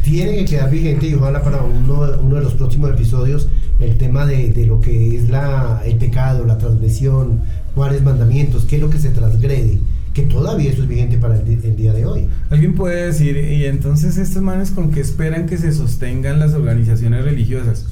tiene 0.04 0.36
que 0.36 0.44
quedar 0.44 0.70
vigente 0.70 1.06
y 1.06 1.14
ojalá 1.14 1.42
para 1.42 1.62
uno, 1.62 2.18
uno 2.22 2.36
de 2.36 2.42
los 2.42 2.54
próximos 2.54 2.90
episodios 2.90 3.48
el 3.80 3.96
tema 3.96 4.26
de, 4.26 4.50
de, 4.50 4.66
lo 4.66 4.80
que 4.80 5.16
es 5.16 5.30
la, 5.30 5.82
el 5.86 5.96
pecado, 5.96 6.44
la 6.44 6.58
transgresión, 6.58 7.40
cuáles 7.74 8.02
mandamientos, 8.02 8.66
qué 8.66 8.76
es 8.76 8.82
lo 8.82 8.90
que 8.90 8.98
se 8.98 9.08
transgrede, 9.08 9.78
que 10.12 10.22
todavía 10.22 10.70
eso 10.70 10.82
es 10.82 10.88
vigente 10.88 11.16
para 11.16 11.36
el, 11.36 11.76
día 11.76 11.92
de 11.92 12.04
hoy. 12.04 12.28
Alguien 12.50 12.74
puede 12.74 13.06
decir, 13.06 13.36
y 13.36 13.64
entonces 13.64 14.18
estos 14.18 14.42
manes 14.42 14.70
con 14.70 14.90
qué 14.90 15.00
esperan 15.00 15.46
que 15.46 15.56
se 15.56 15.72
sostengan 15.72 16.38
las 16.38 16.52
organizaciones 16.52 17.24
religiosas. 17.24 17.86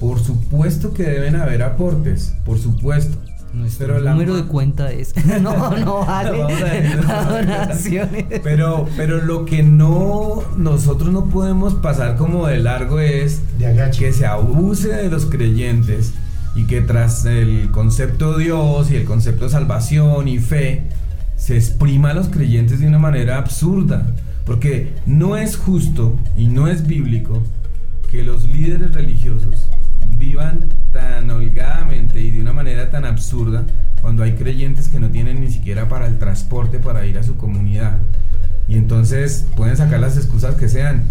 Por 0.00 0.18
supuesto 0.18 0.94
que 0.94 1.04
deben 1.04 1.36
haber 1.36 1.62
aportes, 1.62 2.34
por 2.44 2.58
supuesto 2.58 3.18
nuestro 3.64 4.00
número 4.00 4.36
de 4.36 4.44
cuenta 4.44 4.92
es. 4.92 5.14
no, 5.40 5.76
no 5.78 6.06
vale. 6.06 6.38
donaciones. 7.28 8.40
Pero, 8.42 8.88
pero 8.96 9.20
lo 9.22 9.44
que 9.44 9.62
no 9.62 10.42
nosotros 10.56 11.12
no 11.12 11.26
podemos 11.26 11.74
pasar 11.74 12.16
como 12.16 12.46
de 12.46 12.58
largo 12.58 13.00
es 13.00 13.42
que 13.98 14.12
se 14.12 14.26
abuse 14.26 14.88
de 14.88 15.08
los 15.08 15.26
creyentes 15.26 16.12
y 16.54 16.66
que 16.66 16.80
tras 16.80 17.24
el 17.24 17.70
concepto 17.70 18.38
Dios 18.38 18.90
y 18.90 18.96
el 18.96 19.04
concepto 19.04 19.48
salvación 19.48 20.28
y 20.28 20.38
fe 20.38 20.84
se 21.36 21.56
exprima 21.56 22.10
a 22.10 22.14
los 22.14 22.28
creyentes 22.28 22.80
de 22.80 22.86
una 22.86 22.98
manera 22.98 23.38
absurda. 23.38 24.06
Porque 24.44 24.92
no 25.06 25.36
es 25.36 25.56
justo 25.56 26.18
y 26.36 26.48
no 26.48 26.68
es 26.68 26.86
bíblico 26.86 27.42
que 28.10 28.22
los 28.22 28.44
líderes 28.44 28.94
religiosos 28.94 29.68
vivan 30.18 30.66
tan 30.94 31.28
holgadamente 31.28 32.18
y 32.20 32.30
de 32.30 32.40
una 32.40 32.54
manera 32.54 32.90
tan 32.90 33.04
absurda 33.04 33.64
cuando 34.00 34.22
hay 34.22 34.32
creyentes 34.32 34.88
que 34.88 34.98
no 34.98 35.10
tienen 35.10 35.40
ni 35.40 35.50
siquiera 35.50 35.88
para 35.88 36.06
el 36.06 36.18
transporte 36.18 36.78
para 36.78 37.04
ir 37.04 37.18
a 37.18 37.22
su 37.22 37.36
comunidad. 37.36 37.98
Y 38.66 38.76
entonces 38.76 39.46
pueden 39.56 39.76
sacar 39.76 40.00
las 40.00 40.16
excusas 40.16 40.54
que 40.54 40.70
sean, 40.70 41.04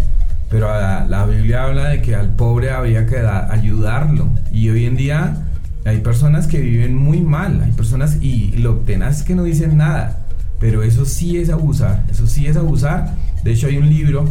pero 0.50 0.68
la, 0.68 1.26
Biblia 1.26 1.64
habla 1.64 1.88
de 1.88 2.02
que 2.02 2.14
al 2.16 2.34
pobre 2.34 2.70
había 2.70 3.06
que 3.06 3.18
ayudarlo. 3.18 4.28
Y 4.50 4.70
hoy 4.70 4.86
en 4.86 4.96
día 4.96 5.36
hay 5.84 5.98
personas 6.00 6.46
que 6.46 6.60
viven 6.60 6.96
muy 6.96 7.20
mal, 7.20 7.60
hay 7.62 7.72
personas 7.72 8.18
y 8.20 8.52
lo 8.56 8.76
tenaz 8.78 9.22
que 9.22 9.34
no 9.34 9.44
dicen 9.44 9.76
nada, 9.76 10.18
pero 10.58 10.82
eso 10.82 11.04
sí 11.04 11.38
es 11.38 11.50
abusar, 11.50 12.02
eso 12.10 12.26
sí 12.26 12.46
es 12.46 12.56
abusar. 12.56 13.14
De 13.42 13.52
hecho 13.52 13.66
hay 13.66 13.76
un 13.76 13.88
libro 13.88 14.28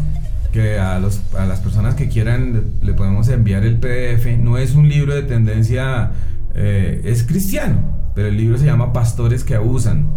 que 0.53 0.77
a, 0.79 0.99
los, 0.99 1.19
a 1.33 1.45
las 1.45 1.59
personas 1.59 1.95
que 1.95 2.07
quieran 2.07 2.75
le, 2.81 2.93
podemos 2.93 3.27
enviar 3.27 3.65
el 3.65 3.79
PDF, 3.79 4.37
no 4.37 4.57
es 4.57 4.75
un 4.75 4.87
libro 4.87 5.15
de 5.15 5.23
tendencia, 5.23 6.11
eh, 6.53 7.01
es 7.03 7.23
cristiano, 7.23 7.79
pero 8.15 8.27
el 8.27 8.37
libro 8.37 8.57
se 8.57 8.65
llama 8.65 8.93
Pastores 8.93 9.43
que 9.43 9.55
Abusan. 9.55 10.07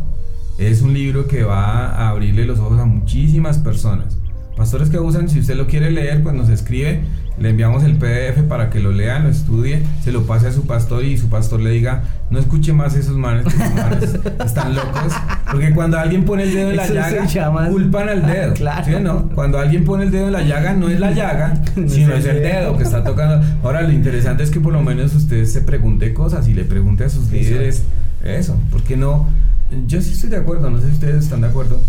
Es 0.59 0.83
un 0.83 0.93
libro 0.93 1.27
que 1.27 1.43
va 1.43 1.89
a 1.89 2.11
abrirle 2.11 2.45
los 2.45 2.59
ojos 2.59 2.79
a 2.79 2.85
muchísimas 2.85 3.59
personas. 3.59 4.19
Pastores 4.57 4.89
que 4.89 4.97
abusan, 4.97 5.29
si 5.29 5.39
usted 5.39 5.55
lo 5.55 5.67
quiere 5.67 5.91
leer, 5.91 6.23
pues 6.23 6.35
nos 6.35 6.49
escribe, 6.49 7.03
le 7.39 7.51
enviamos 7.51 7.85
el 7.85 7.97
PDF 7.97 8.43
para 8.49 8.71
que 8.71 8.81
lo 8.81 8.91
lea, 8.91 9.19
lo 9.19 9.29
estudie, 9.29 9.83
se 10.03 10.13
lo 10.13 10.25
pase 10.25 10.49
a 10.49 10.53
su 10.53 10.67
pastor 10.67 11.05
y 11.05 11.19
su 11.19 11.29
pastor 11.29 11.61
le 11.61 11.71
diga, 11.71 12.05
no 12.31 12.39
escuche 12.39 12.73
más 12.73 12.97
esos 12.97 13.19
manes, 13.19 13.45
que 13.45 13.63
esos 13.63 13.75
manes 13.75 14.19
están 14.47 14.75
locos. 14.75 15.13
Porque 15.53 15.75
cuando 15.75 15.99
alguien 15.99 16.25
pone 16.25 16.45
el 16.45 16.55
dedo 16.55 16.71
en 16.71 16.77
la 16.77 16.87
llaga, 16.89 17.69
culpan 17.69 18.09
al 18.09 18.27
dedo. 18.27 18.55
claro. 18.55 19.01
no? 19.01 19.29
Cuando 19.35 19.59
alguien 19.59 19.85
pone 19.85 20.05
el 20.05 20.11
dedo 20.11 20.29
en 20.29 20.33
la 20.33 20.43
llaga, 20.43 20.73
no 20.73 20.89
es 20.89 20.99
la 20.99 21.11
llaga, 21.11 21.63
sino 21.87 22.15
es 22.15 22.25
el 22.25 22.43
dedo 22.43 22.79
que 22.79 22.85
está 22.85 23.05
tocando. 23.05 23.45
Ahora, 23.63 23.83
lo 23.83 23.93
interesante 23.93 24.43
es 24.43 24.51
que 24.51 24.61
por 24.61 24.73
lo 24.73 24.81
menos 24.83 25.15
usted 25.15 25.45
se 25.45 25.61
pregunte 25.61 26.15
cosas 26.15 26.49
y 26.49 26.55
le 26.55 26.65
pregunte 26.65 27.05
a 27.05 27.11
sus 27.11 27.31
líderes 27.31 27.85
eso, 28.25 28.59
porque 28.71 28.97
no 28.97 29.29
yo 29.87 30.01
sí 30.01 30.13
estoy 30.13 30.31
de 30.31 30.37
acuerdo, 30.37 30.71
no 30.71 30.79
sé 30.81 30.87
si 30.87 30.93
ustedes 30.93 31.25
están 31.25 31.41
de 31.41 31.49
acuerdo, 31.49 31.81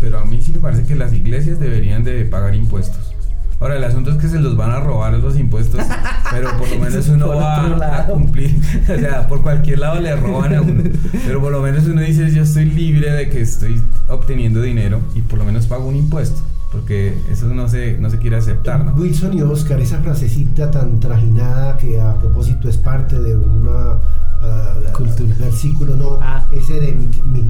pero 0.00 0.18
a 0.18 0.24
mí 0.24 0.40
sí 0.42 0.52
me 0.52 0.58
parece 0.58 0.84
que 0.84 0.94
las 0.94 1.12
iglesias 1.12 1.58
deberían 1.60 2.04
de 2.04 2.24
pagar 2.24 2.54
impuestos. 2.54 3.12
Ahora, 3.58 3.76
el 3.76 3.84
asunto 3.84 4.10
es 4.10 4.18
que 4.18 4.28
se 4.28 4.38
los 4.38 4.54
van 4.54 4.70
a 4.70 4.80
robar 4.80 5.14
los 5.14 5.38
impuestos, 5.38 5.80
pero 6.30 6.56
por 6.58 6.68
lo 6.68 6.78
menos 6.78 7.08
uno 7.08 7.28
va 7.28 8.00
a 8.00 8.06
cumplir. 8.06 8.54
O 8.82 8.98
sea, 8.98 9.26
por 9.26 9.42
cualquier 9.42 9.78
lado 9.78 10.00
le 10.00 10.14
roban 10.14 10.54
a 10.54 10.60
uno. 10.60 10.82
Pero 11.24 11.40
por 11.40 11.52
lo 11.52 11.62
menos 11.62 11.86
uno 11.86 12.02
dice, 12.02 12.30
yo 12.30 12.42
estoy 12.42 12.66
libre 12.66 13.10
de 13.12 13.30
que 13.30 13.40
estoy 13.40 13.80
obteniendo 14.08 14.60
dinero 14.60 15.00
y 15.14 15.20
por 15.22 15.38
lo 15.38 15.44
menos 15.44 15.66
pago 15.66 15.86
un 15.86 15.96
impuesto. 15.96 16.40
Porque 16.72 17.16
eso 17.30 17.46
no 17.46 17.68
se, 17.68 17.96
no 17.98 18.10
se 18.10 18.18
quiere 18.18 18.36
aceptar, 18.36 18.84
¿no? 18.84 18.92
Wilson 18.94 19.38
y 19.38 19.42
Oscar, 19.42 19.80
esa 19.80 19.98
frasecita 19.98 20.70
tan 20.70 21.00
trajinada 21.00 21.78
que 21.78 22.00
a 22.00 22.14
propósito 22.16 22.68
es 22.68 22.76
parte 22.76 23.18
de 23.18 23.36
una 23.36 23.98
Cultura. 24.92 25.34
versículo, 25.38 25.96
no, 25.96 26.18
ah. 26.22 26.46
ese 26.52 26.80
de 26.80 26.96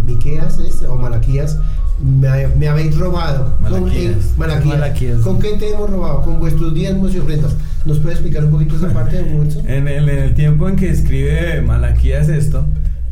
Miqueas 0.06 0.58
o 0.88 0.96
Malaquías, 0.96 1.58
me, 2.00 2.68
habéis 2.68 2.98
robado. 2.98 3.54
Malaquías. 3.60 5.20
¿Con, 5.22 5.38
qué 5.38 5.56
te 5.56 5.70
hemos 5.72 5.90
robado? 5.90 6.22
Con 6.22 6.38
vuestros 6.38 6.74
diezmos 6.74 7.14
y 7.14 7.18
ofrendas. 7.18 7.54
¿Nos 7.84 7.98
puede 7.98 8.14
explicar 8.14 8.44
un 8.44 8.50
poquito 8.50 8.76
esa 8.76 8.92
parte 8.92 9.22
de 9.22 9.66
En 9.76 9.88
el, 9.88 10.08
en 10.08 10.18
el 10.18 10.34
tiempo 10.34 10.68
en 10.68 10.76
que 10.76 10.90
escribe 10.90 11.62
Malaquías 11.62 12.28
esto, 12.28 12.64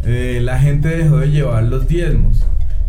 eh, 0.05 0.41
la 0.43 0.59
gente 0.59 0.89
dejó 0.89 1.19
de 1.19 1.31
llevar 1.31 1.65
los 1.65 1.87
diezmos. 1.87 2.45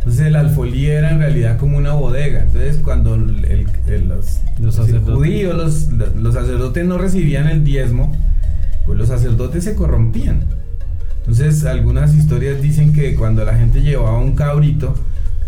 Entonces 0.05 0.27
el 0.27 0.35
alfolí 0.35 0.85
era 0.85 1.11
en 1.11 1.19
realidad 1.19 1.57
como 1.57 1.77
una 1.77 1.93
bodega. 1.93 2.43
Entonces 2.43 2.77
cuando 2.83 3.17
los, 3.17 4.41
los, 4.59 4.79
judíos, 5.03 5.55
los, 5.55 6.15
los 6.15 6.33
sacerdotes 6.33 6.85
no 6.85 6.97
recibían 6.97 7.47
el 7.47 7.63
diezmo, 7.63 8.15
pues 8.85 8.99
los 8.99 9.07
sacerdotes 9.07 9.63
se 9.63 9.75
corrompían. 9.75 10.41
Entonces, 11.27 11.65
algunas 11.65 12.13
historias 12.13 12.61
dicen 12.61 12.93
que 12.93 13.15
cuando 13.15 13.43
la 13.45 13.55
gente 13.55 13.81
llevaba 13.81 14.19
un 14.19 14.35
cabrito, 14.35 14.93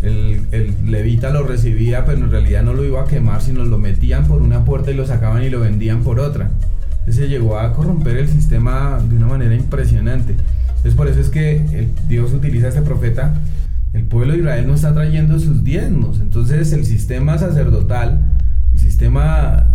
el, 0.02 0.74
levita 0.84 1.30
lo 1.30 1.44
recibía, 1.44 2.04
pero 2.04 2.18
en 2.18 2.30
realidad 2.32 2.64
no 2.64 2.74
lo 2.74 2.84
iba 2.84 3.02
a 3.02 3.04
quemar, 3.06 3.42
sino 3.42 3.64
lo 3.64 3.78
metían 3.78 4.26
por 4.26 4.42
una 4.42 4.64
puerta 4.64 4.90
y 4.90 4.94
lo 4.94 5.06
sacaban 5.06 5.44
y 5.44 5.50
lo 5.50 5.60
vendían 5.60 6.02
por 6.02 6.18
otra. 6.18 6.50
Entonces 6.90 7.16
se 7.16 7.28
llegó 7.28 7.58
a 7.58 7.72
corromper 7.74 8.16
el 8.16 8.28
sistema 8.28 8.98
de 9.08 9.16
una 9.16 9.28
manera 9.28 9.54
impresionante. 9.54 10.34
Entonces 10.68 10.94
por 10.94 11.06
eso 11.06 11.20
es 11.20 11.28
que 11.28 11.88
Dios 12.08 12.32
utiliza 12.32 12.66
a 12.66 12.70
este 12.70 12.82
profeta. 12.82 13.34
El 13.92 14.04
pueblo 14.04 14.34
de 14.34 14.40
Israel 14.40 14.66
no 14.66 14.74
está 14.74 14.92
trayendo 14.92 15.38
sus 15.38 15.64
diezmos. 15.64 16.20
Entonces 16.20 16.72
el 16.72 16.84
sistema 16.84 17.38
sacerdotal, 17.38 18.20
el 18.72 18.78
sistema 18.78 19.66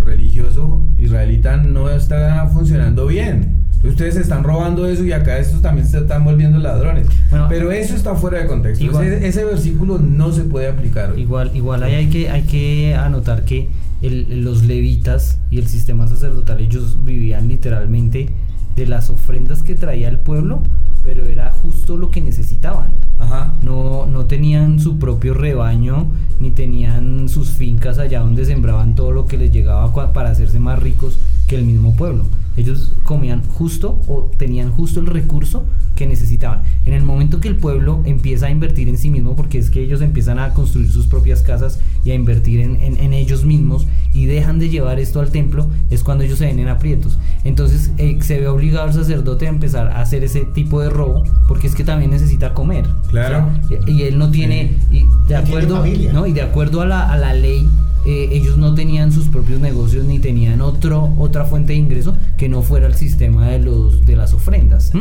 religioso 0.00 0.82
israelita 0.98 1.56
no 1.56 1.90
está 1.90 2.46
funcionando 2.52 3.06
bien. 3.06 3.56
Ustedes 3.84 4.16
están 4.16 4.42
robando 4.42 4.86
eso 4.86 5.04
y 5.04 5.12
acá 5.12 5.38
estos 5.38 5.62
también 5.62 5.86
se 5.86 5.98
están 5.98 6.24
volviendo 6.24 6.58
ladrones. 6.58 7.06
pero 7.48 7.70
eso 7.70 7.94
está 7.94 8.14
fuera 8.14 8.40
de 8.40 8.46
contexto. 8.46 9.00
ese, 9.00 9.44
versículo 9.44 9.98
no 9.98 10.32
se 10.32 10.42
puede 10.42 10.68
aplicar. 10.68 11.16
Igual, 11.16 11.52
igual 11.54 11.82
ahí 11.82 11.94
hay 11.94 12.06
que, 12.08 12.30
hay 12.30 12.42
que 12.42 12.94
anotar 12.94 13.44
que 13.44 13.68
los 14.02 14.64
levitas 14.64 15.38
y 15.50 15.58
el 15.58 15.68
sistema 15.68 16.06
sacerdotal, 16.08 16.60
ellos 16.60 16.98
vivían 17.04 17.48
literalmente 17.48 18.30
de 18.74 18.86
las 18.86 19.08
ofrendas 19.08 19.62
que 19.62 19.74
traía 19.74 20.08
el 20.08 20.18
pueblo, 20.18 20.62
pero 21.06 21.24
era 21.24 21.52
justo 21.52 21.96
lo 21.96 22.10
que 22.10 22.20
necesitaban. 22.20 22.90
No, 23.62 24.06
no 24.06 24.26
tenían 24.26 24.80
su 24.80 24.98
propio 24.98 25.32
rebaño, 25.34 26.08
ni 26.40 26.50
tenían 26.50 27.28
sus 27.28 27.50
fincas 27.50 27.98
allá 27.98 28.20
donde 28.20 28.44
sembraban 28.44 28.94
todo 28.94 29.12
lo 29.12 29.26
que 29.26 29.38
les 29.38 29.52
llegaba 29.52 30.12
para 30.12 30.30
hacerse 30.30 30.58
más 30.58 30.80
ricos 30.80 31.18
que 31.46 31.56
el 31.56 31.64
mismo 31.64 31.94
pueblo. 31.94 32.26
Ellos 32.56 32.92
comían 33.04 33.42
justo 33.42 34.00
o 34.08 34.30
tenían 34.36 34.70
justo 34.70 35.00
el 35.00 35.06
recurso 35.06 35.64
que 35.94 36.06
necesitaban. 36.06 36.62
En 36.84 36.92
el 36.92 37.02
momento 37.02 37.40
que 37.40 37.48
el 37.48 37.56
pueblo 37.56 38.02
empieza 38.04 38.46
a 38.46 38.50
invertir 38.50 38.88
en 38.88 38.98
sí 38.98 39.10
mismo, 39.10 39.34
porque 39.34 39.58
es 39.58 39.70
que 39.70 39.82
ellos 39.82 40.00
empiezan 40.02 40.38
a 40.38 40.52
construir 40.54 40.90
sus 40.90 41.06
propias 41.06 41.42
casas 41.42 41.80
y 42.04 42.10
a 42.10 42.14
invertir 42.14 42.60
en, 42.60 43.12
ellos 43.12 43.44
mismos 43.44 43.86
y 44.12 44.26
dejan 44.26 44.58
de 44.58 44.68
llevar 44.68 44.98
esto 45.00 45.20
al 45.20 45.30
templo, 45.30 45.66
es 45.90 46.02
cuando 46.02 46.24
ellos 46.24 46.38
se 46.38 46.46
ven 46.46 46.58
en 46.58 46.68
aprietos. 46.68 47.18
Entonces 47.44 47.90
eh, 47.98 48.18
se 48.20 48.38
ve 48.38 48.48
obligado 48.48 48.88
el 48.88 48.94
sacerdote 48.94 49.46
a 49.46 49.48
empezar 49.48 49.88
a 49.88 50.02
hacer 50.02 50.22
ese 50.22 50.44
tipo 50.44 50.80
de 50.80 50.90
robo, 50.90 51.24
porque 51.48 51.66
es 51.66 51.74
que 51.74 51.84
también 51.84 52.10
necesita 52.10 52.52
comer. 52.52 52.86
Claro. 53.08 53.48
y, 53.86 54.02
él 54.02 54.18
no 54.18 54.30
tiene, 54.30 54.74
y 54.90 55.06
de 55.28 55.36
acuerdo, 55.36 55.84
¿no? 56.12 56.26
y 56.26 56.32
de 56.32 56.42
acuerdo 56.42 56.82
a 56.82 56.86
la, 56.86 57.10
a 57.10 57.16
la 57.16 57.32
ley, 57.32 57.66
eh, 58.06 58.28
ellos 58.30 58.56
no 58.56 58.72
tenían 58.72 59.10
sus 59.10 59.26
propios 59.26 59.58
negocios 59.58 60.04
ni 60.04 60.20
tenían 60.20 60.60
otro, 60.60 61.12
otra 61.18 61.44
fuente 61.44 61.72
de 61.72 61.80
ingreso 61.80 62.14
que 62.38 62.45
no 62.48 62.62
fuera 62.62 62.86
el 62.86 62.94
sistema 62.94 63.48
de, 63.48 63.60
los, 63.60 64.04
de 64.04 64.16
las 64.16 64.32
ofrendas. 64.32 64.92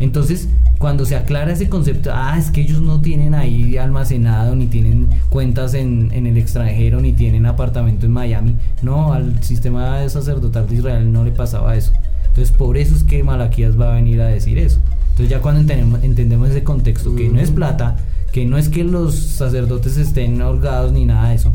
Entonces, 0.00 0.48
cuando 0.78 1.04
se 1.04 1.14
aclara 1.14 1.52
ese 1.52 1.68
concepto, 1.68 2.10
ah, 2.12 2.36
es 2.38 2.50
que 2.50 2.62
ellos 2.62 2.80
no 2.80 3.00
tienen 3.00 3.34
ahí 3.34 3.76
almacenado, 3.76 4.56
ni 4.56 4.66
tienen 4.66 5.08
cuentas 5.28 5.74
en, 5.74 6.10
en 6.12 6.26
el 6.26 6.36
extranjero, 6.36 7.00
ni 7.00 7.12
tienen 7.12 7.46
apartamento 7.46 8.06
en 8.06 8.12
Miami. 8.12 8.56
No, 8.82 9.12
al 9.12 9.42
sistema 9.44 10.08
sacerdotal 10.08 10.68
de 10.68 10.74
Israel 10.74 11.12
no 11.12 11.22
le 11.24 11.30
pasaba 11.30 11.76
eso. 11.76 11.92
Entonces, 12.28 12.50
por 12.50 12.76
eso 12.76 12.96
es 12.96 13.04
que 13.04 13.22
Malaquías 13.22 13.78
va 13.78 13.92
a 13.92 13.94
venir 13.94 14.20
a 14.22 14.26
decir 14.26 14.58
eso. 14.58 14.80
Entonces, 15.10 15.28
ya 15.28 15.40
cuando 15.40 15.60
entendemos, 15.60 16.02
entendemos 16.02 16.48
ese 16.48 16.64
contexto, 16.64 17.14
que 17.14 17.28
no 17.28 17.38
es 17.38 17.50
plata, 17.50 17.96
que 18.32 18.46
no 18.46 18.56
es 18.56 18.70
que 18.70 18.82
los 18.82 19.14
sacerdotes 19.14 19.98
estén 19.98 20.40
holgados 20.40 20.92
ni 20.92 21.04
nada 21.04 21.28
de 21.28 21.34
eso, 21.34 21.52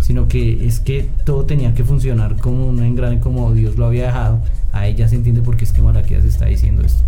sino 0.00 0.28
que 0.28 0.66
es 0.66 0.78
que 0.78 1.08
todo 1.24 1.44
tenía 1.44 1.74
que 1.74 1.84
funcionar 1.84 2.36
como 2.36 2.66
un 2.66 2.82
engrane 2.82 3.18
como 3.18 3.52
Dios 3.54 3.76
lo 3.76 3.86
había 3.86 4.06
dejado. 4.06 4.40
Ahí 4.80 4.94
ya 4.94 5.08
se 5.08 5.16
entiende 5.16 5.42
por 5.42 5.56
qué 5.56 5.64
es 5.64 5.72
que 5.72 5.82
Malaquías 5.82 6.24
está 6.24 6.46
diciendo 6.46 6.82
esto. 6.82 7.02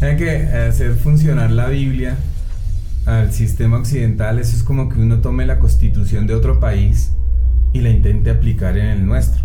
Hay 0.00 0.16
que 0.16 0.30
hacer 0.30 0.94
funcionar 0.94 1.50
la 1.50 1.68
Biblia 1.68 2.16
al 3.06 3.32
sistema 3.32 3.78
occidental, 3.78 4.38
eso 4.38 4.56
es 4.56 4.62
como 4.62 4.88
que 4.88 5.00
uno 5.00 5.20
tome 5.20 5.46
la 5.46 5.58
constitución 5.58 6.26
de 6.26 6.34
otro 6.34 6.58
país 6.58 7.12
y 7.72 7.80
la 7.80 7.90
intente 7.90 8.30
aplicar 8.30 8.76
en 8.76 8.86
el 8.86 9.06
nuestro. 9.06 9.42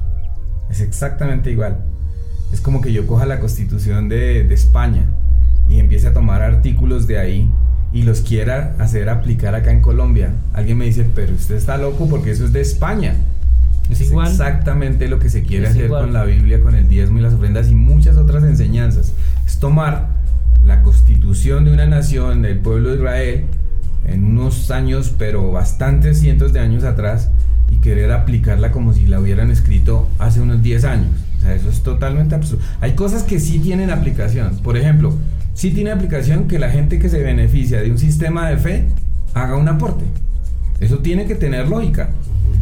Es 0.69 0.81
exactamente 0.81 1.51
igual. 1.51 1.83
Es 2.51 2.59
como 2.59 2.81
que 2.81 2.91
yo 2.91 3.05
coja 3.07 3.25
la 3.25 3.39
constitución 3.39 4.09
de, 4.09 4.43
de 4.43 4.53
España 4.53 5.05
y 5.69 5.79
empiece 5.79 6.07
a 6.07 6.13
tomar 6.13 6.41
artículos 6.41 7.07
de 7.07 7.19
ahí 7.19 7.49
y 7.93 8.03
los 8.03 8.21
quiera 8.21 8.75
hacer 8.79 9.09
aplicar 9.09 9.55
acá 9.55 9.71
en 9.71 9.81
Colombia. 9.81 10.33
Alguien 10.53 10.77
me 10.77 10.85
dice, 10.85 11.07
pero 11.13 11.33
usted 11.33 11.55
está 11.55 11.77
loco 11.77 12.07
porque 12.09 12.31
eso 12.31 12.45
es 12.45 12.53
de 12.53 12.61
España. 12.61 13.15
Es, 13.91 14.01
igual. 14.01 14.31
exactamente 14.31 15.07
lo 15.07 15.19
que 15.19 15.29
se 15.29 15.43
quiere 15.43 15.67
hacer 15.67 15.89
con 15.89 16.13
la 16.13 16.23
Biblia, 16.23 16.61
con 16.61 16.75
el 16.75 16.87
diezmo 16.87 17.19
y 17.19 17.21
las 17.21 17.33
ofrendas 17.33 17.69
y 17.69 17.75
muchas 17.75 18.17
otras 18.17 18.43
enseñanzas. 18.43 19.13
Es 19.45 19.59
tomar 19.59 20.07
la 20.65 20.81
constitución 20.81 21.65
de 21.65 21.73
una 21.73 21.85
nación, 21.85 22.41
del 22.41 22.59
pueblo 22.59 22.89
de 22.89 22.95
Israel, 22.95 23.45
en 24.05 24.25
unos 24.25 24.71
años, 24.71 25.13
pero 25.17 25.51
bastantes 25.51 26.19
cientos 26.19 26.53
de 26.53 26.59
años 26.59 26.83
atrás, 26.83 27.29
y 27.71 27.77
querer 27.77 28.11
aplicarla 28.11 28.71
como 28.71 28.93
si 28.93 29.07
la 29.07 29.19
hubieran 29.19 29.49
escrito 29.49 30.07
hace 30.19 30.41
unos 30.41 30.61
10 30.61 30.83
años. 30.85 31.11
O 31.37 31.41
sea, 31.41 31.55
eso 31.55 31.69
es 31.69 31.81
totalmente 31.81 32.35
absurdo. 32.35 32.63
Hay 32.81 32.93
cosas 32.93 33.23
que 33.23 33.39
sí 33.39 33.59
tienen 33.59 33.89
aplicación. 33.89 34.57
Por 34.57 34.77
ejemplo, 34.77 35.15
sí 35.53 35.71
tiene 35.71 35.91
aplicación 35.91 36.47
que 36.47 36.59
la 36.59 36.69
gente 36.69 36.99
que 36.99 37.09
se 37.09 37.23
beneficia 37.23 37.81
de 37.81 37.91
un 37.91 37.97
sistema 37.97 38.49
de 38.49 38.57
fe 38.57 38.85
haga 39.33 39.55
un 39.55 39.67
aporte. 39.67 40.03
Eso 40.79 40.99
tiene 40.99 41.25
que 41.25 41.35
tener 41.35 41.67
lógica. 41.67 42.09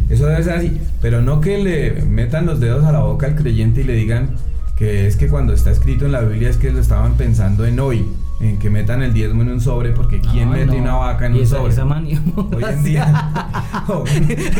Eso 0.08 0.26
debe 0.26 0.42
ser 0.42 0.54
así. 0.54 0.80
Pero 1.00 1.22
no 1.22 1.40
que 1.40 1.58
le 1.58 2.02
metan 2.02 2.46
los 2.46 2.60
dedos 2.60 2.84
a 2.84 2.92
la 2.92 3.00
boca 3.00 3.26
al 3.26 3.36
creyente 3.36 3.82
y 3.82 3.84
le 3.84 3.94
digan 3.94 4.36
que 4.76 5.06
es 5.06 5.16
que 5.16 5.28
cuando 5.28 5.52
está 5.52 5.70
escrito 5.70 6.06
en 6.06 6.12
la 6.12 6.20
Biblia 6.20 6.48
es 6.48 6.56
que 6.56 6.72
lo 6.72 6.80
estaban 6.80 7.14
pensando 7.14 7.66
en 7.66 7.80
hoy, 7.80 8.06
en 8.40 8.58
que 8.58 8.70
metan 8.70 9.02
el 9.02 9.12
diezmo 9.12 9.42
en 9.42 9.50
un 9.50 9.60
sobre, 9.60 9.90
porque 9.90 10.20
¿quién 10.20 10.46
No, 10.48 10.52
mete 10.56 10.66
no. 10.76 10.82
una 10.82 10.94
vaca 10.94 11.26
en 11.26 11.34
Y 11.34 11.38
un 11.38 11.44
esa- 11.44 11.56
sobre? 11.58 11.72
esa 11.72 11.84
manía 11.84 12.20
Hoy 12.36 12.64
en 12.64 12.82
día. 12.84 13.30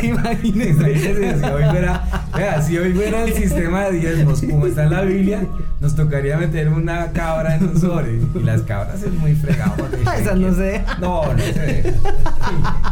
Imagínense, 0.03 1.39
si 1.39 1.45
hoy 1.47 1.63
fuera, 1.71 2.03
vea, 2.37 2.63
si 2.63 2.79
hoy 2.79 2.93
fuera 2.93 3.25
el 3.25 3.33
sistema 3.33 3.85
de 3.85 3.93
diezmos 3.99 4.43
como 4.43 4.67
está 4.67 4.85
en 4.85 4.91
la 4.91 5.01
Biblia, 5.03 5.47
nos 5.81 5.95
tocaría 5.97 6.37
meter 6.37 6.69
una 6.69 7.07
cabra 7.13 7.57
en 7.57 7.69
un 7.69 7.81
sobre. 7.81 8.21
Y 8.35 8.41
las 8.45 8.63
cabras 8.63 9.03
es 9.03 9.13
muy 9.15 9.35
fregado. 9.35 9.75
Esas 10.19 10.37
no 10.39 10.53
se 10.55 10.63
dejan. 10.63 11.01
No, 11.01 11.23
no 11.33 11.39
se. 11.39 11.95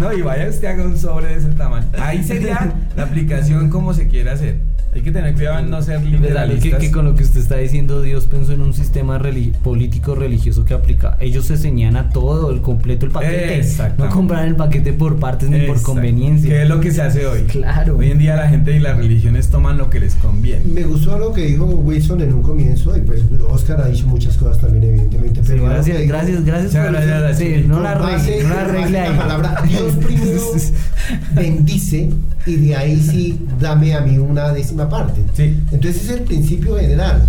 No, 0.01 0.13
y 0.13 0.23
vaya 0.23 0.49
usted 0.49 0.69
haga 0.69 0.85
un 0.85 0.97
sobre 0.99 1.27
de 1.27 1.35
ese 1.37 1.49
tamaño. 1.53 1.87
Ahí 2.01 2.23
sería 2.25 2.73
la 2.97 3.03
aplicación 3.05 3.69
como 3.71 3.93
se 3.95 4.09
quiere 4.09 4.31
hacer. 4.31 4.61
Hay 4.99 5.05
que 5.05 5.13
tener 5.13 5.33
cuidado 5.35 5.61
en 5.61 5.71
no 5.71 5.81
ser 5.81 6.01
¿Verdad? 6.01 6.49
Que, 6.61 6.73
que 6.77 6.91
con 6.91 7.05
lo 7.05 7.15
que 7.15 7.23
usted 7.23 7.39
está 7.39 7.57
diciendo, 7.57 8.03
Dios 8.03 8.27
pensó 8.27 8.53
en 8.53 8.63
un 8.63 8.75
sistema 8.75 9.21
político 9.63 10.17
religioso 10.17 10.65
que 10.65 10.75
aplica. 10.75 11.17
Ellos 11.21 11.47
se 11.47 11.57
ceñían 11.57 11.95
a 11.97 12.11
todo, 12.11 12.51
el 12.51 12.63
completo, 12.63 13.07
el 13.07 13.13
paquete. 13.13 13.47
No 13.47 13.53
Exactamente. 13.53 14.13
compraban 14.13 14.49
el 14.49 14.57
paquete 14.57 14.93
por 14.93 15.21
partes 15.21 15.51
ni 15.51 15.59
por 15.61 15.77
Exacto. 15.77 15.93
conveniencia. 15.93 16.51
Que 16.51 16.63
es 16.63 16.69
lo 16.69 16.81
que 16.81 16.91
se 16.91 17.03
hace 17.03 17.27
hoy. 17.27 17.43
Claro. 17.43 17.97
Hoy 17.97 18.11
en 18.11 18.19
día 18.19 18.35
la 18.35 18.49
gente 18.49 18.75
y 18.75 18.81
las 18.81 18.97
religiones 18.97 19.49
toman 19.51 19.79
lo 19.79 19.89
que 19.89 20.01
les 20.01 20.17
conviene. 20.17 20.65
Me 20.65 20.83
gustó 20.83 21.15
algo 21.15 21.33
que 21.33 21.47
dijo 21.47 21.65
Wilson 21.65 22.21
en 22.23 22.33
un 22.33 22.43
comienzo, 22.43 22.97
y 22.97 23.01
pues 23.03 23.23
Oscar 23.49 23.81
ha 23.83 23.87
dicho 23.87 24.09
muchas 24.09 24.37
cosas 24.37 24.61
también, 24.61 24.83
evidentemente. 24.83 25.43
Sí, 25.43 25.47
Pero 25.47 25.63
algo 25.67 25.75
gracias, 25.77 26.09
gracias, 26.09 26.45
gracias 26.45 26.75
por 26.75 26.93
gracias, 26.93 27.39
sí, 27.39 27.65
no 27.69 27.79
la 27.81 27.93
arregle, 27.93 28.43
no 28.43 28.49
la 28.49 28.61
arregle 28.63 28.99
ahí. 28.99 29.13
la 29.13 29.17
palabra 29.17 29.63
Dios 29.65 29.93
primero 30.05 30.41
bendice 31.37 32.11
y 32.49 32.57
de 32.57 32.77
ahí 32.77 32.99
sí 33.01 33.39
dame 33.61 33.95
a 33.95 34.01
mí 34.01 34.19
una 34.19 34.53
décima 34.53 34.89
parte. 34.89 35.21
Sí. 35.35 35.57
Entonces 35.73 36.05
es 36.05 36.11
el 36.11 36.21
principio 36.23 36.77
general. 36.77 37.29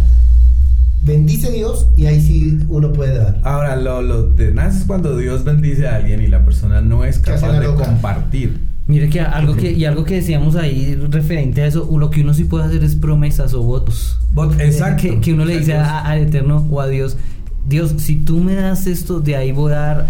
Bendice 1.03 1.49
Dios 1.51 1.87
y 1.95 2.05
ahí 2.07 2.21
sí 2.21 2.59
uno 2.67 2.91
puede 2.91 3.17
dar. 3.17 3.39
Ahora, 3.43 3.75
lo, 3.77 4.01
lo 4.01 4.25
tenaz 4.25 4.75
es 4.77 4.83
cuando 4.83 5.17
Dios 5.17 5.43
bendice 5.45 5.87
a 5.87 5.95
alguien 5.95 6.21
y 6.21 6.27
la 6.27 6.43
persona 6.43 6.81
no 6.81 7.05
es 7.05 7.19
capaz 7.19 7.53
de 7.53 7.65
loca. 7.67 7.85
compartir. 7.85 8.59
Mire 8.85 9.07
que 9.09 9.21
algo 9.21 9.55
que 9.55 9.71
y 9.71 9.85
algo 9.85 10.03
que 10.03 10.15
decíamos 10.15 10.55
ahí 10.55 10.95
referente 11.09 11.61
a 11.61 11.67
eso, 11.67 11.87
lo 11.97 12.09
que 12.09 12.21
uno 12.21 12.33
sí 12.33 12.43
puede 12.43 12.65
hacer 12.65 12.83
es 12.83 12.95
promesas 12.95 13.53
o 13.53 13.61
votos. 13.63 14.17
Bot- 14.35 14.59
exacto. 14.59 15.03
Que, 15.03 15.19
que 15.21 15.33
uno 15.33 15.45
le 15.45 15.59
dice 15.59 15.75
a- 15.75 15.99
al 16.01 16.19
Eterno 16.23 16.65
o 16.69 16.81
a 16.81 16.87
Dios, 16.87 17.15
Dios, 17.69 17.93
si 17.97 18.15
tú 18.15 18.37
me 18.37 18.55
das 18.55 18.87
esto, 18.87 19.19
de 19.19 19.35
ahí 19.35 19.51
voy 19.51 19.71
a 19.73 19.75
dar, 19.75 20.07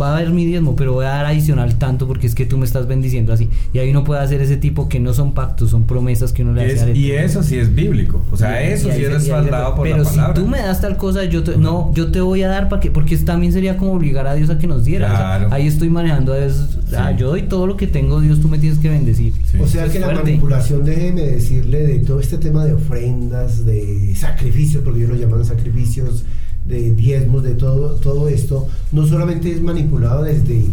va 0.00 0.10
a 0.10 0.16
haber 0.18 0.30
mi 0.30 0.44
diezmo, 0.44 0.76
pero 0.76 0.92
voy 0.92 1.06
a 1.06 1.08
dar 1.08 1.24
adicional 1.24 1.76
tanto 1.78 2.06
porque 2.06 2.26
es 2.26 2.34
que 2.34 2.44
tú 2.44 2.58
me 2.58 2.66
estás 2.66 2.86
bendiciendo 2.86 3.32
así. 3.32 3.48
Y 3.72 3.78
ahí 3.78 3.88
uno 3.90 4.04
puede 4.04 4.20
hacer 4.20 4.42
ese 4.42 4.58
tipo 4.58 4.86
que 4.88 5.00
no 5.00 5.14
son 5.14 5.32
pactos, 5.32 5.70
son 5.70 5.84
promesas 5.86 6.32
que 6.32 6.42
uno 6.42 6.52
le 6.52 6.68
Y, 6.68 6.76
hace 6.76 6.90
es- 6.92 6.98
y 6.98 7.12
eso 7.12 7.42
sí 7.42 7.56
es 7.56 7.74
bíblico. 7.74 8.22
O 8.30 8.36
sea, 8.36 8.62
Y- 8.62 8.72
eso 8.74 8.90
y 8.90 8.92
sí 8.92 9.04
es 9.04 9.12
respaldado 9.12 9.74
por 9.76 9.84
Pero 9.84 9.98
la 9.98 10.04
si 10.04 10.10
palabra. 10.16 10.34
tú 10.34 10.46
me 10.46 10.58
das 10.60 10.80
tal 10.82 10.96
cosa, 10.98 11.24
yo 11.24 11.42
te, 11.42 11.56
no, 11.56 11.90
yo 11.94 12.10
te 12.12 12.20
voy 12.20 12.42
a 12.42 12.48
dar 12.48 12.68
para 12.68 12.80
que, 12.80 12.90
porque 12.90 13.16
también 13.16 13.52
sería 13.54 13.78
como 13.78 13.94
obligar 13.94 14.26
a 14.26 14.34
Dios 14.34 14.50
a 14.50 14.58
que 14.58 14.66
nos 14.66 14.84
diera. 14.84 15.06
O 15.06 15.16
sea, 15.16 15.18
Claro. 15.38 15.48
ahí 15.52 15.66
estoy 15.66 15.88
manejando 15.88 16.34
a 16.34 16.38
Dios, 16.38 16.78
ah, 16.96 17.12
Sí. 17.12 17.16
yo 17.18 17.28
doy 17.28 17.42
todo 17.44 17.66
lo 17.66 17.78
que 17.78 17.86
tengo, 17.86 18.20
Dios, 18.20 18.40
tú 18.40 18.48
me 18.48 18.58
tienes 18.58 18.78
que 18.78 18.90
bendecir. 18.90 19.32
Sí. 19.50 19.56
O 19.58 19.66
sea 19.66 19.86
Es 19.86 19.92
que 19.92 20.00
la 20.00 20.06
fuerte. 20.08 20.24
manipulación, 20.24 20.84
déjeme 20.84 21.22
decirle, 21.22 21.86
de 21.86 21.98
todo 22.00 22.20
este 22.20 22.36
tema 22.36 22.66
de 22.66 22.74
ofrendas, 22.74 23.64
de 23.64 24.14
sacrificios, 24.16 24.82
porque 24.84 24.98
ellos 25.00 25.10
lo 25.12 25.16
llaman 25.16 25.44
sacrificios, 25.46 26.24
de 26.70 26.92
diezmos, 26.94 27.42
de 27.42 27.54
todo, 27.54 27.94
todo 27.96 28.28
esto, 28.28 28.66
no 28.92 29.06
solamente 29.06 29.50
es 29.52 29.60
manipulado 29.60 30.22
desde, 30.22 30.66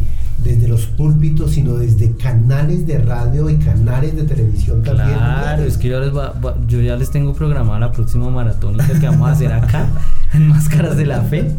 desde 0.43 0.67
los 0.67 0.85
púlpitos, 0.85 1.51
sino 1.51 1.73
desde 1.77 2.11
canales 2.15 2.85
de 2.87 2.99
radio 2.99 3.49
y 3.49 3.55
canales 3.57 4.15
de 4.15 4.23
televisión 4.23 4.83
también. 4.83 5.09
Claro, 5.17 5.63
es 5.63 5.77
que 5.77 5.89
yo, 5.89 5.99
les 5.99 6.15
va- 6.15 6.31
va- 6.33 6.55
yo 6.67 6.79
ya 6.81 6.95
les 6.95 7.09
tengo 7.11 7.33
programada 7.33 7.79
la 7.79 7.91
próxima 7.91 8.29
maratónica 8.29 8.87
que 8.99 9.05
vamos 9.07 9.27
a 9.27 9.31
hacer 9.33 9.51
acá 9.51 9.87
en 10.33 10.47
Máscaras 10.47 10.95
de 10.97 11.05
la 11.05 11.21
Fe, 11.23 11.51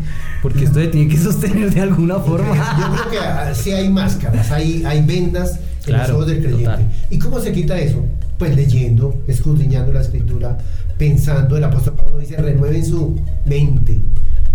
porque 0.42 0.64
esto 0.64 0.78
se 0.80 0.86
tiene 0.88 1.10
que 1.10 1.18
sostener 1.18 1.72
de 1.74 1.80
alguna 1.80 2.16
forma. 2.20 2.54
Yo 2.56 3.04
creo 3.08 3.10
que 3.48 3.54
sí 3.54 3.72
hay 3.72 3.88
máscaras, 3.90 4.50
hay, 4.52 4.84
hay 4.84 5.04
vendas 5.04 5.58
en 5.88 5.94
Claro, 5.96 6.12
los 6.14 6.22
ojos 6.22 6.26
del 6.28 6.38
creyente. 6.42 6.64
total. 6.64 6.86
¿Y 7.10 7.18
cómo 7.18 7.40
se 7.40 7.52
quita 7.52 7.78
eso? 7.78 8.04
Pues 8.38 8.54
leyendo, 8.54 9.14
escudriñando 9.26 9.92
la 9.92 10.00
escritura, 10.00 10.58
pensando. 10.96 11.56
El 11.56 11.64
apóstol 11.64 11.94
Pablo 11.94 12.18
dice, 12.18 12.36
renueven 12.36 12.84
su 12.84 13.18
mente. 13.46 13.98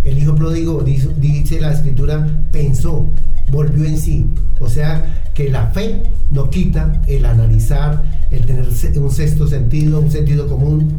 El 0.04 0.18
hijo 0.18 0.36
pródigo, 0.36 0.82
dice, 0.84 1.10
dice 1.18 1.60
la 1.62 1.72
escritura, 1.74 2.28
pensó, 2.52 3.08
volvió 3.52 3.86
en 3.86 3.98
sí. 3.98 4.26
O 4.60 4.68
sea, 4.70 5.22
que 5.34 5.50
la 5.50 5.68
fe 5.68 6.02
no 6.32 6.50
quita 6.50 7.02
el 7.08 7.26
analizar, 7.26 8.04
el 8.32 8.46
tener 8.46 8.66
un 8.98 9.12
sexto 9.12 9.48
sentido, 9.48 10.00
un 10.00 10.12
sentido 10.12 10.48
común. 10.48 10.92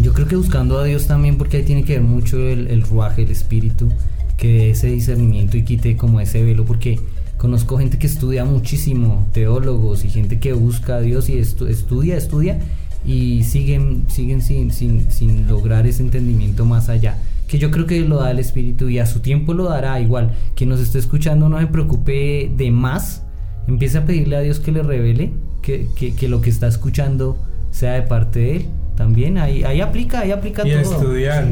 Yo 0.00 0.12
creo 0.12 0.28
que 0.28 0.36
buscando 0.36 0.78
a 0.78 0.84
Dios 0.84 1.06
también, 1.08 1.36
porque 1.38 1.56
ahí 1.58 1.64
tiene 1.64 1.82
que 1.84 1.94
ver 1.94 2.02
mucho 2.02 2.38
el, 2.38 2.68
el 2.68 2.82
ruaje, 2.82 3.22
el 3.22 3.30
espíritu, 3.32 3.88
que 4.36 4.46
dé 4.52 4.70
ese 4.70 4.86
discernimiento 4.86 5.56
y 5.56 5.64
quite 5.64 5.96
como 5.96 6.20
ese 6.20 6.42
velo, 6.44 6.64
porque 6.64 7.00
conozco 7.38 7.78
gente 7.78 7.98
que 7.98 8.06
estudia 8.06 8.44
muchísimo, 8.44 9.26
teólogos 9.32 10.04
y 10.04 10.10
gente 10.10 10.38
que 10.38 10.52
busca 10.52 10.96
a 10.96 11.00
Dios 11.00 11.28
y 11.30 11.34
estu- 11.38 11.68
estudia, 11.68 12.16
estudia 12.16 12.58
y 13.06 13.44
siguen, 13.44 14.04
siguen 14.08 14.42
sin, 14.42 14.72
sin, 14.72 15.10
sin 15.10 15.46
lograr 15.48 15.86
ese 15.86 16.02
entendimiento 16.02 16.64
más 16.66 16.88
allá. 16.88 17.16
Que 17.46 17.58
yo 17.58 17.70
creo 17.70 17.86
que 17.86 18.00
lo 18.00 18.16
da 18.18 18.30
el 18.30 18.40
espíritu 18.40 18.90
y 18.90 18.98
a 18.98 19.06
su 19.06 19.20
tiempo 19.20 19.54
lo 19.54 19.64
dará 19.64 19.98
igual. 20.00 20.34
Quien 20.54 20.68
nos 20.68 20.80
esté 20.80 20.98
escuchando 20.98 21.48
no 21.48 21.58
se 21.58 21.66
preocupe 21.68 22.50
de 22.54 22.70
más, 22.70 23.22
empiece 23.66 23.96
a 23.98 24.04
pedirle 24.04 24.36
a 24.36 24.40
Dios 24.40 24.58
que 24.60 24.70
le 24.72 24.82
revele 24.82 25.30
que, 25.62 25.88
que, 25.96 26.14
que 26.14 26.28
lo 26.28 26.40
que 26.42 26.50
está 26.50 26.66
escuchando 26.66 27.38
sea 27.70 27.92
de 27.94 28.02
parte 28.02 28.38
de 28.40 28.56
él. 28.56 28.66
También 28.96 29.38
ahí, 29.38 29.62
ahí 29.62 29.80
aplica, 29.80 30.20
ahí 30.20 30.32
aplica 30.32 30.66
Y 30.66 30.72
todo. 30.72 30.80
estudiar. 30.96 31.46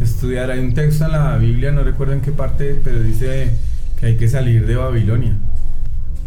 Estudiar. 0.00 0.50
Hay 0.50 0.60
un 0.60 0.74
texto 0.74 1.06
en 1.06 1.12
la 1.12 1.36
Biblia, 1.38 1.72
no 1.72 1.82
recuerdo 1.82 2.12
en 2.12 2.20
qué 2.20 2.30
parte, 2.30 2.78
pero 2.84 3.02
dice 3.02 3.50
que 3.98 4.06
hay 4.06 4.16
que 4.16 4.28
salir 4.28 4.66
de 4.66 4.76
Babilonia. 4.76 5.36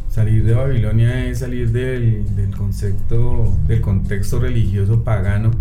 Salir 0.10 0.44
de 0.44 0.54
Babilonia 0.54 1.26
es 1.28 1.40
salir 1.40 1.72
del, 1.72 2.36
del 2.36 2.56
concepto, 2.56 3.58
del 3.68 3.80
contexto 3.80 4.40
religioso 4.40 5.04
pagano 5.04 5.52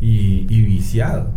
y, 0.00 0.46
y 0.48 0.62
viciado. 0.62 1.32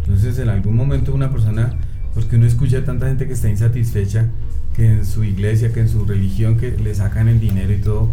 Entonces, 0.00 0.38
en 0.38 0.48
algún 0.48 0.76
momento 0.76 1.12
una 1.12 1.30
persona, 1.30 1.74
porque 2.14 2.36
uno 2.36 2.46
escucha 2.46 2.78
a 2.78 2.84
tanta 2.84 3.08
gente 3.08 3.26
que 3.26 3.32
está 3.32 3.48
insatisfecha, 3.48 4.28
que 4.76 4.86
en 4.86 5.04
su 5.04 5.24
iglesia, 5.24 5.72
que 5.72 5.80
en 5.80 5.88
su 5.88 6.04
religión, 6.04 6.56
que 6.56 6.70
le 6.70 6.94
sacan 6.94 7.28
el 7.28 7.40
dinero 7.40 7.72
y 7.72 7.78
todo, 7.78 8.12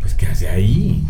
pues 0.00 0.12
¿qué 0.14 0.26
hace 0.26 0.48
ahí? 0.48 1.02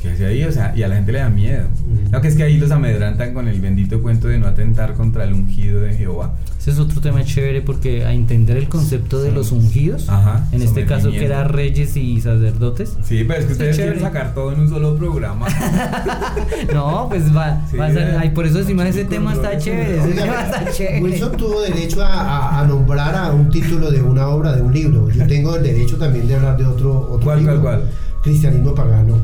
¿Qué 0.00 0.08
hace 0.10 0.24
ahí? 0.24 0.44
O 0.44 0.50
sea, 0.52 0.72
y 0.74 0.82
a 0.82 0.88
la 0.88 0.94
gente 0.96 1.12
le 1.12 1.18
da 1.18 1.28
miedo. 1.28 1.64
Mm. 1.64 2.12
Lo 2.12 2.20
que 2.22 2.28
es 2.28 2.34
que 2.36 2.42
ahí 2.42 2.56
los 2.58 2.70
amedrantan 2.70 3.34
con 3.34 3.48
el 3.48 3.60
bendito 3.60 4.00
cuento 4.00 4.28
de 4.28 4.38
no 4.38 4.46
atentar 4.46 4.94
contra 4.94 5.24
el 5.24 5.34
ungido 5.34 5.80
de 5.82 5.92
Jehová. 5.94 6.34
Ese 6.58 6.70
es 6.70 6.78
otro 6.78 7.00
tema 7.02 7.22
chévere 7.24 7.60
porque 7.62 8.04
a 8.06 8.12
entender 8.14 8.56
el 8.56 8.68
concepto 8.68 9.20
de 9.22 9.30
los 9.32 9.52
ungidos, 9.52 10.08
Ajá, 10.08 10.46
en 10.52 10.62
este 10.62 10.84
caso 10.86 11.10
que 11.10 11.18
sometimiento. 11.18 11.34
era 11.34 11.44
reyes 11.44 11.96
y 11.96 12.20
sacerdotes, 12.20 12.96
Sí, 13.02 13.24
pero 13.26 13.40
es 13.40 13.46
que 13.46 13.52
ustedes 13.52 13.76
quieren 13.76 14.00
sacar 14.00 14.34
todo 14.34 14.52
en 14.52 14.60
un 14.60 14.68
solo 14.68 14.94
programa. 14.96 15.46
no, 16.74 17.06
pues 17.08 17.34
va, 17.34 17.60
Sí, 17.70 17.76
va 17.76 17.86
a 17.86 17.92
ser- 17.92 18.16
ay, 18.18 18.30
por 18.30 18.46
eso 18.46 18.58
decimos 18.58 18.84
ese 18.86 19.04
tema 19.04 19.32
está 19.34 19.56
chévere, 19.58 19.98
ese 19.98 20.12
tema 20.12 20.42
está 20.44 20.70
chévere. 20.72 21.02
Wilson 21.02 21.36
tuvo 21.36 21.60
derecho 21.62 22.02
a, 22.02 22.08
a- 22.20 22.60
a 22.60 22.66
nombrar 22.66 23.14
a 23.14 23.32
un 23.32 23.48
título 23.48 23.90
de 23.90 24.02
una 24.02 24.28
obra, 24.28 24.52
de 24.54 24.62
un 24.62 24.72
libro. 24.72 25.10
Yo 25.10 25.26
tengo 25.26 25.56
el 25.56 25.62
derecho 25.62 25.96
también 25.96 26.26
de 26.26 26.34
hablar 26.36 26.56
de 26.56 26.66
otro, 26.66 27.00
otro 27.10 27.24
¿Cuál, 27.24 27.38
libro. 27.40 27.60
cuál, 27.60 27.78
cuál? 27.80 27.90
Cristianismo 28.22 28.74
pagano. 28.74 29.16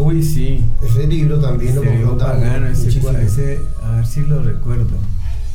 Uy, 0.00 0.22
sí. 0.22 0.64
Ese 0.82 1.06
libro 1.06 1.38
también 1.40 1.74
lo 1.74 1.82
Misterio 1.82 2.06
confronta 2.08 2.32
pagano, 2.32 2.66
ese, 2.68 2.88
ese- 3.22 3.60
a 3.82 3.96
ver 3.96 4.06
si 4.06 4.20
lo 4.22 4.42
recuerdo. 4.42 4.96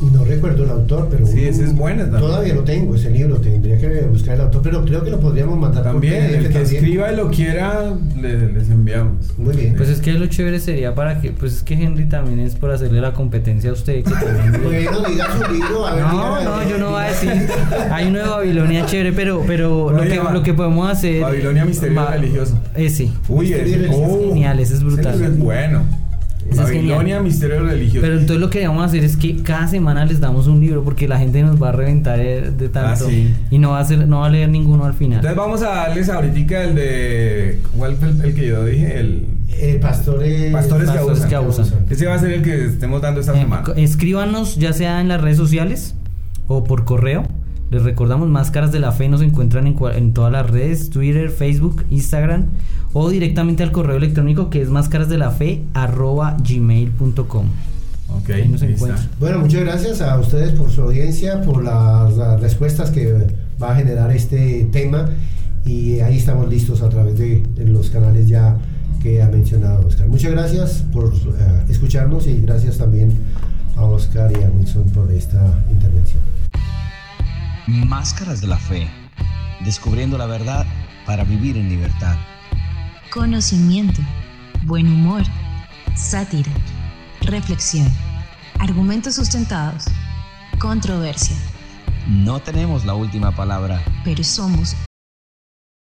No 0.02 0.26
recuerdo 0.26 0.66
el 0.66 0.70
autor, 0.72 1.08
pero 1.10 1.26
Sí, 1.26 1.46
ese 1.46 1.64
es 1.64 1.74
bueno 1.76 2.02
también. 2.04 2.22
Todavía 2.22 2.54
lo 2.54 2.64
tengo, 2.64 2.96
ese 2.96 3.10
libro. 3.10 3.38
Tendría 3.38 3.78
que 3.78 4.02
buscar 4.12 4.36
el 4.36 4.42
autor, 4.42 4.62
pero 4.62 4.84
creo 4.84 5.04
que 5.04 5.10
lo 5.10 5.20
podríamos 5.22 5.58
mandar 5.58 5.84
por 5.84 5.94
También, 5.94 6.14
PDF 6.28 6.36
el 6.36 6.48
que 6.48 6.54
también. 6.60 6.76
escriba 6.76 7.12
y 7.12 7.16
lo 7.16 7.30
quiera, 7.32 7.94
le- 8.22 8.52
les 8.52 8.70
enviamos. 8.70 9.38
Muy 9.38 9.56
bien. 9.56 9.74
Pues 9.76 9.88
es 9.90 10.02
que 10.02 10.12
lo 10.14 10.28
chévere 10.28 10.60
sería 10.60 10.94
para 10.94 11.22
que, 11.22 11.32
pues 11.32 11.54
es 11.54 11.64
que 11.64 11.76
Henry 11.76 12.10
también 12.10 12.40
es 12.42 12.56
por 12.56 12.72
hacerle 12.72 13.00
la 13.00 13.14
competencia 13.14 13.70
a 13.70 13.74
usted. 13.74 14.04
Que 14.04 14.12
también 14.12 14.62
Bueno, 14.64 15.02
diga 15.08 15.28
su 15.32 15.54
libro, 15.54 15.88
a 15.88 15.96
ver. 15.96 16.04
No, 16.04 16.12
diga- 16.12 16.44
no, 16.44 16.70
yo 16.70 16.78
no 16.78 16.90
voy 16.92 17.02
a 17.02 17.08
decir. 17.08 17.32
Hay 17.92 18.08
una 18.08 18.24
de 18.24 18.30
Babilonia 18.30 18.86
chévere, 18.86 19.14
pero, 19.14 19.44
pero 19.48 19.92
lo, 19.92 20.04
que, 20.04 20.20
va. 20.20 20.34
lo 20.34 20.44
que 20.44 20.54
podemos 20.54 20.92
hacer. 20.92 21.22
Babilonia 21.22 21.64
Misterio 21.66 21.96
va- 21.96 22.12
Religioso. 22.12 22.60
Ese. 22.76 23.10
Uy, 23.30 23.54
ese, 23.54 23.88
oh, 23.92 24.20
Genial, 24.30 24.60
ese 24.60 24.74
es 24.74 24.84
brutal. 24.84 25.16
ese 25.16 25.26
es 25.26 25.38
bueno. 25.40 25.84
Babilonia. 26.54 27.22
Misterio 27.22 27.64
Religioso. 27.64 28.02
Pero 28.02 28.14
entonces 28.20 28.40
lo 28.40 28.50
que 28.50 28.68
vamos 28.68 28.84
a 28.84 28.86
hacer 28.86 29.04
es 29.04 29.18
que 29.18 29.42
cada 29.44 29.68
semana 29.68 30.06
les 30.06 30.20
damos 30.20 30.48
un 30.48 30.60
libro 30.60 30.84
porque 30.84 31.08
la 31.08 31.18
gente 31.18 31.42
nos 31.44 31.62
va 31.62 31.70
a 31.70 31.72
reventar 31.72 32.20
eh, 32.20 32.52
de 32.52 32.70
tanto 32.70 33.06
Ah, 33.06 33.10
sí. 33.10 33.34
y 33.52 33.58
no 33.58 33.72
va 33.72 33.80
a 33.80 33.82
hacer, 33.82 34.08
no 34.08 34.20
va 34.20 34.28
a 34.28 34.30
leer 34.30 34.50
ninguno 34.50 34.86
al 34.86 34.94
final. 34.94 35.18
Entonces 35.20 35.38
vamos 35.38 35.62
a 35.64 35.70
darles 35.70 36.10
ahorita 36.10 36.64
el 36.64 36.76
de. 36.76 37.60
¿Cuál 37.78 37.96
fue 37.98 38.10
el, 38.10 38.22
el 38.22 38.36
que 38.36 38.48
yo 38.48 38.64
dije? 38.66 39.00
El. 39.00 39.28
Eh, 39.58 39.80
pastores, 39.82 40.52
Pastores 40.52 40.90
que 40.90 40.98
abusan. 40.98 41.30
que 41.30 41.36
abusan. 41.36 41.66
Ese 41.90 42.06
va 42.08 42.16
a 42.16 42.20
ser 42.20 42.32
el 42.32 42.42
que 42.44 42.66
estemos 42.66 43.02
dando 43.02 43.22
esta 43.22 43.34
Eh, 43.34 43.40
semana. 43.42 43.64
escríbanos 43.78 44.58
ya 44.58 44.74
sea 44.74 45.00
en 45.02 45.08
las 45.08 45.22
redes 45.22 45.38
sociales 45.38 45.96
o 46.48 46.64
por 46.64 46.84
correo. 46.84 47.24
Les 47.72 47.82
recordamos, 47.82 48.28
Máscaras 48.30 48.72
de 48.72 48.80
la 48.80 48.92
Fe 48.92 49.10
nos 49.10 49.22
encuentran 49.22 49.66
en, 49.66 49.76
en 49.96 50.14
todas 50.14 50.32
las 50.32 50.50
redes, 50.50 50.90
Twitter, 50.92 51.30
Facebook, 51.32 51.84
Instagram 51.90 52.46
o 52.98 53.10
directamente 53.10 53.62
al 53.62 53.74
correo 53.74 53.98
electrónico 53.98 54.50
que 54.50 54.62
es 54.62 54.70
máscarasdelafe 54.70 55.64
arroba 55.74 56.38
gmail.com. 56.40 57.46
Ok, 58.08 58.30
Ahí 58.30 58.48
nos 58.48 58.62
ahí 58.62 58.72
está. 58.72 58.96
Bueno, 59.20 59.40
muchas 59.40 59.62
gracias 59.62 60.02
a 60.02 60.18
ustedes 60.18 60.52
por 60.54 60.72
su 60.72 60.82
audiencia, 60.84 61.42
por 61.42 61.62
las, 61.62 62.16
las 62.16 62.40
respuestas 62.40 62.92
que 62.92 63.28
va 63.62 63.74
a 63.74 63.76
generar 63.76 64.12
este 64.12 64.70
tema 64.72 65.10
y 65.66 66.00
ahí 66.00 66.16
estamos 66.16 66.48
listos 66.48 66.82
a 66.84 66.90
través 66.90 67.20
de, 67.20 67.44
de 67.56 67.66
los 67.66 67.90
canales 67.90 68.30
ya 68.30 68.58
que 69.04 69.22
ha 69.22 69.28
mencionado 69.28 69.86
Oscar. 69.86 70.08
Muchas 70.08 70.32
gracias 70.32 70.86
por 70.94 71.14
eh, 71.14 71.66
escucharnos 71.68 72.28
y 72.28 72.40
gracias 72.44 72.78
también 72.78 73.14
a 73.76 73.84
Oscar 73.84 74.32
y 74.32 74.42
a 74.42 74.48
Wilson 74.48 74.90
por 74.92 75.12
esta 75.12 75.54
intervención. 75.70 76.22
Máscaras 77.68 78.40
de 78.40 78.48
la 78.48 78.58
fe. 78.58 78.88
Descubriendo 79.66 80.18
la 80.18 80.28
verdad 80.28 80.66
para 81.06 81.26
vivir 81.26 81.58
en 81.58 81.68
libertad. 81.68 82.16
Conocimiento, 83.16 84.02
buen 84.66 84.88
humor, 84.92 85.24
sátira, 85.96 86.52
reflexión, 87.22 87.88
argumentos 88.60 89.16
sustentados, 89.16 89.86
controversia. 90.60 91.38
No 92.10 92.42
tenemos 92.42 92.84
la 92.84 92.94
última 92.94 93.34
palabra. 93.34 93.82
Pero 94.04 94.22
somos 94.22 94.76